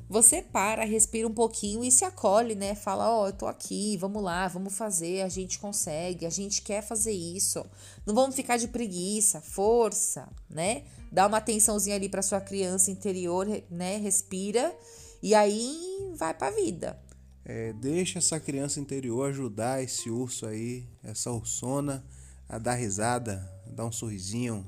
você 0.09 0.43
para, 0.43 0.85
respira 0.85 1.29
um 1.29 1.33
pouquinho 1.33 1.85
e 1.85 1.93
se 1.93 2.05
acolhe, 2.05 2.55
né? 2.55 2.75
Fala, 2.75 3.15
ó, 3.15 3.29
eu 3.29 3.33
tô 3.33 3.47
aqui, 3.47 3.97
vamos 3.99 4.23
lá, 4.23 4.49
vamos 4.49 4.75
fazer, 4.75 5.23
a 5.23 5.29
gente 5.29 5.59
consegue, 5.59 6.27
a 6.27 6.31
gente 6.31 6.63
quer 6.63 6.83
fazer 6.83 7.13
isso. 7.13 7.65
Não 8.05 8.15
vamos 8.15 8.35
ficar 8.35 8.57
de 8.57 8.67
preguiça, 8.67 9.41
força, 9.41 10.29
né? 10.49 10.85
Dá 11.13 11.27
uma 11.27 11.37
atençãozinha 11.37 11.95
ali 11.95 12.09
para 12.09 12.23
sua 12.23 12.41
criança 12.41 12.91
interior, 12.91 13.47
né? 13.71 13.99
Respira 13.99 14.75
e 15.23 15.35
aí 15.35 16.11
vai 16.17 16.35
pra 16.35 16.51
vida. 16.51 16.99
É, 17.45 17.73
deixa 17.73 18.19
essa 18.19 18.39
criança 18.39 18.81
interior 18.81 19.31
ajudar 19.31 19.83
esse 19.83 20.11
urso 20.11 20.47
aí, 20.47 20.87
essa 21.03 21.31
ursona, 21.31 22.05
a 22.49 22.59
dar 22.59 22.75
risada, 22.75 23.49
a 23.67 23.71
dar 23.71 23.87
um 23.87 23.93
sorrisinho. 23.93 24.67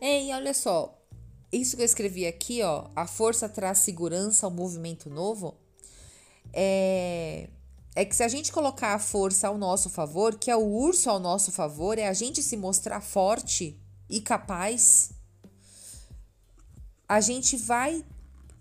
Ei, 0.00 0.32
olha 0.32 0.52
só. 0.52 0.92
Isso 1.52 1.76
que 1.76 1.82
eu 1.82 1.86
escrevi 1.86 2.26
aqui, 2.26 2.62
ó, 2.62 2.90
a 2.94 3.06
força 3.06 3.48
traz 3.48 3.78
segurança 3.78 4.46
ao 4.46 4.50
movimento 4.50 5.08
novo. 5.08 5.56
É, 6.52 7.48
é 7.94 8.04
que 8.04 8.14
se 8.14 8.22
a 8.22 8.28
gente 8.28 8.52
colocar 8.52 8.94
a 8.94 8.98
força 8.98 9.48
ao 9.48 9.56
nosso 9.56 9.88
favor, 9.88 10.38
que 10.38 10.50
é 10.50 10.56
o 10.56 10.66
urso 10.66 11.08
ao 11.08 11.20
nosso 11.20 11.52
favor, 11.52 11.98
é 11.98 12.08
a 12.08 12.12
gente 12.12 12.42
se 12.42 12.56
mostrar 12.56 13.00
forte 13.00 13.80
e 14.10 14.20
capaz, 14.20 15.12
a 17.08 17.20
gente 17.20 17.56
vai 17.56 18.04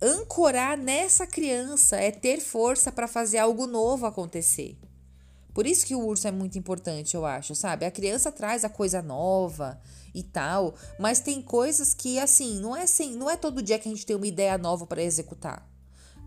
ancorar 0.06 0.78
nessa 0.78 1.26
criança, 1.26 1.98
é 1.98 2.12
ter 2.12 2.40
força 2.40 2.92
para 2.92 3.08
fazer 3.08 3.40
algo 3.40 3.66
novo 3.66 4.06
acontecer. 4.06 4.78
Por 5.54 5.66
isso 5.66 5.86
que 5.86 5.96
o 5.96 6.06
urso 6.06 6.28
é 6.28 6.32
muito 6.32 6.58
importante, 6.58 7.16
eu 7.16 7.26
acho, 7.26 7.56
sabe? 7.56 7.86
A 7.86 7.92
criança 7.92 8.32
traz 8.32 8.66
a 8.66 8.70
coisa 8.70 9.02
nova 9.02 9.80
e 10.14 10.22
tal, 10.22 10.76
mas 11.00 11.22
tem 11.22 11.42
coisas 11.42 11.94
que 11.94 12.20
assim, 12.20 12.60
não 12.60 12.76
é 12.76 12.84
assim, 12.84 13.16
não 13.16 13.30
é 13.30 13.38
todo 13.38 13.62
dia 13.62 13.80
que 13.80 13.88
a 13.88 13.92
gente 13.92 14.06
tem 14.06 14.16
uma 14.16 14.28
ideia 14.28 14.58
nova 14.58 14.86
para 14.86 15.02
executar. 15.02 15.66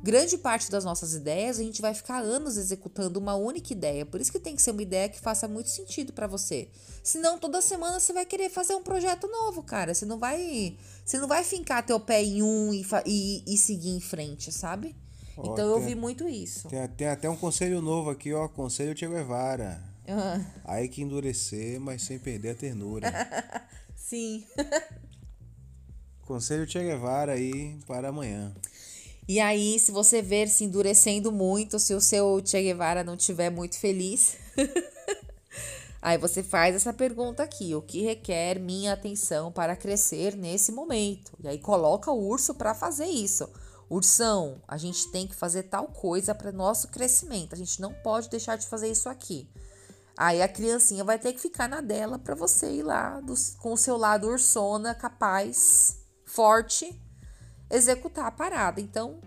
Grande 0.03 0.38
parte 0.38 0.70
das 0.70 0.84
nossas 0.84 1.12
ideias 1.14 1.59
a 1.59 1.62
gente 1.62 1.82
vai 1.82 1.92
ficar 1.92 2.20
anos 2.22 2.57
executando 2.57 3.18
uma 3.18 3.34
única 3.34 3.72
ideia. 3.72 4.07
Por 4.07 4.20
isso 4.20 4.30
que 4.30 4.38
tem 4.38 4.55
que 4.55 4.62
ser 4.62 4.70
uma 4.70 4.82
ideia 4.82 5.09
que 5.09 5.18
faça 5.20 5.49
muito 5.49 5.68
sentido 5.70 6.12
para 6.12 6.26
você. 6.28 6.68
Senão 7.03 7.38
toda 7.38 7.61
semana 7.61 7.99
você 7.99 8.12
vai 8.12 8.24
querer 8.24 8.49
fazer 8.49 8.74
um 8.74 8.82
projeto 8.82 9.26
novo, 9.26 9.62
cara. 9.62 9.92
Você 9.92 10.07
não 10.07 10.18
vai, 10.18 10.76
você 11.05 11.18
não 11.18 11.26
vai 11.26 11.42
fincar 11.42 11.84
teu 11.84 11.99
pé 11.99 12.22
em 12.22 12.42
um 12.42 12.72
e, 12.72 12.86
e, 13.07 13.55
e 13.55 13.59
seguir 13.59 13.90
em 13.90 14.01
frente, 14.01 14.53
sabe? 14.53 14.94
Ó, 15.36 15.53
então 15.53 15.68
eu 15.68 15.78
tem- 15.78 15.86
vi 15.88 15.94
muito 15.96 16.28
isso. 16.28 16.68
Tem, 16.68 16.86
tem 16.88 17.09
até 17.09 17.28
um 17.28 17.36
conselho 17.36 17.82
novo 17.82 18.11
aqui, 18.11 18.32
ó. 18.32 18.46
Conselho 18.49 18.96
Che 18.96 19.07
Guevara. 19.07 19.82
Ah, 20.07 20.40
Aí 20.64 20.88
que 20.88 21.03
endurecer, 21.03 21.78
mas 21.80 22.03
sem 22.03 22.18
perder 22.18 22.51
a 22.51 22.55
ternura. 22.55 23.11
sim. 23.96 24.44
Conselho 26.22 26.66
Che 26.70 26.78
Guevara 26.82 27.32
aí 27.32 27.78
para 27.86 28.09
amanhã. 28.09 28.55
E 29.29 29.41
aí, 29.41 29.79
se 29.79 29.93
você 29.93 30.22
ver 30.22 30.49
se 30.49 30.64
endurecendo 30.64 31.31
muito, 31.31 31.79
se 31.79 31.93
o 31.93 32.01
seu 32.01 32.41
Che 32.43 32.62
Guevara 32.62 33.05
não 33.05 33.14
estiver 33.14 33.51
muito 33.51 33.79
feliz, 33.79 34.39
aí 36.01 36.16
você 36.16 36.43
faz 36.43 36.74
essa 36.74 36.95
pergunta 36.95 37.43
aqui: 37.43 37.74
o 37.74 37.83
que 37.83 38.01
requer 38.01 38.59
minha 38.59 38.95
atenção 38.95 39.53
para 39.53 39.76
crescer 39.76 40.35
nesse 40.35 40.72
momento? 40.72 41.33
E 41.41 41.47
aí 41.47 41.59
coloca 41.59 42.11
o 42.11 42.26
urso 42.26 42.55
para 42.55 42.74
fazer 42.74 43.05
isso. 43.05 43.47
Ursão, 43.91 44.62
a 44.66 44.79
gente 44.79 45.11
tem 45.12 45.26
que 45.26 45.35
fazer 45.35 45.64
tal 45.64 45.89
coisa 45.89 46.35
para 46.35 46.51
nosso 46.51 46.89
crescimento. 46.89 47.55
A 47.55 47.59
gente 47.59 47.83
não 47.83 47.93
pode 47.93 48.31
deixar 48.31 48.57
de 48.57 48.66
fazer 48.66 48.91
isso 48.91 49.11
aqui. 49.11 49.47
Aí 50.16 50.41
a 50.43 50.49
criancinha 50.49 51.05
vai 51.05 51.18
ter 51.18 51.35
que 51.35 51.41
ficar 51.41 51.68
na 51.68 51.83
dela 51.83 52.18
para 52.18 52.35
você 52.35 52.70
ir 52.70 52.83
lá 52.83 53.20
do- 53.20 53.35
com 53.59 53.74
o 53.74 53.79
seu 53.79 53.97
lado 53.97 54.26
ursona, 54.26 54.95
capaz, 54.95 55.99
forte, 56.24 57.01
executar 57.71 58.27
a 58.27 58.31
parada. 58.31 58.81
Então, 58.81 59.21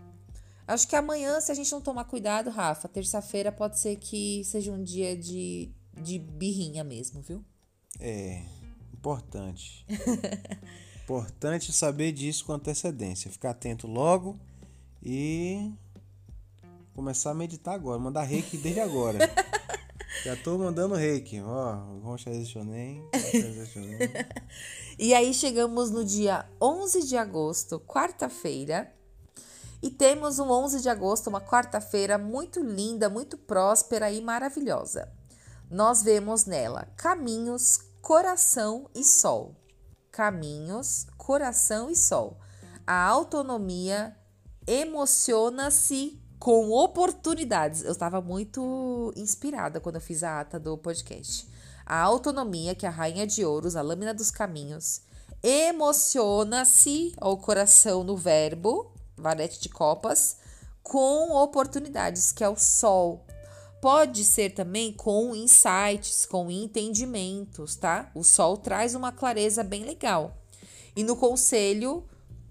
acho 0.67 0.87
que 0.87 0.95
amanhã, 0.95 1.39
se 1.39 1.51
a 1.51 1.55
gente 1.55 1.71
não 1.71 1.81
tomar 1.81 2.05
cuidado, 2.05 2.49
Rafa, 2.49 2.87
terça-feira 2.87 3.51
pode 3.51 3.79
ser 3.79 3.97
que 3.97 4.43
seja 4.45 4.71
um 4.71 4.83
dia 4.83 5.15
de, 5.15 5.71
de 6.01 6.19
birrinha 6.19 6.83
mesmo, 6.83 7.21
viu? 7.21 7.43
É, 7.99 8.43
importante. 8.93 9.85
Importante 11.03 11.73
saber 11.73 12.13
disso 12.13 12.45
com 12.45 12.53
antecedência. 12.53 13.29
Ficar 13.29 13.49
atento 13.49 13.85
logo 13.85 14.39
e 15.03 15.69
começar 16.93 17.31
a 17.31 17.33
meditar 17.33 17.73
agora. 17.73 17.99
Mandar 17.99 18.23
reiki 18.23 18.57
desde 18.57 18.79
agora. 18.79 19.19
Já 20.23 20.35
tô 20.35 20.57
mandando 20.57 20.95
reiki. 20.95 21.41
Ó, 21.41 21.75
vamos 22.01 22.21
Shonen. 22.47 23.03
E 24.99 25.15
aí 25.15 25.33
chegamos 25.33 25.89
no 25.89 26.05
dia 26.05 26.45
11 26.61 27.07
de 27.07 27.17
agosto, 27.17 27.79
quarta-feira. 27.79 28.93
E 29.81 29.89
temos 29.89 30.37
um 30.37 30.51
11 30.51 30.81
de 30.81 30.89
agosto, 30.89 31.27
uma 31.27 31.41
quarta-feira 31.41 32.17
muito 32.19 32.59
linda, 32.59 33.09
muito 33.09 33.35
próspera 33.35 34.11
e 34.11 34.21
maravilhosa. 34.21 35.11
Nós 35.71 36.03
vemos 36.03 36.45
nela 36.45 36.87
caminhos, 36.95 37.79
coração 37.99 38.87
e 38.93 39.03
sol. 39.03 39.55
Caminhos, 40.11 41.07
coração 41.17 41.89
e 41.89 41.95
sol. 41.95 42.37
A 42.85 43.03
autonomia 43.07 44.15
emociona-se 44.67 46.21
com 46.41 46.71
oportunidades. 46.71 47.83
Eu 47.83 47.91
estava 47.91 48.19
muito 48.19 49.13
inspirada 49.15 49.79
quando 49.79 49.97
eu 49.97 50.01
fiz 50.01 50.23
a 50.23 50.39
ata 50.39 50.59
do 50.59 50.75
podcast. 50.75 51.47
A 51.85 52.01
autonomia, 52.01 52.73
que 52.73 52.87
a 52.87 52.89
rainha 52.89 53.27
de 53.27 53.45
ouros, 53.45 53.75
a 53.75 53.81
lâmina 53.83 54.11
dos 54.11 54.31
caminhos, 54.31 55.03
emociona-se 55.43 57.13
ao 57.21 57.37
coração 57.37 58.03
no 58.03 58.17
verbo, 58.17 58.91
varete 59.15 59.61
de 59.61 59.69
copas, 59.69 60.37
com 60.81 61.31
oportunidades, 61.31 62.31
que 62.31 62.43
é 62.43 62.49
o 62.49 62.57
sol. 62.57 63.23
Pode 63.79 64.23
ser 64.23 64.55
também 64.55 64.91
com 64.93 65.35
insights, 65.35 66.25
com 66.25 66.49
entendimentos, 66.49 67.75
tá? 67.75 68.09
O 68.15 68.23
sol 68.23 68.57
traz 68.57 68.95
uma 68.95 69.11
clareza 69.11 69.63
bem 69.63 69.83
legal. 69.83 70.35
E 70.95 71.03
no 71.03 71.15
conselho, 71.15 72.03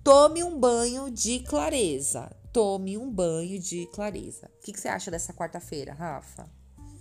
tome 0.04 0.44
um 0.44 0.56
banho 0.60 1.10
de 1.10 1.40
clareza 1.40 2.30
tome 2.52 2.96
um 2.98 3.10
banho 3.10 3.58
de 3.58 3.86
clareza. 3.92 4.50
O 4.58 4.64
que, 4.64 4.72
que 4.72 4.80
você 4.80 4.88
acha 4.88 5.10
dessa 5.10 5.32
quarta-feira, 5.32 5.94
Rafa? 5.94 6.48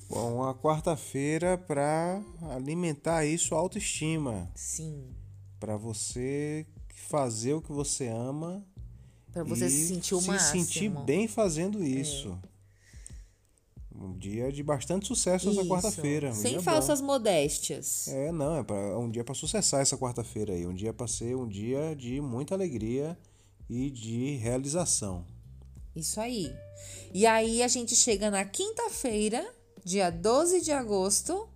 Bom, 0.10 0.44
a 0.44 0.56
quarta-feira 0.56 1.58
para 1.58 2.22
alimentar 2.50 3.26
isso 3.26 3.54
autoestima. 3.54 4.52
Sim. 4.56 5.16
Para 5.60 5.78
você 5.78 6.66
fazer 7.10 7.54
o 7.54 7.62
que 7.62 7.72
você 7.72 8.08
ama. 8.08 8.66
Para 9.32 9.44
você 9.44 9.70
se 9.70 9.88
sentir 9.88 10.16
o 10.16 10.22
se 10.22 10.28
máximo. 10.28 10.64
sentir 10.64 10.90
bem 11.06 11.28
fazendo 11.28 11.84
isso. 11.84 12.40
É. 12.44 12.50
Um 14.02 14.18
dia 14.18 14.52
de 14.52 14.64
bastante 14.64 15.08
sucesso 15.08 15.50
essa 15.50 15.66
quarta-feira. 15.66 16.30
Um 16.30 16.34
Sem 16.34 16.60
falsas 16.62 17.02
bom. 17.02 17.08
modéstias. 17.08 18.08
É, 18.08 18.32
não, 18.32 18.58
é, 18.58 18.64
pra, 18.64 18.78
é 18.78 18.96
um 18.96 19.12
dia 19.12 19.24
para 19.24 19.36
sucessar 19.36 19.82
essa 19.82 19.98
quarta-feira 19.98 20.54
aí. 20.54 20.66
Um 20.66 20.74
dia 20.74 20.94
para 20.94 21.06
ser 21.06 21.36
um 21.36 21.48
dia 21.48 21.96
de 21.96 22.22
muita 22.22 22.56
alegria 22.56 23.18
e 23.70 23.92
de 23.92 24.38
realização. 24.38 25.26
Isso 26.00 26.22
aí. 26.22 26.56
E 27.14 27.26
aí 27.26 27.62
a 27.62 27.68
gente 27.68 27.96
chega 27.96 28.32
na 28.32 28.46
quinta-feira, 28.46 29.46
dia 29.84 30.10
12 30.10 30.62
de 30.62 30.72
agosto, 30.72 31.50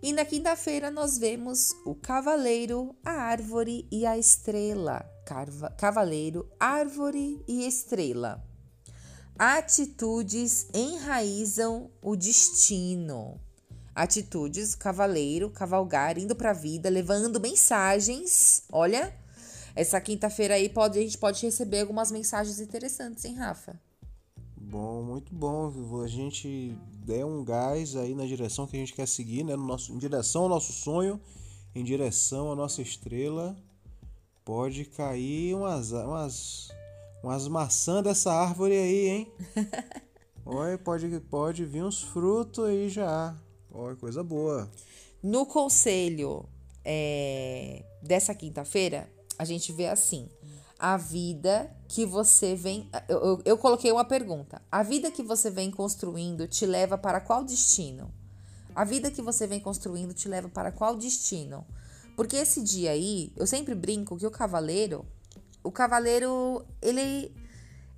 e 0.00 0.12
na 0.12 0.24
quinta-feira 0.24 0.92
nós 0.92 1.18
vemos 1.18 1.74
o 1.84 1.92
cavaleiro, 1.92 2.94
a 3.04 3.10
árvore 3.10 3.84
e 3.90 4.06
a 4.06 4.16
estrela. 4.16 5.04
Carva, 5.26 5.70
cavaleiro, 5.70 6.48
árvore 6.58 7.42
e 7.48 7.66
estrela. 7.66 8.40
Atitudes 9.36 10.68
enraizam 10.72 11.90
o 12.00 12.14
destino. 12.14 13.40
Atitudes, 13.92 14.76
cavaleiro, 14.76 15.50
cavalgar, 15.50 16.16
indo 16.16 16.36
para 16.36 16.50
a 16.50 16.54
vida, 16.54 16.88
levando 16.88 17.40
mensagens. 17.40 18.62
Olha, 18.70 19.12
essa 19.78 20.00
quinta-feira 20.00 20.54
aí 20.54 20.68
pode, 20.68 20.98
a 20.98 21.02
gente 21.02 21.16
pode 21.16 21.40
receber 21.46 21.82
algumas 21.82 22.10
mensagens 22.10 22.58
interessantes, 22.58 23.24
hein, 23.24 23.36
Rafa? 23.36 23.80
Bom, 24.56 25.04
muito 25.04 25.32
bom. 25.32 25.72
A 26.02 26.08
gente 26.08 26.76
der 27.06 27.24
um 27.24 27.44
gás 27.44 27.94
aí 27.94 28.12
na 28.12 28.26
direção 28.26 28.66
que 28.66 28.76
a 28.76 28.80
gente 28.80 28.92
quer 28.92 29.06
seguir, 29.06 29.44
né? 29.44 29.54
No 29.54 29.64
nosso, 29.64 29.92
em 29.92 29.98
direção 29.98 30.42
ao 30.42 30.48
nosso 30.48 30.72
sonho, 30.72 31.20
em 31.76 31.84
direção 31.84 32.50
à 32.50 32.56
nossa 32.56 32.82
estrela. 32.82 33.56
Pode 34.44 34.84
cair 34.84 35.54
umas, 35.54 35.92
umas, 35.92 36.68
umas 37.22 37.46
maçãs 37.46 38.02
dessa 38.02 38.32
árvore 38.32 38.74
aí, 38.74 39.08
hein? 39.08 39.32
Olha, 40.44 40.76
pode, 40.76 41.20
pode 41.20 41.64
vir 41.64 41.84
uns 41.84 42.02
frutos 42.02 42.64
aí 42.64 42.88
já. 42.88 43.32
Olha, 43.70 43.94
coisa 43.94 44.24
boa. 44.24 44.68
No 45.22 45.46
conselho 45.46 46.44
é, 46.84 47.84
dessa 48.02 48.34
quinta-feira, 48.34 49.08
a 49.38 49.44
gente 49.44 49.72
vê 49.72 49.86
assim: 49.86 50.28
a 50.78 50.96
vida 50.96 51.70
que 51.88 52.04
você 52.04 52.54
vem. 52.54 52.88
Eu, 53.08 53.18
eu, 53.18 53.42
eu, 53.44 53.58
coloquei 53.58 53.90
uma 53.90 54.04
pergunta. 54.04 54.62
A 54.70 54.82
vida 54.82 55.10
que 55.10 55.22
você 55.22 55.50
vem 55.50 55.70
construindo 55.70 56.46
te 56.46 56.64
leva 56.66 56.96
para 56.96 57.20
qual 57.20 57.44
destino? 57.44 58.12
A 58.74 58.84
vida 58.84 59.10
que 59.10 59.20
você 59.20 59.46
vem 59.46 59.58
construindo 59.58 60.14
te 60.14 60.28
leva 60.28 60.48
para 60.48 60.70
qual 60.70 60.96
destino? 60.96 61.66
Porque 62.14 62.36
esse 62.36 62.62
dia 62.62 62.92
aí, 62.92 63.32
eu 63.36 63.46
sempre 63.46 63.74
brinco 63.74 64.16
que 64.16 64.26
o 64.26 64.30
cavaleiro, 64.30 65.04
o 65.62 65.72
cavaleiro, 65.72 66.64
ele. 66.80 67.34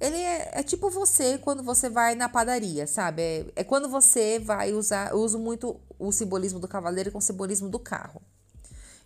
Ele 0.01 0.17
é, 0.17 0.61
é 0.61 0.63
tipo 0.63 0.89
você 0.89 1.37
quando 1.37 1.63
você 1.63 1.91
vai 1.91 2.15
na 2.15 2.27
padaria, 2.27 2.87
sabe? 2.87 3.21
É, 3.21 3.47
é 3.57 3.65
quando 3.65 3.87
você 3.87 4.39
vai 4.39 4.73
usar. 4.73 5.11
Eu 5.11 5.19
uso 5.19 5.39
muito 5.39 5.79
o 5.99 6.11
simbolismo 6.11 6.59
do 6.59 6.67
cavaleiro 6.67 7.13
com 7.13 7.19
o 7.19 7.23
simbolismo 7.23 7.69
do 7.69 7.79
carro. 7.79 8.23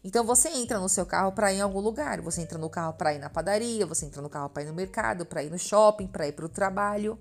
Então 0.04 0.22
você 0.22 0.50
entra 0.50 0.78
no 0.78 0.88
seu 0.88 1.06
carro 1.06 1.32
para 1.32 1.50
ir 1.50 1.56
em 1.56 1.60
algum 1.62 1.80
lugar, 1.80 2.20
você 2.20 2.42
entra 2.42 2.58
no 2.58 2.68
carro 2.68 2.92
para 2.92 3.14
ir 3.14 3.18
na 3.18 3.30
padaria, 3.30 3.86
você 3.86 4.04
entra 4.04 4.20
no 4.20 4.28
carro 4.28 4.50
para 4.50 4.62
ir 4.62 4.66
no 4.66 4.74
mercado, 4.74 5.24
para 5.24 5.42
ir 5.42 5.50
no 5.50 5.58
shopping, 5.58 6.06
para 6.06 6.28
ir 6.28 6.32
para 6.32 6.44
o 6.44 6.48
trabalho. 6.48 7.18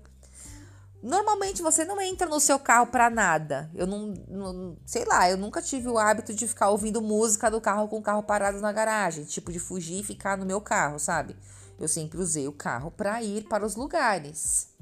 Normalmente 1.02 1.62
você 1.62 1.84
não 1.84 1.98
entra 2.00 2.26
no 2.26 2.38
seu 2.38 2.58
carro 2.58 2.86
para 2.88 3.08
nada. 3.08 3.70
Eu 3.74 3.86
não, 3.86 4.14
não, 4.28 4.76
sei 4.84 5.04
lá, 5.06 5.30
eu 5.30 5.38
nunca 5.38 5.62
tive 5.62 5.88
o 5.88 5.98
hábito 5.98 6.34
de 6.34 6.46
ficar 6.46 6.68
ouvindo 6.68 7.00
música 7.00 7.50
do 7.50 7.60
carro 7.60 7.88
com 7.88 7.98
o 7.98 8.02
carro 8.02 8.22
parado 8.22 8.60
na 8.60 8.72
garagem, 8.72 9.24
tipo 9.24 9.50
de 9.50 9.58
fugir 9.58 10.00
e 10.00 10.04
ficar 10.04 10.36
no 10.36 10.44
meu 10.44 10.60
carro, 10.60 10.98
sabe? 10.98 11.36
Eu 11.80 11.88
sempre 11.88 12.18
usei 12.18 12.46
o 12.46 12.52
carro 12.52 12.90
para 12.90 13.22
ir 13.22 13.44
para 13.48 13.64
os 13.64 13.76
lugares. 13.76 14.73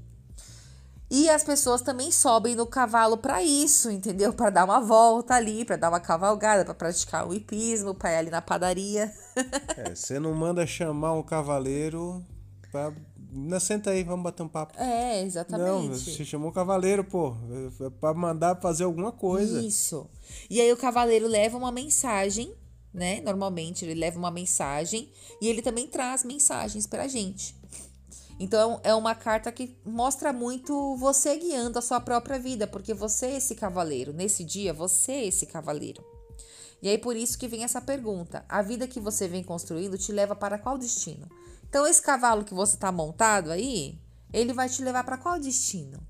E 1.15 1.29
as 1.29 1.45
pessoas 1.45 1.83
também 1.83 2.11
sobem 2.11 2.57
no 2.57 2.67
cavalo 2.67 3.19
para 3.19 3.43
isso, 3.43 3.91
entendeu? 3.91 4.33
Para 4.33 4.49
dar 4.49 4.65
uma 4.65 4.81
volta 4.81 5.35
ali, 5.35 5.63
para 5.63 5.77
dar 5.77 5.91
uma 5.91 6.01
cavalgada, 6.01 6.65
para 6.65 6.73
praticar 6.73 7.29
o 7.29 7.35
hipismo, 7.35 7.95
para 7.95 8.13
ir 8.13 8.17
ali 8.17 8.31
na 8.31 8.41
padaria. 8.41 9.13
é, 9.77 9.95
você 9.95 10.19
não 10.19 10.33
manda 10.33 10.67
chamar 10.67 11.13
um 11.13 11.23
cavaleiro 11.23 12.25
para 12.71 12.95
não, 13.31 13.61
senta 13.61 13.91
aí, 13.91 14.03
vamos 14.03 14.25
bater 14.25 14.43
um 14.43 14.49
papo. 14.49 14.79
É, 14.81 15.23
exatamente. 15.23 15.67
Não, 15.67 15.89
você 15.89 16.25
chamou 16.25 16.49
o 16.49 16.53
cavaleiro, 16.53 17.05
pô, 17.05 17.37
é 17.79 17.91
para 17.91 18.15
mandar 18.15 18.59
fazer 18.63 18.85
alguma 18.85 19.13
coisa. 19.13 19.61
Isso. 19.61 20.09
E 20.49 20.63
aí 20.63 20.73
o 20.73 20.77
cavaleiro 20.79 21.27
leva 21.27 21.59
uma 21.59 21.71
mensagem, 21.71 22.55
né? 22.93 23.21
Normalmente 23.21 23.85
ele 23.85 24.01
leva 24.01 24.19
uma 24.19 24.31
mensagem 24.31 25.11
e 25.43 25.49
ele 25.49 25.61
também 25.61 25.87
traz 25.87 26.25
mensagens 26.25 26.87
pra 26.87 27.07
gente. 27.07 27.55
Então 28.39 28.81
é 28.83 28.95
uma 28.95 29.15
carta 29.15 29.53
que 29.53 29.77
mostra 29.85 30.33
muito 30.33 30.97
você 30.97 31.37
guiando 31.37 31.79
a 31.79 31.83
sua 31.83 32.01
própria 32.01 32.39
vida, 32.39 32.67
porque 32.67 32.93
você 32.93 33.27
é 33.27 33.37
esse 33.37 33.55
cavaleiro. 33.55 34.13
Nesse 34.13 34.43
dia, 34.45 34.73
você 34.73 35.13
é 35.13 35.27
esse 35.27 35.47
cavaleiro. 35.47 36.05
E 36.83 36.89
aí 36.89 36.99
por 36.99 37.17
isso 37.17 37.39
que 37.39 37.47
vem 37.47 37.63
essa 37.63 37.81
pergunta: 37.81 38.45
a 38.49 38.61
vida 38.61 38.89
que 38.89 39.01
você 39.01 39.29
vem 39.29 39.45
construindo 39.45 39.97
te 39.97 40.11
leva 40.11 40.35
para 40.35 40.59
qual 40.59 40.77
destino? 40.77 41.29
Então 41.69 41.87
esse 41.87 42.03
cavalo 42.03 42.45
que 42.45 42.53
você 42.53 42.75
está 42.75 42.91
montado 42.91 43.51
aí, 43.51 43.99
ele 44.33 44.53
vai 44.53 44.69
te 44.69 44.83
levar 44.83 45.05
para 45.05 45.17
qual 45.17 45.39
destino? 45.39 46.01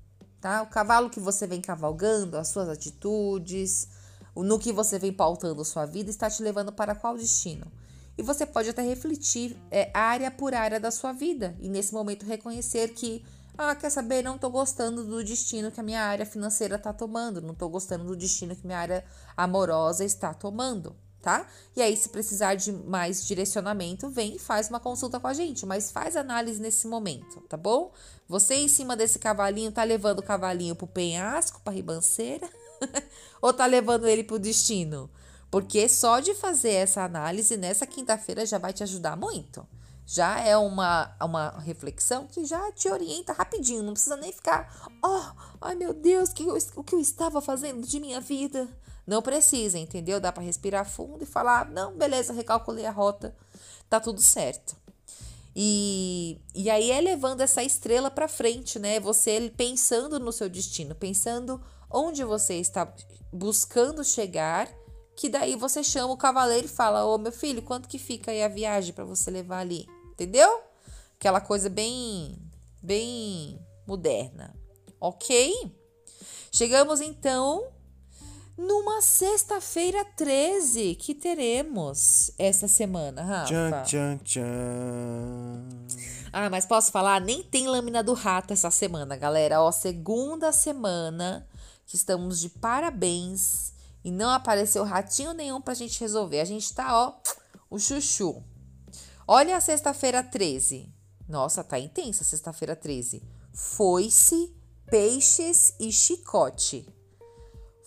Tá? 0.41 0.61
O 0.61 0.67
cavalo 0.67 1.09
que 1.09 1.19
você 1.19 1.47
vem 1.47 1.61
cavalgando, 1.61 2.37
as 2.37 2.49
suas 2.49 2.67
atitudes, 2.67 3.87
no 4.35 4.59
que 4.59 4.73
você 4.73 4.97
vem 4.97 5.13
pautando 5.13 5.63
sua 5.63 5.85
vida, 5.85 6.09
está 6.09 6.29
te 6.29 6.41
levando 6.41 6.71
para 6.73 6.95
qual 6.95 7.15
destino? 7.15 7.71
E 8.17 8.21
você 8.21 8.45
pode 8.45 8.69
até 8.69 8.81
refletir 8.81 9.57
é, 9.71 9.89
área 9.93 10.29
por 10.29 10.53
área 10.53 10.79
da 10.79 10.91
sua 10.91 11.11
vida 11.11 11.55
e 11.59 11.67
nesse 11.67 11.93
momento 11.93 12.25
reconhecer 12.25 12.89
que, 12.89 13.25
ah, 13.57 13.73
quer 13.75 13.89
saber, 13.89 14.23
não 14.23 14.35
estou 14.35 14.51
gostando 14.51 15.03
do 15.03 15.23
destino 15.23 15.71
que 15.71 15.79
a 15.79 15.83
minha 15.83 16.01
área 16.01 16.25
financeira 16.25 16.75
está 16.75 16.93
tomando, 16.93 17.41
não 17.41 17.53
estou 17.53 17.69
gostando 17.69 18.05
do 18.05 18.15
destino 18.15 18.55
que 18.55 18.65
minha 18.65 18.77
área 18.77 19.03
amorosa 19.35 20.05
está 20.05 20.31
tomando, 20.31 20.95
tá? 21.23 21.47
E 21.75 21.81
aí, 21.81 21.97
se 21.97 22.09
precisar 22.09 22.53
de 22.53 22.71
mais 22.71 23.25
direcionamento, 23.25 24.09
vem 24.09 24.35
e 24.35 24.39
faz 24.39 24.69
uma 24.69 24.79
consulta 24.79 25.19
com 25.19 25.27
a 25.27 25.33
gente, 25.33 25.65
mas 25.65 25.91
faz 25.91 26.15
análise 26.15 26.61
nesse 26.61 26.87
momento, 26.87 27.41
tá 27.49 27.57
bom? 27.57 27.91
Você 28.27 28.53
em 28.55 28.67
cima 28.67 28.95
desse 28.95 29.17
cavalinho 29.17 29.71
tá 29.71 29.83
levando 29.83 30.19
o 30.19 30.23
cavalinho 30.23 30.75
pro 30.75 30.85
penhasco, 30.85 31.61
pra 31.63 31.73
ribanceira? 31.73 32.47
Ou 33.41 33.51
tá 33.51 33.65
levando 33.65 34.07
ele 34.07 34.23
pro 34.23 34.37
destino? 34.37 35.09
Porque 35.53 35.87
só 35.87 36.19
de 36.19 36.33
fazer 36.33 36.71
essa 36.71 37.03
análise 37.03 37.55
nessa 37.57 37.85
quinta-feira 37.85 38.43
já 38.43 38.57
vai 38.57 38.73
te 38.73 38.81
ajudar 38.81 39.15
muito. 39.15 39.63
Já 40.03 40.39
é 40.39 40.57
uma, 40.57 41.15
uma 41.21 41.59
reflexão 41.59 42.25
que 42.25 42.43
já 42.43 42.71
te 42.71 42.89
orienta 42.89 43.33
rapidinho, 43.33 43.83
não 43.83 43.93
precisa 43.93 44.17
nem 44.17 44.31
ficar, 44.31 44.89
oh, 45.05 45.21
ai 45.61 45.75
meu 45.75 45.93
Deus, 45.93 46.29
que 46.29 46.41
eu, 46.41 46.57
o 46.75 46.83
que 46.83 46.95
eu 46.95 46.99
estava 46.99 47.39
fazendo 47.39 47.85
de 47.85 47.99
minha 47.99 48.19
vida? 48.19 48.67
Não 49.05 49.21
precisa, 49.21 49.77
entendeu? 49.77 50.19
Dá 50.19 50.31
para 50.31 50.41
respirar 50.41 50.89
fundo 50.89 51.23
e 51.23 51.27
falar: 51.27 51.69
não, 51.69 51.95
beleza, 51.95 52.33
recalculei 52.33 52.87
a 52.87 52.91
rota, 52.91 53.35
tá 53.87 53.99
tudo 53.99 54.21
certo. 54.21 54.75
E, 55.55 56.41
e 56.55 56.67
aí 56.67 56.89
é 56.89 56.99
levando 56.99 57.41
essa 57.41 57.61
estrela 57.61 58.09
para 58.09 58.27
frente, 58.27 58.79
né? 58.79 58.99
Você 58.99 59.53
pensando 59.55 60.19
no 60.19 60.31
seu 60.31 60.49
destino, 60.49 60.95
pensando 60.95 61.61
onde 61.91 62.23
você 62.23 62.55
está 62.55 62.91
buscando 63.31 64.03
chegar, 64.03 64.67
que 65.15 65.29
daí 65.29 65.55
você 65.55 65.83
chama 65.83 66.13
o 66.13 66.17
cavaleiro 66.17 66.65
e 66.65 66.69
fala: 66.69 67.05
Ô 67.05 67.17
meu 67.17 67.31
filho, 67.31 67.61
quanto 67.61 67.87
que 67.87 67.99
fica 67.99 68.31
aí 68.31 68.43
a 68.43 68.47
viagem 68.47 68.93
para 68.93 69.05
você 69.05 69.29
levar 69.29 69.59
ali? 69.59 69.87
Entendeu? 70.11 70.61
Aquela 71.15 71.39
coisa 71.39 71.69
bem, 71.69 72.37
bem 72.81 73.59
moderna. 73.87 74.55
Ok? 74.99 75.71
Chegamos 76.51 77.01
então 77.01 77.67
numa 78.57 79.01
sexta-feira 79.01 80.05
13 80.05 80.95
que 80.95 81.15
teremos 81.15 82.31
essa 82.37 82.67
semana, 82.67 83.23
Rafa. 83.23 83.45
Tchan, 83.45 83.83
tchan, 83.83 84.17
tchan. 84.23 85.63
Ah, 86.31 86.49
mas 86.49 86.65
posso 86.65 86.91
falar? 86.91 87.21
Nem 87.21 87.43
tem 87.43 87.67
lâmina 87.67 88.03
do 88.03 88.13
rato 88.13 88.53
essa 88.53 88.71
semana, 88.71 89.15
galera. 89.15 89.61
Ó, 89.61 89.71
segunda 89.71 90.51
semana 90.51 91.47
que 91.85 91.95
estamos 91.95 92.39
de 92.39 92.49
parabéns 92.49 93.72
e 94.03 94.11
não 94.11 94.29
apareceu 94.29 94.83
ratinho 94.83 95.33
nenhum 95.33 95.61
pra 95.61 95.73
gente 95.73 95.99
resolver. 95.99 96.39
A 96.39 96.45
gente 96.45 96.73
tá, 96.73 96.95
ó, 96.97 97.13
o 97.69 97.79
chuchu. 97.79 98.43
Olha 99.27 99.55
a 99.55 99.61
sexta-feira 99.61 100.21
13. 100.21 100.93
Nossa, 101.27 101.63
tá 101.63 101.79
intensa 101.79 102.23
sexta-feira 102.23 102.75
13. 102.75 103.23
Foi-se, 103.53 104.53
peixes 104.89 105.73
e 105.79 105.91
chicote 105.91 106.85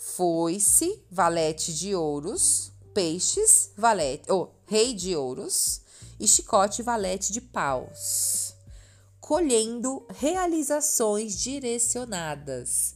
foice, 0.06 1.02
valete 1.10 1.74
de 1.74 1.94
ouros, 1.94 2.72
peixes, 2.94 3.72
valete, 3.76 4.30
ou 4.30 4.44
oh, 4.44 4.50
rei 4.66 4.94
de 4.94 5.16
ouros 5.16 5.82
e 6.20 6.28
chicote, 6.28 6.82
valete 6.82 7.32
de 7.32 7.40
paus. 7.40 8.54
Colhendo 9.20 10.06
realizações 10.08 11.36
direcionadas. 11.36 12.94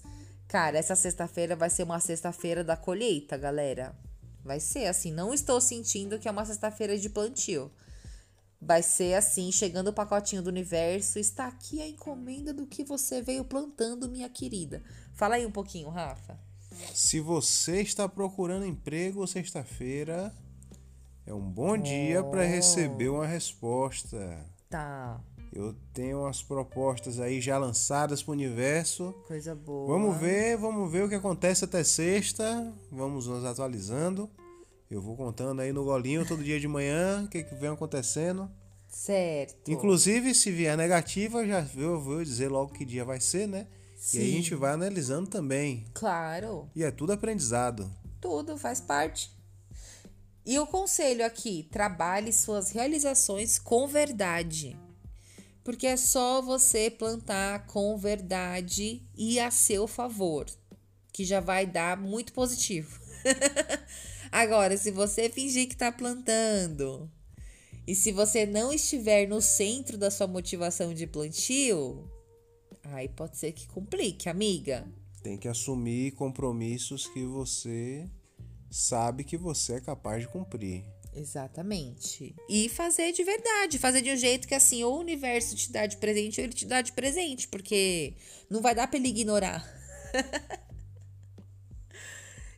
Cara, 0.50 0.76
essa 0.76 0.96
sexta-feira 0.96 1.54
vai 1.54 1.70
ser 1.70 1.84
uma 1.84 2.00
sexta-feira 2.00 2.64
da 2.64 2.76
colheita, 2.76 3.38
galera. 3.38 3.96
Vai 4.44 4.58
ser 4.58 4.86
assim, 4.86 5.12
não 5.12 5.32
estou 5.32 5.60
sentindo 5.60 6.18
que 6.18 6.26
é 6.26 6.30
uma 6.30 6.44
sexta-feira 6.44 6.98
de 6.98 7.08
plantio. 7.08 7.70
Vai 8.60 8.82
ser 8.82 9.14
assim, 9.14 9.52
chegando 9.52 9.90
o 9.90 9.92
pacotinho 9.92 10.42
do 10.42 10.48
universo, 10.48 11.20
está 11.20 11.46
aqui 11.46 11.80
a 11.80 11.86
encomenda 11.86 12.52
do 12.52 12.66
que 12.66 12.82
você 12.82 13.22
veio 13.22 13.44
plantando, 13.44 14.10
minha 14.10 14.28
querida. 14.28 14.82
Fala 15.14 15.36
aí 15.36 15.46
um 15.46 15.52
pouquinho, 15.52 15.88
Rafa. 15.88 16.36
Se 16.92 17.20
você 17.20 17.80
está 17.80 18.08
procurando 18.08 18.66
emprego 18.66 19.24
sexta-feira, 19.28 20.34
é 21.24 21.32
um 21.32 21.48
bom 21.48 21.78
dia 21.78 22.24
para 22.24 22.42
receber 22.42 23.08
uma 23.08 23.24
resposta. 23.24 24.44
Tá. 24.68 25.20
Eu 25.52 25.74
tenho 25.92 26.20
umas 26.20 26.42
propostas 26.42 27.18
aí 27.18 27.40
já 27.40 27.58
lançadas 27.58 28.22
para 28.22 28.30
o 28.30 28.34
universo. 28.34 29.12
Coisa 29.26 29.54
boa. 29.54 29.88
Vamos 29.88 30.16
ver, 30.16 30.56
vamos 30.56 30.90
ver 30.90 31.04
o 31.04 31.08
que 31.08 31.16
acontece 31.16 31.64
até 31.64 31.82
sexta. 31.82 32.72
Vamos 32.90 33.26
nos 33.26 33.44
atualizando. 33.44 34.30
Eu 34.88 35.00
vou 35.00 35.16
contando 35.16 35.60
aí 35.60 35.72
no 35.72 35.84
golinho 35.84 36.26
todo 36.26 36.42
dia 36.42 36.60
de 36.60 36.68
manhã 36.68 37.24
o 37.24 37.28
que, 37.28 37.42
que 37.42 37.54
vem 37.54 37.70
acontecendo. 37.70 38.50
Certo. 38.88 39.70
Inclusive, 39.70 40.34
se 40.34 40.50
vier 40.50 40.76
negativa, 40.76 41.46
já 41.46 41.66
eu 41.76 42.00
vou 42.00 42.22
dizer 42.22 42.48
logo 42.48 42.72
que 42.72 42.84
dia 42.84 43.04
vai 43.04 43.20
ser, 43.20 43.46
né? 43.46 43.66
Sim. 43.96 44.18
E 44.18 44.20
aí 44.22 44.32
a 44.32 44.36
gente 44.36 44.54
vai 44.54 44.72
analisando 44.72 45.28
também. 45.28 45.84
Claro. 45.94 46.68
E 46.74 46.82
é 46.82 46.90
tudo 46.90 47.12
aprendizado. 47.12 47.90
Tudo, 48.20 48.56
faz 48.56 48.80
parte. 48.80 49.30
E 50.44 50.58
o 50.58 50.66
conselho 50.66 51.24
aqui: 51.24 51.68
trabalhe 51.70 52.32
suas 52.32 52.70
realizações 52.70 53.58
com 53.58 53.86
verdade. 53.86 54.76
Porque 55.62 55.86
é 55.86 55.96
só 55.96 56.40
você 56.40 56.90
plantar 56.90 57.66
com 57.66 57.96
verdade 57.96 59.02
e 59.16 59.38
a 59.38 59.50
seu 59.50 59.86
favor, 59.86 60.46
que 61.12 61.24
já 61.24 61.40
vai 61.40 61.66
dar 61.66 61.96
muito 61.96 62.32
positivo. 62.32 62.98
Agora, 64.32 64.76
se 64.76 64.90
você 64.90 65.28
fingir 65.28 65.66
que 65.66 65.74
está 65.74 65.92
plantando 65.92 67.10
e 67.86 67.94
se 67.94 68.12
você 68.12 68.46
não 68.46 68.72
estiver 68.72 69.28
no 69.28 69.40
centro 69.40 69.98
da 69.98 70.10
sua 70.10 70.26
motivação 70.26 70.94
de 70.94 71.06
plantio, 71.06 72.08
Aí 72.84 73.08
pode 73.08 73.36
ser 73.36 73.52
que 73.52 73.66
complique, 73.68 74.28
amiga. 74.28 74.86
Tem 75.22 75.36
que 75.36 75.48
assumir 75.48 76.12
compromissos 76.12 77.06
que 77.06 77.24
você 77.24 78.08
sabe 78.70 79.24
que 79.24 79.36
você 79.36 79.74
é 79.74 79.80
capaz 79.80 80.22
de 80.22 80.28
cumprir. 80.28 80.84
Exatamente. 81.14 82.34
E 82.48 82.68
fazer 82.68 83.12
de 83.12 83.24
verdade, 83.24 83.78
fazer 83.78 84.00
de 84.00 84.12
um 84.12 84.16
jeito 84.16 84.46
que 84.46 84.54
assim, 84.54 84.82
ou 84.84 84.96
o 84.96 85.00
universo 85.00 85.56
te 85.56 85.72
dá 85.72 85.86
de 85.86 85.96
presente 85.96 86.40
ou 86.40 86.44
ele 86.44 86.52
te 86.52 86.66
dá 86.66 86.80
de 86.80 86.92
presente, 86.92 87.48
porque 87.48 88.14
não 88.48 88.60
vai 88.60 88.74
dar 88.74 88.86
pra 88.86 88.98
ele 88.98 89.08
ignorar. 89.08 89.66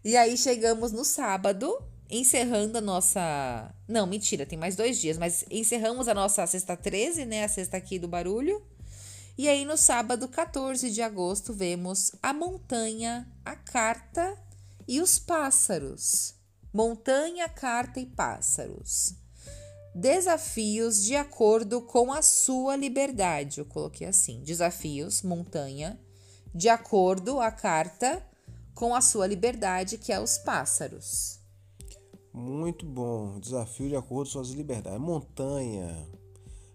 e 0.04 0.16
aí 0.16 0.36
chegamos 0.36 0.92
no 0.92 1.04
sábado, 1.04 1.82
encerrando 2.10 2.78
a 2.78 2.80
nossa. 2.80 3.74
Não, 3.88 4.06
mentira, 4.06 4.44
tem 4.44 4.58
mais 4.58 4.76
dois 4.76 4.98
dias, 4.98 5.16
mas 5.16 5.44
encerramos 5.50 6.06
a 6.06 6.14
nossa 6.14 6.46
sexta 6.46 6.76
13, 6.76 7.24
né? 7.24 7.44
A 7.44 7.48
sexta 7.48 7.78
aqui 7.78 7.98
do 7.98 8.06
barulho. 8.08 8.62
E 9.36 9.48
aí, 9.48 9.64
no 9.64 9.78
sábado 9.78 10.28
14 10.28 10.90
de 10.90 11.00
agosto, 11.00 11.54
vemos 11.54 12.12
a 12.22 12.34
montanha, 12.34 13.26
a 13.42 13.56
carta 13.56 14.38
e 14.86 15.00
os 15.00 15.18
pássaros. 15.18 16.34
Montanha, 16.72 17.48
carta 17.50 18.00
e 18.00 18.06
pássaros. 18.06 19.14
Desafios 19.94 21.04
de 21.04 21.14
acordo 21.14 21.82
com 21.82 22.10
a 22.10 22.22
sua 22.22 22.76
liberdade. 22.76 23.58
Eu 23.58 23.66
coloquei 23.66 24.06
assim: 24.06 24.40
desafios, 24.42 25.20
montanha, 25.22 26.00
de 26.54 26.70
acordo 26.70 27.40
a 27.40 27.50
carta 27.50 28.26
com 28.74 28.94
a 28.94 29.02
sua 29.02 29.26
liberdade, 29.26 29.98
que 29.98 30.10
é 30.10 30.18
os 30.18 30.38
pássaros. 30.38 31.38
Muito 32.32 32.86
bom. 32.86 33.38
Desafio 33.38 33.90
de 33.90 33.96
acordo 33.96 34.14
com 34.14 34.22
as 34.22 34.28
suas 34.30 34.50
liberdades. 34.50 34.98
Montanha. 34.98 36.08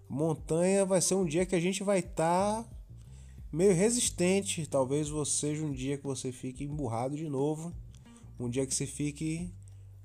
Montanha 0.07 0.85
vai 0.85 1.01
ser 1.01 1.15
um 1.15 1.25
dia 1.25 1.45
que 1.45 1.55
a 1.55 1.59
gente 1.59 1.83
vai 1.83 1.99
estar 1.99 2.63
tá 2.63 2.69
meio 3.51 3.73
resistente. 3.73 4.67
Talvez 4.67 5.07
seja 5.27 5.65
um 5.65 5.71
dia 5.71 5.97
que 5.97 6.03
você 6.03 6.31
fique 6.31 6.63
emburrado 6.63 7.15
de 7.15 7.27
novo. 7.27 7.73
Um 8.39 8.47
dia 8.47 8.67
que 8.67 8.75
você 8.75 8.85
fique 8.85 9.51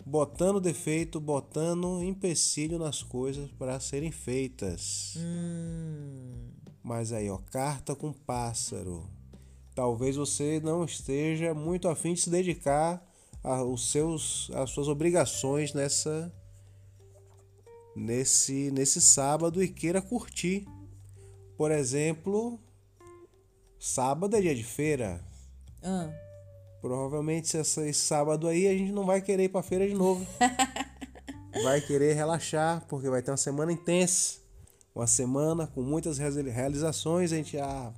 botando 0.05 0.61
defeito, 0.61 1.21
botando 1.21 2.03
empecilho 2.03 2.79
nas 2.79 3.03
coisas 3.03 3.51
para 3.53 3.79
serem 3.81 4.11
feitas. 4.11 5.15
Hum. 5.17 6.51
Mas 6.83 7.13
aí, 7.13 7.31
ó, 7.31 7.39
carta 7.51 7.95
com 7.95 8.13
pássaro. 8.13 9.09
Talvez 9.75 10.17
você 10.17 10.61
não 10.63 10.85
esteja 10.85 11.55
muito 11.55 11.89
afim 11.89 12.15
de 12.15 12.21
se 12.21 12.31
dedicar 12.31 13.03
aos 13.43 13.91
seus, 13.91 14.51
às 14.55 14.71
suas 14.71 14.89
obrigações 14.89 15.73
nessa 15.73 16.33
nesse, 17.95 18.71
nesse 18.71 19.01
sábado 19.01 19.63
e 19.63 19.69
queira 19.69 20.03
curtir. 20.03 20.67
Por 21.57 21.71
exemplo, 21.71 22.59
sábado 23.79 24.37
é 24.37 24.41
dia 24.41 24.55
de 24.55 24.65
feira. 24.65 25.25
Ah. 25.83 26.11
Provavelmente 26.83 27.57
esse 27.57 27.95
sábado 27.95 28.47
aí 28.47 28.67
a 28.67 28.73
gente 28.73 28.93
não 28.93 29.07
vai 29.07 29.23
querer 29.23 29.45
ir 29.45 29.49
pra 29.49 29.63
feira 29.63 29.89
de 29.89 29.95
novo. 29.95 30.27
vai 31.65 31.81
querer 31.81 32.15
relaxar, 32.15 32.85
porque 32.89 33.09
vai 33.09 33.23
ter 33.23 33.31
uma 33.31 33.39
semana 33.39 33.73
intensa. 33.73 34.39
Uma 34.95 35.07
semana 35.07 35.67
com 35.67 35.81
muitas 35.81 36.19
realizações. 36.19 37.33
A 37.33 37.37
gente, 37.37 37.57
ah, 37.57 37.95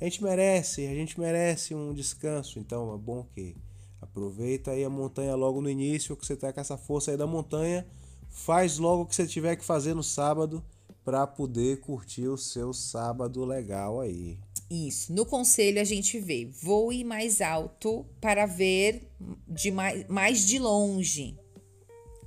a 0.00 0.04
gente 0.04 0.22
merece, 0.22 0.86
a 0.86 0.94
gente 0.94 1.20
merece 1.20 1.74
um 1.74 1.92
descanso. 1.92 2.58
Então 2.58 2.94
é 2.94 2.96
bom 2.96 3.26
que 3.34 3.54
aproveita 4.00 4.70
aí 4.70 4.84
a 4.84 4.88
montanha 4.88 5.34
logo 5.34 5.60
no 5.60 5.68
início, 5.68 6.16
que 6.16 6.24
você 6.24 6.36
tá 6.36 6.50
com 6.50 6.60
essa 6.60 6.78
força 6.78 7.10
aí 7.10 7.16
da 7.18 7.26
montanha 7.26 7.84
Faz 8.28 8.78
logo 8.78 9.02
o 9.02 9.06
que 9.06 9.14
você 9.14 9.26
tiver 9.26 9.56
que 9.56 9.64
fazer 9.64 9.94
no 9.94 10.02
sábado 10.02 10.62
para 11.08 11.26
poder 11.26 11.80
curtir 11.80 12.28
o 12.28 12.36
seu 12.36 12.74
sábado 12.74 13.42
legal 13.42 13.98
aí. 13.98 14.38
Isso. 14.70 15.10
No 15.10 15.24
conselho 15.24 15.80
a 15.80 15.84
gente 15.84 16.20
vê: 16.20 16.44
voe 16.44 17.02
mais 17.02 17.40
alto 17.40 18.04
para 18.20 18.44
ver 18.44 19.10
de 19.48 19.70
mais, 19.70 20.06
mais 20.06 20.46
de 20.46 20.58
longe. 20.58 21.34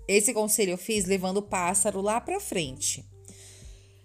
Esse 0.08 0.34
conselho 0.34 0.72
eu 0.72 0.80
fiz 0.80 1.06
levando 1.06 1.38
o 1.38 1.42
pássaro 1.44 2.02
lá 2.02 2.20
para 2.20 2.40
frente. 2.40 3.06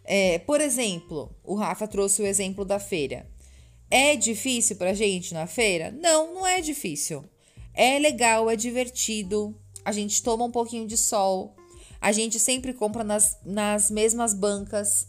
É, 0.04 0.40
por 0.40 0.60
exemplo, 0.60 1.34
o 1.42 1.54
Rafa 1.54 1.88
trouxe 1.88 2.20
o 2.20 2.26
exemplo 2.26 2.62
da 2.62 2.78
feira. 2.78 3.26
É 3.90 4.14
difícil 4.14 4.76
pra 4.76 4.92
gente 4.92 5.32
na 5.32 5.46
feira? 5.46 5.90
Não, 5.90 6.34
não 6.34 6.46
é 6.46 6.60
difícil. 6.60 7.24
É 7.72 7.98
legal, 7.98 8.50
é 8.50 8.56
divertido. 8.56 9.56
A 9.82 9.90
gente 9.90 10.22
toma 10.22 10.44
um 10.44 10.50
pouquinho 10.50 10.86
de 10.86 10.98
sol, 10.98 11.55
a 12.06 12.12
gente 12.12 12.38
sempre 12.38 12.72
compra 12.72 13.02
nas, 13.02 13.36
nas 13.44 13.90
mesmas 13.90 14.32
bancas. 14.32 15.08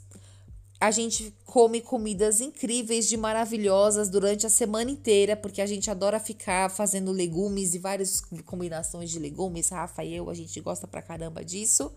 a 0.82 0.89
gente 0.89 1.32
come 1.45 1.80
comidas 1.80 2.41
incríveis 2.41 3.08
de 3.08 3.16
maravilhosas 3.16 4.10
durante 4.10 4.48
a 4.48 4.50
semana 4.50 4.89
inteira, 4.89 5.36
porque 5.36 5.62
a 5.62 5.68
gente 5.68 5.91
adora 5.91 6.20
ficar 6.20 6.72
fazendo 6.72 7.12
legumes 7.12 7.76
e 7.76 7.78
várias 7.78 8.20
combinações 8.48 9.12
de 9.12 9.20
legumes. 9.20 9.70
Rafa 9.70 10.04
e 10.04 10.16
eu, 10.16 10.28
a 10.28 10.34
gente 10.34 10.60
gosta 10.60 10.88
pra 10.88 11.04
caramba 11.04 11.45
disso. 11.45 11.91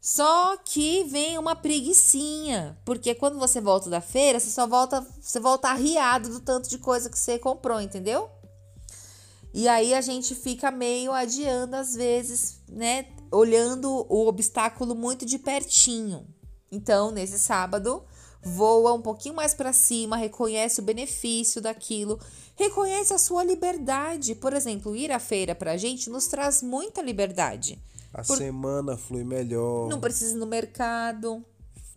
Só 0.00 0.56
que 0.56 1.04
vem 1.04 1.36
uma 1.36 1.54
preguiçinha, 1.54 2.78
porque 2.86 3.14
quando 3.14 3.38
você 3.38 3.60
volta 3.60 3.90
da 3.90 4.00
feira, 4.00 4.40
você 4.40 4.48
só 4.48 4.66
volta, 4.66 5.06
você 5.20 5.38
volta 5.38 5.68
arriado 5.68 6.30
do 6.30 6.40
tanto 6.40 6.66
de 6.66 6.78
coisa 6.78 7.10
que 7.10 7.18
você 7.18 7.38
comprou, 7.38 7.78
entendeu? 7.78 8.30
E 9.52 9.68
aí 9.68 9.92
a 9.92 10.00
gente 10.00 10.34
fica 10.34 10.70
meio 10.70 11.12
adiando 11.12 11.76
às 11.76 11.94
vezes, 11.94 12.58
né, 12.66 13.04
olhando 13.32 14.06
o 14.08 14.26
obstáculo 14.28 14.94
muito 14.94 15.24
de 15.26 15.38
pertinho. 15.38 16.26
Então, 16.70 17.10
nesse 17.10 17.38
sábado, 17.38 18.02
voa 18.42 18.92
um 18.92 19.02
pouquinho 19.02 19.34
mais 19.34 19.54
para 19.54 19.72
cima, 19.72 20.16
reconhece 20.16 20.80
o 20.80 20.82
benefício 20.84 21.60
daquilo, 21.60 22.18
reconhece 22.56 23.12
a 23.12 23.18
sua 23.18 23.44
liberdade. 23.44 24.34
Por 24.34 24.52
exemplo, 24.52 24.94
ir 24.96 25.10
à 25.12 25.18
feira 25.18 25.54
para 25.54 25.72
a 25.72 25.76
gente 25.76 26.08
nos 26.10 26.26
traz 26.26 26.62
muita 26.62 27.02
liberdade. 27.02 27.78
A 28.12 28.22
Por- 28.22 28.36
semana 28.36 28.96
flui 28.96 29.24
melhor. 29.24 29.88
Não 29.88 30.00
precisa 30.00 30.34
ir 30.34 30.38
no 30.38 30.46
mercado. 30.46 31.44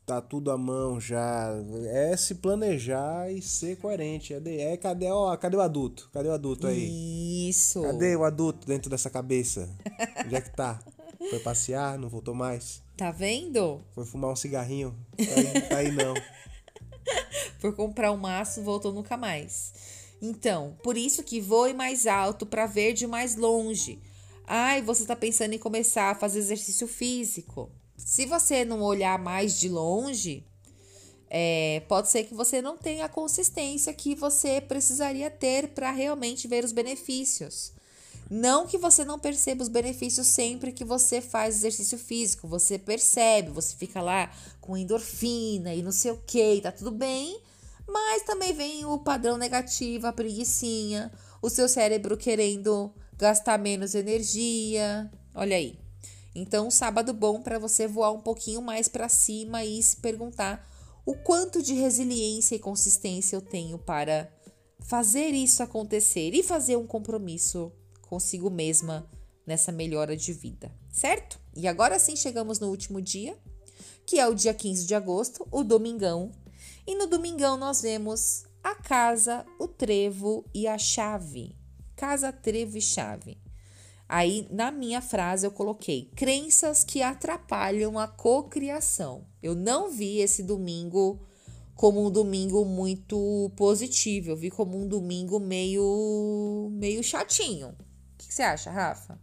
Tá 0.06 0.22
tudo 0.22 0.52
à 0.52 0.58
mão 0.58 1.00
já. 1.00 1.50
É 1.88 2.16
se 2.16 2.36
planejar 2.36 3.32
e 3.32 3.42
ser 3.42 3.78
coerente. 3.78 4.34
É, 4.36 4.40
de- 4.40 4.60
é 4.60 4.78
cadê, 4.78 5.10
ó, 5.10 5.36
cadê 5.36 5.58
o 5.58 5.62
adulto? 5.62 6.10
Cadê 6.14 6.30
o 6.30 6.34
adulto 6.34 6.68
aí? 6.68 7.50
Isso. 7.50 7.82
Cadê 7.82 8.16
o 8.16 8.24
adulto 8.24 8.68
dentro 8.68 8.90
dessa 8.90 9.10
cabeça? 9.10 9.68
Onde 10.24 10.36
é 10.36 10.42
que 10.42 10.56
tá? 10.56 10.80
Foi 11.30 11.40
passear, 11.40 11.98
não 11.98 12.10
voltou 12.10 12.34
mais? 12.34 12.84
Tá 12.96 13.12
vendo? 13.12 13.82
Foi 13.94 14.06
fumar 14.06 14.32
um 14.32 14.36
cigarrinho? 14.36 14.96
Tá 15.18 15.24
aí, 15.36 15.62
tá 15.62 15.78
aí 15.78 15.92
não. 15.92 16.14
Por 17.60 17.76
comprar 17.76 18.12
um 18.12 18.18
maço, 18.18 18.62
voltou 18.62 18.94
nunca 18.94 19.18
mais. 19.18 19.74
Então, 20.22 20.78
por 20.84 20.98
isso 20.98 21.24
que 21.24 21.42
voe 21.42 21.74
mais 21.74 22.08
alto 22.08 22.46
para 22.46 22.66
ver 22.66 22.94
de 22.94 23.06
mais 23.06 23.36
longe. 23.36 24.02
Ai, 24.48 24.82
você 24.82 25.02
está 25.02 25.16
pensando 25.16 25.54
em 25.54 25.60
começar 25.60 26.12
a 26.12 26.16
fazer 26.16 26.40
exercício 26.40 26.88
físico. 26.88 27.72
Se 27.98 28.26
você 28.26 28.64
não 28.64 28.82
olhar 28.82 29.18
mais 29.20 29.60
de 29.60 29.68
longe, 29.68 30.46
é, 31.30 31.82
pode 31.88 32.10
ser 32.10 32.24
que 32.26 32.34
você 32.34 32.62
não 32.62 32.78
tenha 32.78 33.06
a 33.06 33.10
consistência 33.10 33.94
que 33.94 34.16
você 34.16 34.62
precisaria 34.62 35.30
ter 35.30 35.70
para 35.70 35.92
realmente 35.92 36.48
ver 36.48 36.64
os 36.64 36.72
benefícios. 36.72 37.75
Não 38.30 38.66
que 38.66 38.78
você 38.78 39.06
não 39.06 39.20
perceba 39.20 39.62
os 39.62 39.70
benefícios 39.70 40.28
sempre 40.28 40.72
que 40.72 40.84
você 40.84 41.22
faz 41.22 41.58
exercício 41.58 41.98
físico. 41.98 42.48
Você 42.48 42.80
percebe, 42.80 43.52
você 43.52 43.76
fica 43.76 44.02
lá 44.02 44.32
com 44.60 44.76
endorfina 44.76 45.74
e 45.74 45.84
não 45.84 45.92
sei 45.92 46.12
o 46.12 46.22
que, 46.26 46.62
tá 46.62 46.72
tudo 46.72 46.92
bem. 46.92 47.40
Mas 47.88 48.24
também 48.24 48.52
vem 48.54 48.84
o 48.86 48.98
padrão 48.98 49.38
negativo, 49.38 50.08
a 50.08 50.14
preguiçinha, 50.14 51.12
o 51.42 51.50
seu 51.50 51.70
cérebro 51.70 52.18
querendo 52.18 52.92
gastar 53.16 53.60
menos 53.60 53.94
energia. 53.94 55.12
Olha 55.36 55.56
aí. 55.56 55.78
Então, 56.34 56.68
um 56.68 56.72
sábado 56.72 57.14
bom 57.14 57.42
para 57.42 57.60
você 57.60 57.88
voar 57.88 58.12
um 58.12 58.20
pouquinho 58.20 58.62
mais 58.62 58.88
para 58.88 59.08
cima 59.08 59.64
e 59.64 59.82
se 59.82 59.98
perguntar 59.98 60.68
o 61.06 61.16
quanto 61.16 61.62
de 61.62 61.74
resiliência 61.74 62.56
e 62.56 62.60
consistência 62.60 63.36
eu 63.36 63.42
tenho 63.42 63.78
para 63.78 64.30
fazer 64.80 65.30
isso 65.30 65.62
acontecer 65.62 66.34
e 66.34 66.44
fazer 66.44 66.76
um 66.76 66.88
compromisso 66.88 67.72
consigo 68.16 68.50
mesma 68.50 69.06
nessa 69.46 69.74
melhora 69.74 70.16
de 70.16 70.32
vida, 70.32 70.72
certo? 70.90 71.38
E 71.54 71.68
agora 71.68 72.00
sim 72.00 72.16
chegamos 72.16 72.62
no 72.62 72.70
último 72.70 73.02
dia, 73.02 73.38
que 74.06 74.18
é 74.18 74.26
o 74.26 74.34
dia 74.34 74.54
15 74.54 74.88
de 74.88 74.96
agosto, 74.96 75.46
o 75.52 75.66
domingão. 75.66 76.32
E 76.88 76.96
no 76.96 77.08
domingão 77.08 77.58
nós 77.58 77.82
vemos 77.82 78.46
a 78.64 78.74
casa, 78.74 79.46
o 79.60 79.68
trevo 79.68 80.46
e 80.54 80.66
a 80.66 80.78
chave. 80.78 81.58
Casa, 81.94 82.32
trevo 82.32 82.78
e 82.78 82.82
chave. 82.82 83.38
Aí, 84.08 84.48
na 84.50 84.72
minha 84.72 85.02
frase, 85.02 85.46
eu 85.46 85.52
coloquei 85.52 86.10
crenças 86.16 86.86
que 86.86 87.02
atrapalham 87.02 88.00
a 88.00 88.08
cocriação. 88.08 89.26
Eu 89.44 89.56
não 89.56 89.92
vi 89.92 90.20
esse 90.20 90.42
domingo 90.42 91.20
como 91.74 92.06
um 92.06 92.10
domingo 92.10 92.64
muito 92.64 93.52
positivo. 93.58 94.30
Eu 94.30 94.38
vi 94.38 94.50
como 94.50 94.80
um 94.80 94.88
domingo 94.88 95.38
meio, 95.38 96.70
meio 96.72 97.04
chatinho. 97.04 97.76
O 98.26 98.28
que, 98.28 98.30
que 98.30 98.34
você 98.34 98.42
acha, 98.42 98.72
Rafa? 98.72 99.20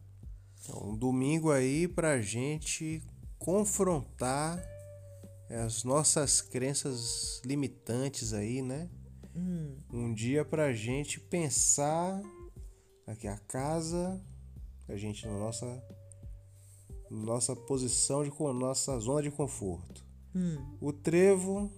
Então, 0.60 0.90
um 0.90 0.96
domingo 0.96 1.50
aí 1.50 1.88
pra 1.88 2.20
gente 2.20 3.02
confrontar 3.36 4.62
as 5.66 5.82
nossas 5.82 6.40
crenças 6.40 7.42
limitantes 7.44 8.32
aí, 8.32 8.62
né? 8.62 8.88
Um 9.92 10.14
dia 10.14 10.44
pra 10.44 10.72
gente 10.72 11.18
pensar 11.18 12.22
aqui 13.04 13.26
a 13.26 13.36
casa, 13.38 14.24
a 14.88 14.96
gente 14.96 15.26
na 15.26 15.36
nossa 15.36 15.82
nossa 17.10 17.56
posição 17.56 18.22
de 18.22 18.30
nossa 18.54 18.98
zona 19.00 19.20
de 19.20 19.32
conforto. 19.32 20.06
O 20.80 20.92
trevo, 20.92 21.72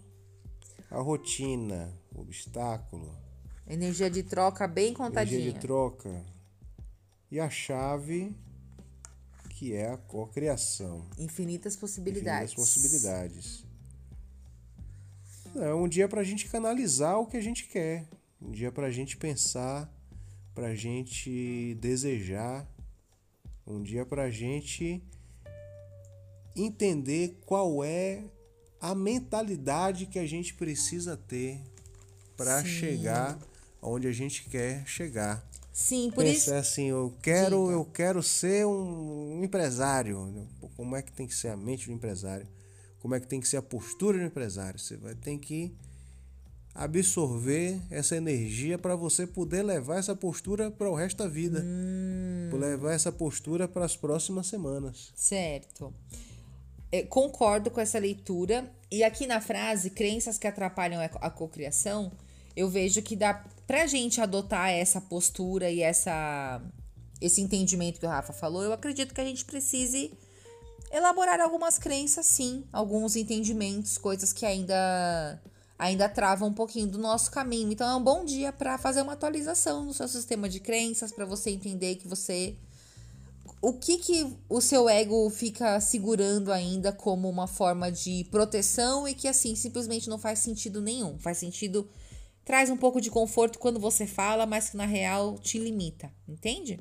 a 0.91 1.01
rotina, 1.01 1.99
o 2.15 2.21
obstáculo, 2.21 3.17
Energia 3.67 4.11
de 4.11 4.23
troca 4.23 4.69
bem 4.69 4.89
energia 4.89 5.07
contadinha. 5.07 5.53
de 5.53 5.59
troca 5.59 6.34
e 7.31 7.41
a 7.41 7.51
chave 7.51 8.35
que 9.51 9.73
é 9.73 9.91
a 9.91 9.97
cocriação. 9.97 11.07
Infinitas 11.17 11.77
possibilidades. 11.77 12.53
Infinitas 12.53 12.75
possibilidades. 12.75 13.65
É 15.57 15.73
um 15.73 15.89
dia 15.89 16.09
pra 16.09 16.25
gente 16.25 16.49
canalizar 16.49 17.19
o 17.19 17.27
que 17.27 17.37
a 17.37 17.41
gente 17.41 17.65
quer. 17.69 18.09
Um 18.43 18.51
dia 18.51 18.73
pra 18.73 18.91
gente 18.91 19.17
pensar, 19.17 19.89
pra 20.55 20.75
gente 20.75 21.77
desejar. 21.81 22.69
Um 23.67 23.83
dia 23.83 24.05
pra 24.05 24.29
gente 24.31 25.03
entender 26.57 27.41
qual 27.47 27.85
é 27.85 28.25
a 28.81 28.95
mentalidade 28.95 30.07
que 30.07 30.19
a 30.19 30.27
gente 30.27 30.53
precisa 30.55 31.17
ter 31.17 31.61
pra 32.37 32.65
chegar 32.65 33.39
onde 33.81 34.07
a 34.09 34.13
gente 34.13 34.45
quer 34.45 34.87
chegar. 34.87 35.49
Sim, 35.75 36.13
por 36.15 36.25
isso. 36.25 36.45
Pensar 36.45 36.59
assim, 36.59 36.85
eu 36.91 37.13
quero, 37.21 37.65
Diga. 37.65 37.73
eu 37.73 37.85
quero 37.85 38.23
ser 38.23 38.65
um 38.65 39.43
empresário. 39.43 40.49
Como 40.77 40.95
é 40.95 41.03
que 41.03 41.11
tem 41.11 41.27
que 41.27 41.35
ser 41.35 41.49
a 41.49 41.57
mente 41.57 41.89
do 41.89 41.93
empresário? 41.93 42.47
Como 43.01 43.13
é 43.13 43.19
que 43.19 43.27
tem 43.27 43.41
que 43.41 43.49
ser 43.49 43.57
a 43.57 43.63
postura 43.63 44.17
do 44.17 44.25
empresário? 44.25 44.79
Você 44.79 44.97
vai 44.97 45.17
ter 45.17 45.37
que 45.39 45.75
absorver 46.73 47.81
essa 47.91 48.17
energia 48.17 48.79
para 48.79 48.95
você 48.95 49.27
poder 49.27 49.65
levar 49.65 49.99
essa 49.99 50.15
postura 50.15 50.71
para 50.71 50.89
o 50.89 50.95
resto 50.95 51.19
da 51.19 51.29
vida. 51.29 51.61
Hum. 51.65 52.51
Levar 52.53 52.93
essa 52.93 53.11
postura 53.11 53.67
para 53.67 53.85
as 53.85 53.97
próximas 53.97 54.47
semanas. 54.47 55.13
Certo. 55.17 55.93
É, 56.93 57.03
concordo 57.03 57.69
com 57.69 57.81
essa 57.81 57.99
leitura. 57.99 58.73
E 58.93 59.03
aqui 59.03 59.27
na 59.27 59.41
frase, 59.41 59.91
crenças 59.91 60.39
que 60.39 60.47
atrapalham 60.47 61.03
a 61.03 61.31
cocriação, 61.31 62.13
eu 62.55 62.71
vejo 62.71 63.03
que 63.03 63.17
dá 63.17 63.45
pra 63.67 63.87
gente 63.87 64.21
adotar 64.21 64.71
essa 64.71 65.01
postura 65.01 65.71
e 65.71 65.81
essa 65.81 66.63
esse 67.21 67.41
entendimento 67.41 67.99
que 67.99 68.07
o 68.07 68.09
Rafa 68.09 68.33
falou. 68.33 68.63
Eu 68.63 68.73
acredito 68.73 69.15
que 69.15 69.21
a 69.21 69.25
gente 69.25 69.45
precise 69.45 70.13
elaborar 70.91 71.41
algumas 71.41 71.79
crenças, 71.79 72.27
sim, 72.27 72.65
alguns 72.73 73.17
entendimentos, 73.17 73.99
coisas 73.99 74.33
que 74.33 74.45
ainda 74.45 75.41
ainda 75.79 76.09
travam 76.09 76.49
um 76.49 76.53
pouquinho 76.53 76.87
do 76.87 76.99
nosso 76.99 77.31
caminho. 77.31 77.73
Então 77.73 77.89
é 77.89 77.95
um 77.97 78.03
bom 78.03 78.25
dia 78.25 78.53
para 78.53 78.79
fazer 78.79 79.03
uma 79.03 79.15
atualização 79.15 79.85
no 79.85 79.93
seu 79.93 80.07
sistema 80.07 80.49
de 80.49 80.61
crenças, 80.61 81.11
para 81.11 81.25
você 81.25 81.51
entender 81.51 81.97
que 81.97 82.07
você 82.07 82.57
o 83.61 83.73
que 83.73 83.99
que 83.99 84.37
o 84.49 84.61
seu 84.61 84.89
ego 84.89 85.29
fica 85.31 85.81
segurando 85.81 86.53
ainda 86.53 86.93
como 86.93 87.29
uma 87.29 87.47
forma 87.47 87.91
de 87.91 88.25
proteção 88.31 89.09
e 89.09 89.15
que 89.15 89.27
assim 89.27 89.55
simplesmente 89.57 90.09
não 90.09 90.19
faz 90.19 90.39
sentido 90.39 90.81
nenhum. 90.81 91.19
Faz 91.19 91.39
sentido 91.39 91.89
traz 92.45 92.71
um 92.71 92.77
pouco 92.77 93.01
de 93.01 93.11
conforto 93.11 93.59
quando 93.59 93.81
você 93.81 94.07
fala, 94.07 94.47
mas 94.47 94.71
que 94.71 94.77
na 94.77 94.87
real 94.87 95.39
te 95.39 95.59
limita, 95.59 96.13
entende? 96.29 96.81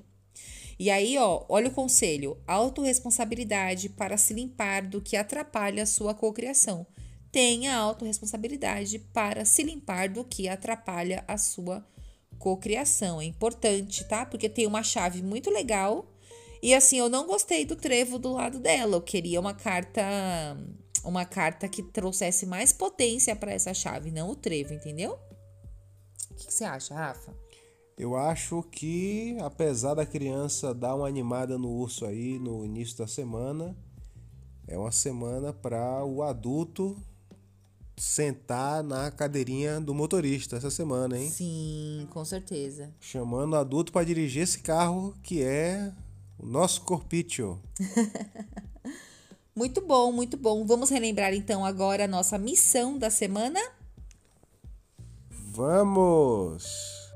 E 0.80 0.90
aí, 0.90 1.18
ó, 1.18 1.46
olha 1.48 1.68
o 1.68 1.74
conselho: 1.74 2.38
autorresponsabilidade 2.48 3.90
para 3.90 4.18
se 4.18 4.34
limpar 4.34 4.84
do 4.88 5.02
que 5.02 5.16
atrapalha 5.16 5.84
a 5.84 5.86
sua 5.86 6.14
cocriação. 6.14 6.86
Tenha 7.32 7.76
autorresponsabilidade 7.76 9.00
para 9.00 9.46
se 9.46 9.64
limpar 9.64 10.10
do 10.10 10.24
que 10.24 10.48
atrapalha 10.48 11.24
a 11.28 11.38
sua 11.38 11.86
cocriação. 12.38 13.20
É 13.22 13.26
importante, 13.26 14.04
tá? 14.04 14.26
Porque 14.26 14.50
tem 14.50 14.68
uma 14.68 14.84
chave 14.84 15.24
muito 15.24 15.50
legal. 15.50 16.06
E 16.62 16.74
assim, 16.74 16.98
eu 16.98 17.10
não 17.10 17.26
gostei 17.26 17.66
do 17.66 17.76
trevo 17.76 18.20
do 18.20 18.34
lado 18.34 18.60
dela. 18.60 18.96
Eu 18.96 19.02
queria 19.02 19.40
uma 19.40 19.54
carta 19.54 20.02
uma 21.04 21.26
carta 21.26 21.68
que 21.68 21.84
trouxesse 21.84 22.46
mais 22.46 22.72
potência 22.72 23.36
para 23.36 23.52
essa 23.52 23.74
chave, 23.74 24.10
não 24.10 24.30
o 24.30 24.36
trevo, 24.36 24.74
entendeu? 24.74 25.20
O 26.54 26.56
que, 26.56 26.58
você 26.60 26.66
acha, 26.66 26.94
Rafa? 26.94 27.34
Eu 27.98 28.16
acho 28.16 28.62
que, 28.62 29.36
apesar 29.42 29.96
da 29.96 30.06
criança 30.06 30.72
dar 30.72 30.94
uma 30.94 31.08
animada 31.08 31.58
no 31.58 31.68
urso 31.68 32.06
aí 32.06 32.38
no 32.38 32.64
início 32.64 32.96
da 32.96 33.08
semana, 33.08 33.76
é 34.68 34.78
uma 34.78 34.92
semana 34.92 35.52
para 35.52 36.06
o 36.06 36.22
adulto 36.22 36.96
sentar 37.98 38.84
na 38.84 39.10
cadeirinha 39.10 39.82
do 39.82 39.96
motorista 39.96 40.56
essa 40.56 40.70
semana, 40.70 41.18
hein? 41.18 41.28
Sim, 41.28 42.08
com 42.12 42.24
certeza. 42.24 42.94
Chamando 43.00 43.56
adulto 43.56 43.92
para 43.92 44.06
dirigir 44.06 44.44
esse 44.44 44.60
carro 44.60 45.16
que 45.24 45.42
é 45.42 45.92
o 46.38 46.46
nosso 46.46 46.82
corpício. 46.82 47.60
muito 49.56 49.82
bom, 49.82 50.12
muito 50.12 50.38
bom. 50.38 50.64
Vamos 50.68 50.92
relembrar 50.92 51.34
então 51.34 51.66
agora 51.66 52.06
a 52.06 52.08
nossa 52.08 52.38
missão 52.38 52.96
da 52.96 53.10
semana? 53.10 53.60
Vamos! 55.56 57.14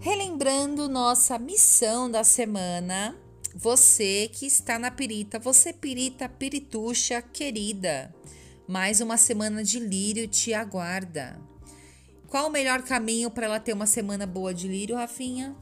Relembrando 0.00 0.88
nossa 0.88 1.38
missão 1.38 2.10
da 2.10 2.24
semana, 2.24 3.16
você 3.54 4.28
que 4.32 4.44
está 4.44 4.76
na 4.76 4.90
pirita, 4.90 5.38
você 5.38 5.72
pirita, 5.72 6.28
pirituxa 6.28 7.22
querida, 7.22 8.12
mais 8.66 9.00
uma 9.00 9.16
semana 9.16 9.62
de 9.62 9.78
lírio 9.78 10.26
te 10.26 10.52
aguarda. 10.52 11.40
Qual 12.26 12.48
o 12.48 12.50
melhor 12.50 12.82
caminho 12.82 13.30
para 13.30 13.46
ela 13.46 13.60
ter 13.60 13.72
uma 13.72 13.86
semana 13.86 14.26
boa 14.26 14.52
de 14.52 14.66
lírio, 14.66 14.96
Rafinha? 14.96 15.54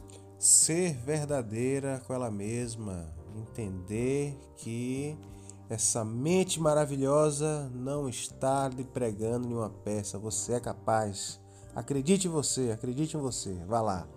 Ser 0.43 0.95
verdadeira 0.95 2.03
com 2.05 2.13
ela 2.13 2.29
mesma, 2.29 3.15
entender 3.37 4.37
que 4.57 5.17
essa 5.71 6.05
mente 6.05 6.59
maravilhosa 6.59 7.71
não 7.73 8.09
está 8.09 8.69
lhe 8.69 8.83
pregando 8.83 9.47
nenhuma 9.47 9.71
peça, 9.71 10.19
você 10.19 10.55
é 10.55 10.61
capaz. 10.61 11.41
Acredite 11.77 12.27
em 12.27 12.31
você, 12.31 12.73
acredite 12.73 13.17
em 13.17 13.21
você, 13.21 13.55
vá 13.69 13.81
lá 13.81 14.09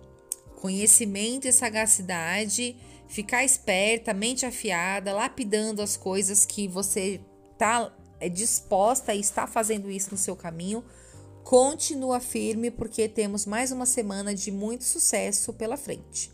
conhecimento 0.56 1.46
e 1.46 1.52
sagacidade, 1.52 2.76
ficar 3.06 3.44
esperta, 3.44 4.12
mente 4.12 4.44
afiada, 4.44 5.12
lapidando 5.12 5.80
as 5.80 5.96
coisas 5.96 6.44
que 6.44 6.66
você 6.66 7.20
está 7.52 7.94
é, 8.18 8.28
disposta 8.28 9.14
e 9.14 9.20
está 9.20 9.46
fazendo 9.46 9.88
isso 9.88 10.10
no 10.10 10.16
seu 10.16 10.34
caminho. 10.34 10.82
Continua 11.46 12.18
firme 12.18 12.72
porque 12.72 13.08
temos 13.08 13.46
mais 13.46 13.70
uma 13.70 13.86
semana 13.86 14.34
de 14.34 14.50
muito 14.50 14.82
sucesso 14.82 15.52
pela 15.52 15.76
frente. 15.76 16.32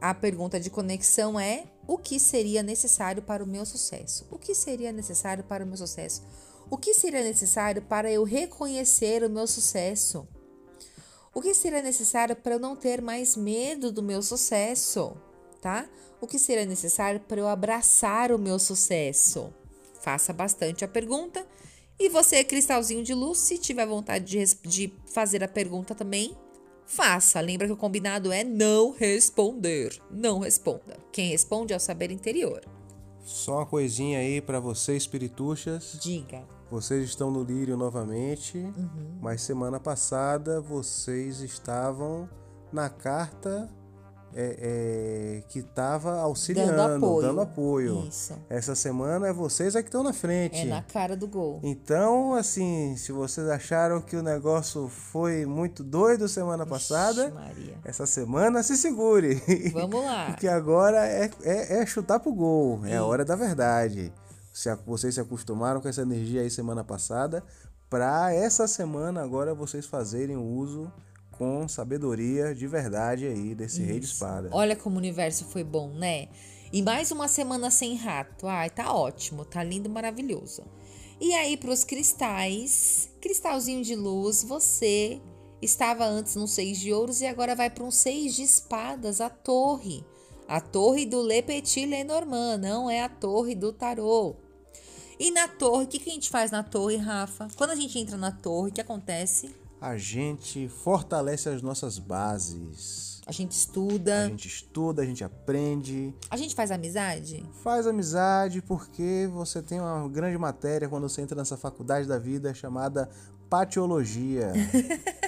A 0.00 0.14
pergunta 0.14 0.58
de 0.58 0.70
conexão 0.70 1.38
é: 1.38 1.64
o 1.86 1.98
que 1.98 2.18
seria 2.18 2.62
necessário 2.62 3.20
para 3.20 3.44
o 3.44 3.46
meu 3.46 3.66
sucesso? 3.66 4.26
O 4.30 4.38
que 4.38 4.54
seria 4.54 4.90
necessário 4.90 5.44
para 5.44 5.62
o 5.62 5.66
meu 5.66 5.76
sucesso? 5.76 6.22
O 6.70 6.78
que 6.78 6.94
seria 6.94 7.22
necessário 7.22 7.82
para 7.82 8.10
eu 8.10 8.24
reconhecer 8.24 9.22
o 9.22 9.28
meu 9.28 9.46
sucesso? 9.46 10.26
O 11.34 11.42
que 11.42 11.52
será 11.52 11.82
necessário 11.82 12.34
para 12.34 12.54
eu 12.54 12.58
não 12.58 12.74
ter 12.74 13.02
mais 13.02 13.36
medo 13.36 13.92
do 13.92 14.02
meu 14.02 14.22
sucesso, 14.22 15.14
tá? 15.60 15.86
O 16.22 16.26
que 16.26 16.38
será 16.38 16.64
necessário 16.64 17.20
para 17.20 17.38
eu 17.38 17.48
abraçar 17.48 18.32
o 18.32 18.38
meu 18.38 18.58
sucesso? 18.58 19.52
Faça 20.00 20.32
bastante 20.32 20.86
a 20.86 20.88
pergunta. 20.88 21.46
E 21.98 22.08
você, 22.08 22.42
cristalzinho 22.42 23.02
de 23.02 23.14
luz, 23.14 23.38
se 23.38 23.58
tiver 23.58 23.86
vontade 23.86 24.24
de, 24.24 24.58
de 24.68 24.94
fazer 25.06 25.44
a 25.44 25.48
pergunta 25.48 25.94
também, 25.94 26.36
faça. 26.86 27.40
Lembra 27.40 27.66
que 27.66 27.72
o 27.72 27.76
combinado 27.76 28.32
é 28.32 28.42
não 28.42 28.90
responder. 28.90 30.00
Não 30.10 30.40
responda. 30.40 30.96
Quem 31.12 31.30
responde 31.30 31.72
é 31.72 31.76
o 31.76 31.80
saber 31.80 32.10
interior. 32.10 32.62
Só 33.20 33.56
uma 33.56 33.66
coisinha 33.66 34.18
aí 34.18 34.40
para 34.40 34.60
vocês, 34.60 35.04
espirituchas. 35.04 35.98
Diga. 36.02 36.44
Vocês 36.70 37.04
estão 37.04 37.30
no 37.30 37.42
lírio 37.42 37.76
novamente, 37.76 38.58
uhum. 38.58 39.18
mas 39.20 39.42
semana 39.42 39.78
passada 39.78 40.60
vocês 40.60 41.40
estavam 41.40 42.28
na 42.72 42.88
carta 42.88 43.70
é, 44.36 45.38
é, 45.38 45.42
que 45.48 45.60
estava 45.60 46.20
auxiliando, 46.20 46.76
dando 46.76 47.04
apoio. 47.04 47.26
Dando 47.26 47.40
apoio. 47.40 48.08
Essa 48.48 48.74
semana 48.74 49.28
é 49.28 49.32
vocês 49.32 49.76
é 49.76 49.82
que 49.82 49.88
estão 49.88 50.02
na 50.02 50.12
frente. 50.12 50.60
É 50.60 50.64
na 50.64 50.82
cara 50.82 51.16
do 51.16 51.28
gol. 51.28 51.60
Então, 51.62 52.34
assim, 52.34 52.96
se 52.96 53.12
vocês 53.12 53.48
acharam 53.48 54.00
que 54.00 54.16
o 54.16 54.22
negócio 54.22 54.88
foi 54.88 55.46
muito 55.46 55.84
doido 55.84 56.28
semana 56.28 56.66
passada, 56.66 57.30
Maria. 57.30 57.78
essa 57.84 58.06
semana 58.06 58.62
se 58.62 58.76
segure. 58.76 59.34
Vamos 59.72 60.04
lá. 60.04 60.26
Porque 60.32 60.48
agora 60.48 61.06
é, 61.06 61.30
é, 61.42 61.78
é 61.78 61.86
chutar 61.86 62.18
pro 62.18 62.32
gol. 62.32 62.84
É 62.84 62.96
a 62.96 63.04
hora 63.04 63.24
da 63.24 63.36
verdade. 63.36 64.12
Se, 64.52 64.74
vocês 64.86 65.14
se 65.14 65.20
acostumaram 65.20 65.80
com 65.80 65.88
essa 65.88 66.02
energia 66.02 66.40
aí 66.40 66.50
semana 66.50 66.82
passada, 66.82 67.42
para 67.88 68.32
essa 68.32 68.66
semana 68.66 69.22
agora 69.22 69.54
vocês 69.54 69.86
fazerem 69.86 70.36
o 70.36 70.42
uso 70.42 70.92
com 71.36 71.68
sabedoria 71.68 72.54
de 72.54 72.66
verdade 72.66 73.26
aí 73.26 73.54
desse 73.54 73.80
Isso. 73.80 73.90
rei 73.90 74.00
de 74.00 74.06
espada. 74.06 74.48
Olha 74.52 74.76
como 74.76 74.96
o 74.96 74.98
universo 74.98 75.44
foi 75.46 75.64
bom, 75.64 75.88
né? 75.88 76.28
E 76.72 76.82
mais 76.82 77.10
uma 77.10 77.28
semana 77.28 77.70
sem 77.70 77.94
rato. 77.96 78.46
Ai, 78.46 78.70
tá 78.70 78.92
ótimo, 78.92 79.44
tá 79.44 79.62
lindo, 79.62 79.88
maravilhoso. 79.88 80.64
E 81.20 81.32
aí 81.34 81.56
para 81.56 81.70
os 81.70 81.84
cristais, 81.84 83.08
cristalzinho 83.20 83.82
de 83.82 83.94
luz, 83.94 84.42
você 84.42 85.20
estava 85.62 86.04
antes 86.04 86.36
num 86.36 86.46
seis 86.46 86.78
de 86.78 86.92
ouros 86.92 87.20
e 87.20 87.26
agora 87.26 87.54
vai 87.54 87.70
para 87.70 87.84
um 87.84 87.90
seis 87.90 88.34
de 88.34 88.42
espadas, 88.42 89.20
a 89.20 89.30
torre. 89.30 90.04
A 90.46 90.60
torre 90.60 91.06
do 91.06 91.22
Le 91.22 91.42
Petit 91.42 91.86
Lenormand, 91.86 92.58
não 92.58 92.90
é 92.90 93.02
a 93.02 93.08
torre 93.08 93.54
do 93.54 93.72
tarô. 93.72 94.36
E 95.18 95.30
na 95.30 95.48
torre, 95.48 95.84
o 95.84 95.88
que, 95.88 95.98
que 95.98 96.10
a 96.10 96.12
gente 96.12 96.28
faz 96.28 96.50
na 96.50 96.62
torre, 96.62 96.96
Rafa? 96.96 97.48
Quando 97.56 97.70
a 97.70 97.76
gente 97.76 97.98
entra 97.98 98.16
na 98.16 98.32
torre, 98.32 98.70
o 98.70 98.72
que 98.72 98.80
acontece? 98.80 99.54
A 99.84 99.98
gente 99.98 100.66
fortalece 100.66 101.46
as 101.46 101.60
nossas 101.60 101.98
bases. 101.98 103.20
A 103.26 103.32
gente 103.32 103.52
estuda. 103.52 104.24
A 104.24 104.28
gente 104.28 104.48
estuda, 104.48 105.02
a 105.02 105.04
gente 105.04 105.22
aprende. 105.22 106.14
A 106.30 106.38
gente 106.38 106.54
faz 106.54 106.70
amizade? 106.70 107.44
Faz 107.62 107.86
amizade 107.86 108.62
porque 108.62 109.28
você 109.30 109.60
tem 109.60 109.80
uma 109.80 110.08
grande 110.08 110.38
matéria 110.38 110.88
quando 110.88 111.06
você 111.06 111.20
entra 111.20 111.36
nessa 111.36 111.58
faculdade 111.58 112.08
da 112.08 112.18
vida 112.18 112.54
chamada 112.54 113.10
patiologia. 113.50 114.54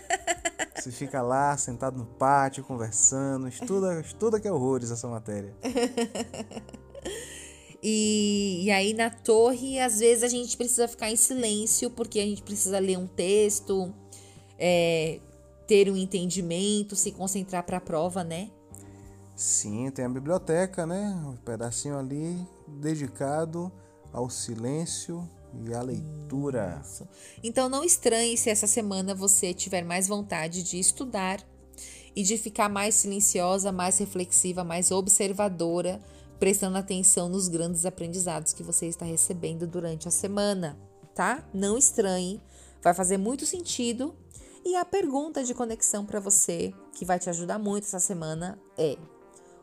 você 0.75 0.91
fica 0.91 1.21
lá 1.21 1.55
sentado 1.59 1.99
no 1.99 2.07
pátio 2.07 2.65
conversando, 2.65 3.49
estuda, 3.49 4.01
estuda 4.01 4.41
que 4.41 4.49
é 4.49 4.53
horrores 4.53 4.91
essa 4.91 5.07
matéria. 5.07 5.55
E, 7.83 8.65
e, 8.65 8.71
aí 8.73 8.95
na 8.95 9.11
torre, 9.11 9.79
às 9.79 10.01
vezes 10.01 10.25
a 10.25 10.29
gente 10.29 10.57
precisa 10.57 10.89
ficar 10.89 11.09
em 11.09 11.15
silêncio 11.15 11.89
porque 11.91 12.19
a 12.19 12.25
gente 12.25 12.43
precisa 12.43 12.81
ler 12.81 12.99
um 12.99 13.07
texto, 13.07 13.95
é, 14.59 15.21
ter 15.67 15.91
um 15.91 15.97
entendimento, 15.97 16.95
se 16.95 17.13
concentrar 17.13 17.65
para 17.65 17.79
a 17.79 17.81
prova, 17.81 18.23
né? 18.23 18.51
Sim, 19.35 19.91
tem 19.91 20.05
a 20.05 20.09
biblioteca, 20.09 20.87
né? 20.87 21.15
Um 21.27 21.37
pedacinho 21.37 21.99
ali 21.99 22.47
dedicado 22.67 23.71
ao 24.13 24.31
silêncio 24.31 25.29
e 25.65 25.75
à 25.75 25.83
leitura. 25.83 26.81
Isso. 26.83 27.07
Então 27.43 27.69
não 27.69 27.85
estranhe 27.85 28.37
se 28.37 28.49
essa 28.49 28.67
semana 28.67 29.15
você 29.15 29.53
tiver 29.53 29.85
mais 29.85 30.09
vontade 30.09 30.63
de 30.63 30.79
estudar 30.79 31.45
e 32.15 32.23
de 32.23 32.39
ficar 32.39 32.71
mais 32.71 32.95
silenciosa, 32.95 33.71
mais 33.71 33.99
reflexiva, 33.99 34.65
mais 34.65 34.91
observadora, 34.91 36.01
prestando 36.39 36.79
atenção 36.79 37.29
nos 37.29 37.49
grandes 37.49 37.85
aprendizados 37.85 38.55
que 38.55 38.63
você 38.63 38.87
está 38.87 39.05
recebendo 39.05 39.67
durante 39.67 40.09
a 40.09 40.11
semana, 40.11 40.79
tá? 41.15 41.47
Não 41.53 41.77
estranhe, 41.77 42.41
vai 42.83 42.95
fazer 42.95 43.19
muito 43.19 43.45
sentido 43.45 44.15
e 44.67 44.75
a 44.75 44.85
pergunta 44.85 45.45
de 45.45 45.55
conexão 45.55 46.05
para 46.05 46.19
você, 46.19 46.75
que 46.93 47.05
vai 47.05 47.21
te 47.21 47.31
ajudar 47.31 47.57
muito 47.57 47.85
essa 47.85 48.01
semana, 48.01 48.61
é: 48.77 48.99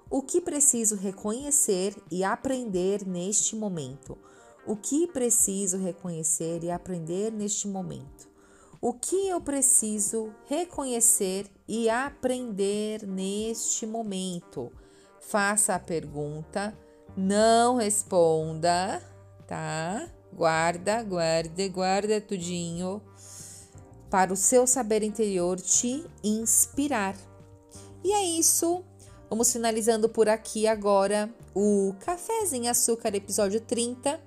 o 0.10 0.22
que 0.22 0.40
preciso 0.40 0.96
reconhecer 0.96 1.94
e 2.10 2.24
aprender 2.24 3.06
neste 3.06 3.54
momento? 3.54 4.18
O 4.66 4.78
que 4.78 5.06
preciso 5.06 5.78
reconhecer 5.78 6.64
e 6.64 6.72
aprender 6.72 7.34
neste 7.34 7.68
momento? 7.68 8.30
O 8.80 8.94
que 8.94 9.28
eu 9.28 9.42
preciso 9.42 10.34
reconhecer 10.46 11.52
e 11.68 11.90
aprender 11.90 13.06
neste 13.06 13.86
momento? 13.86 14.72
Faça 15.20 15.76
a 15.76 15.80
pergunta, 15.80 16.78
não 17.18 17.76
responda, 17.76 19.04
tá? 19.46 20.10
Guarda, 20.32 21.04
guarde, 21.04 21.68
guarda 21.68 22.22
tudinho 22.22 23.02
para 24.14 24.32
o 24.32 24.36
seu 24.36 24.68
saber 24.68 25.02
interior 25.02 25.60
te 25.60 26.06
inspirar. 26.24 27.18
E 28.04 28.14
é 28.14 28.24
isso. 28.24 28.84
Vamos 29.28 29.52
finalizando 29.52 30.08
por 30.08 30.30
aqui 30.30 30.68
agora 30.68 31.34
o 31.56 31.96
Cafézinho 32.00 32.70
Açúcar, 32.70 33.16
episódio 33.16 33.60
30. 33.60 34.22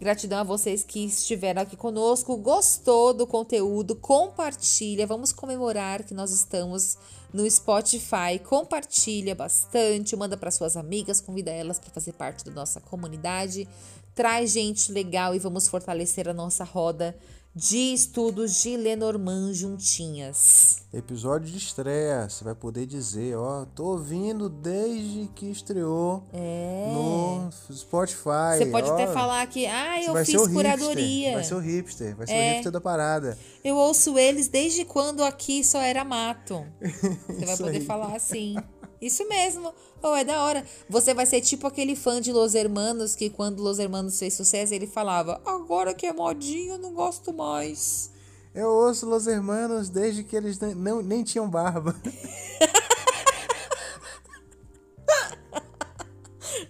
Gratidão 0.00 0.38
a 0.38 0.42
vocês 0.42 0.82
que 0.82 1.04
estiveram 1.04 1.60
aqui 1.60 1.76
conosco. 1.76 2.34
Gostou 2.38 3.12
do 3.12 3.26
conteúdo? 3.26 3.94
Compartilha. 3.94 5.06
Vamos 5.06 5.32
comemorar 5.32 6.02
que 6.04 6.14
nós 6.14 6.30
estamos 6.30 6.96
no 7.30 7.48
Spotify. 7.50 8.38
Compartilha 8.42 9.34
bastante, 9.34 10.16
manda 10.16 10.38
para 10.38 10.50
suas 10.50 10.78
amigas, 10.78 11.20
convida 11.20 11.50
elas 11.50 11.78
para 11.78 11.90
fazer 11.90 12.12
parte 12.12 12.42
da 12.42 12.52
nossa 12.52 12.80
comunidade. 12.80 13.68
Traz 14.14 14.52
gente 14.52 14.90
legal 14.90 15.34
e 15.34 15.38
vamos 15.38 15.68
fortalecer 15.68 16.26
a 16.26 16.32
nossa 16.32 16.64
roda 16.64 17.14
de 17.58 17.94
estudos 17.94 18.62
de 18.62 18.76
Lenormand 18.76 19.54
juntinhas. 19.54 20.82
Episódio 20.92 21.50
de 21.50 21.56
estreia, 21.56 22.28
você 22.28 22.44
vai 22.44 22.54
poder 22.54 22.84
dizer, 22.84 23.34
ó, 23.34 23.64
tô 23.74 23.84
ouvindo 23.92 24.50
desde 24.50 25.30
que 25.34 25.46
estreou 25.50 26.22
É. 26.34 26.90
no 26.92 27.48
Spotify. 27.74 28.58
Você 28.58 28.66
pode 28.66 28.90
ó, 28.90 28.92
até 28.92 29.06
falar 29.06 29.46
que, 29.46 29.64
ah, 29.64 30.02
eu 30.02 30.14
fiz 30.22 30.34
o 30.34 30.44
hipster, 30.44 30.52
curadoria. 30.54 31.32
vai 31.32 31.44
ser 31.44 31.54
o 31.54 31.58
hipster, 31.58 32.14
vai 32.16 32.26
ser 32.26 32.32
o 32.34 32.36
É. 32.36 32.52
hipster 32.52 32.72
da 32.72 32.80
parada. 32.80 33.38
Eu 33.64 33.76
ouço 33.76 34.18
eles 34.18 34.48
desde 34.48 34.84
quando 34.84 35.24
aqui 35.24 35.64
só 35.64 35.80
era 35.80 36.04
mato. 36.04 36.62
Você 37.26 37.46
vai 37.46 37.56
poder 37.56 37.78
aí. 37.78 37.84
falar 37.86 38.14
assim. 38.14 38.54
Isso 39.00 39.28
mesmo. 39.28 39.74
Oh, 40.02 40.14
é 40.14 40.24
da 40.24 40.42
hora. 40.42 40.64
Você 40.88 41.12
vai 41.12 41.26
ser 41.26 41.40
tipo 41.40 41.66
aquele 41.66 41.94
fã 41.96 42.20
de 42.20 42.32
Los 42.32 42.54
Hermanos 42.54 43.14
que 43.14 43.28
quando 43.30 43.62
Los 43.62 43.78
Hermanos 43.78 44.18
fez 44.18 44.34
sucesso, 44.34 44.74
ele 44.74 44.86
falava: 44.86 45.40
Agora 45.44 45.94
que 45.94 46.06
é 46.06 46.12
modinho, 46.12 46.74
eu 46.74 46.78
não 46.78 46.94
gosto 46.94 47.32
mais. 47.32 48.10
Eu 48.54 48.68
ouço 48.68 49.04
Los 49.06 49.26
Hermanos 49.26 49.90
desde 49.90 50.24
que 50.24 50.34
eles 50.34 50.58
não, 50.58 51.02
nem 51.02 51.22
tinham 51.22 51.48
barba. 51.48 51.94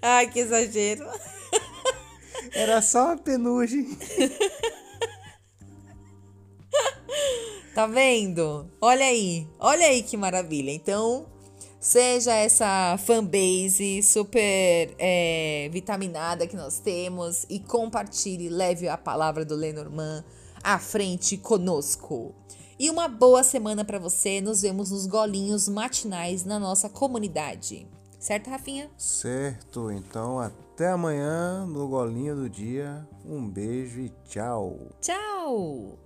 Ai, 0.02 0.28
que 0.30 0.40
exagero. 0.40 1.06
Era 2.52 2.82
só 2.82 3.12
a 3.12 3.16
penugem. 3.16 3.96
Tá 7.76 7.86
vendo? 7.86 8.70
Olha 8.80 9.04
aí, 9.04 9.46
olha 9.60 9.86
aí 9.86 10.02
que 10.02 10.16
maravilha. 10.16 10.70
Então, 10.70 11.26
seja 11.78 12.34
essa 12.34 12.96
fanbase 12.98 14.02
super 14.02 14.94
é, 14.98 15.68
vitaminada 15.72 16.46
que 16.46 16.56
nós 16.56 16.78
temos 16.78 17.44
e 17.48 17.60
compartilhe, 17.60 18.48
leve 18.48 18.88
a 18.88 18.96
palavra 18.96 19.44
do 19.44 19.54
Lenormand 19.54 20.24
à 20.62 20.78
frente 20.78 21.36
conosco. 21.36 22.34
E 22.78 22.90
uma 22.90 23.08
boa 23.08 23.42
semana 23.42 23.84
pra 23.84 23.98
você. 23.98 24.40
Nos 24.40 24.62
vemos 24.62 24.90
nos 24.90 25.06
golinhos 25.06 25.68
matinais 25.68 26.44
na 26.44 26.58
nossa 26.58 26.90
comunidade. 26.90 27.88
Certo, 28.18 28.50
Rafinha? 28.50 28.90
Certo, 28.98 29.90
então 29.90 30.38
até 30.38 30.90
amanhã 30.90 31.64
no 31.66 31.88
golinho 31.88 32.34
do 32.34 32.50
dia. 32.50 33.06
Um 33.24 33.48
beijo 33.48 34.00
e 34.00 34.12
tchau. 34.24 34.76
Tchau! 35.00 35.98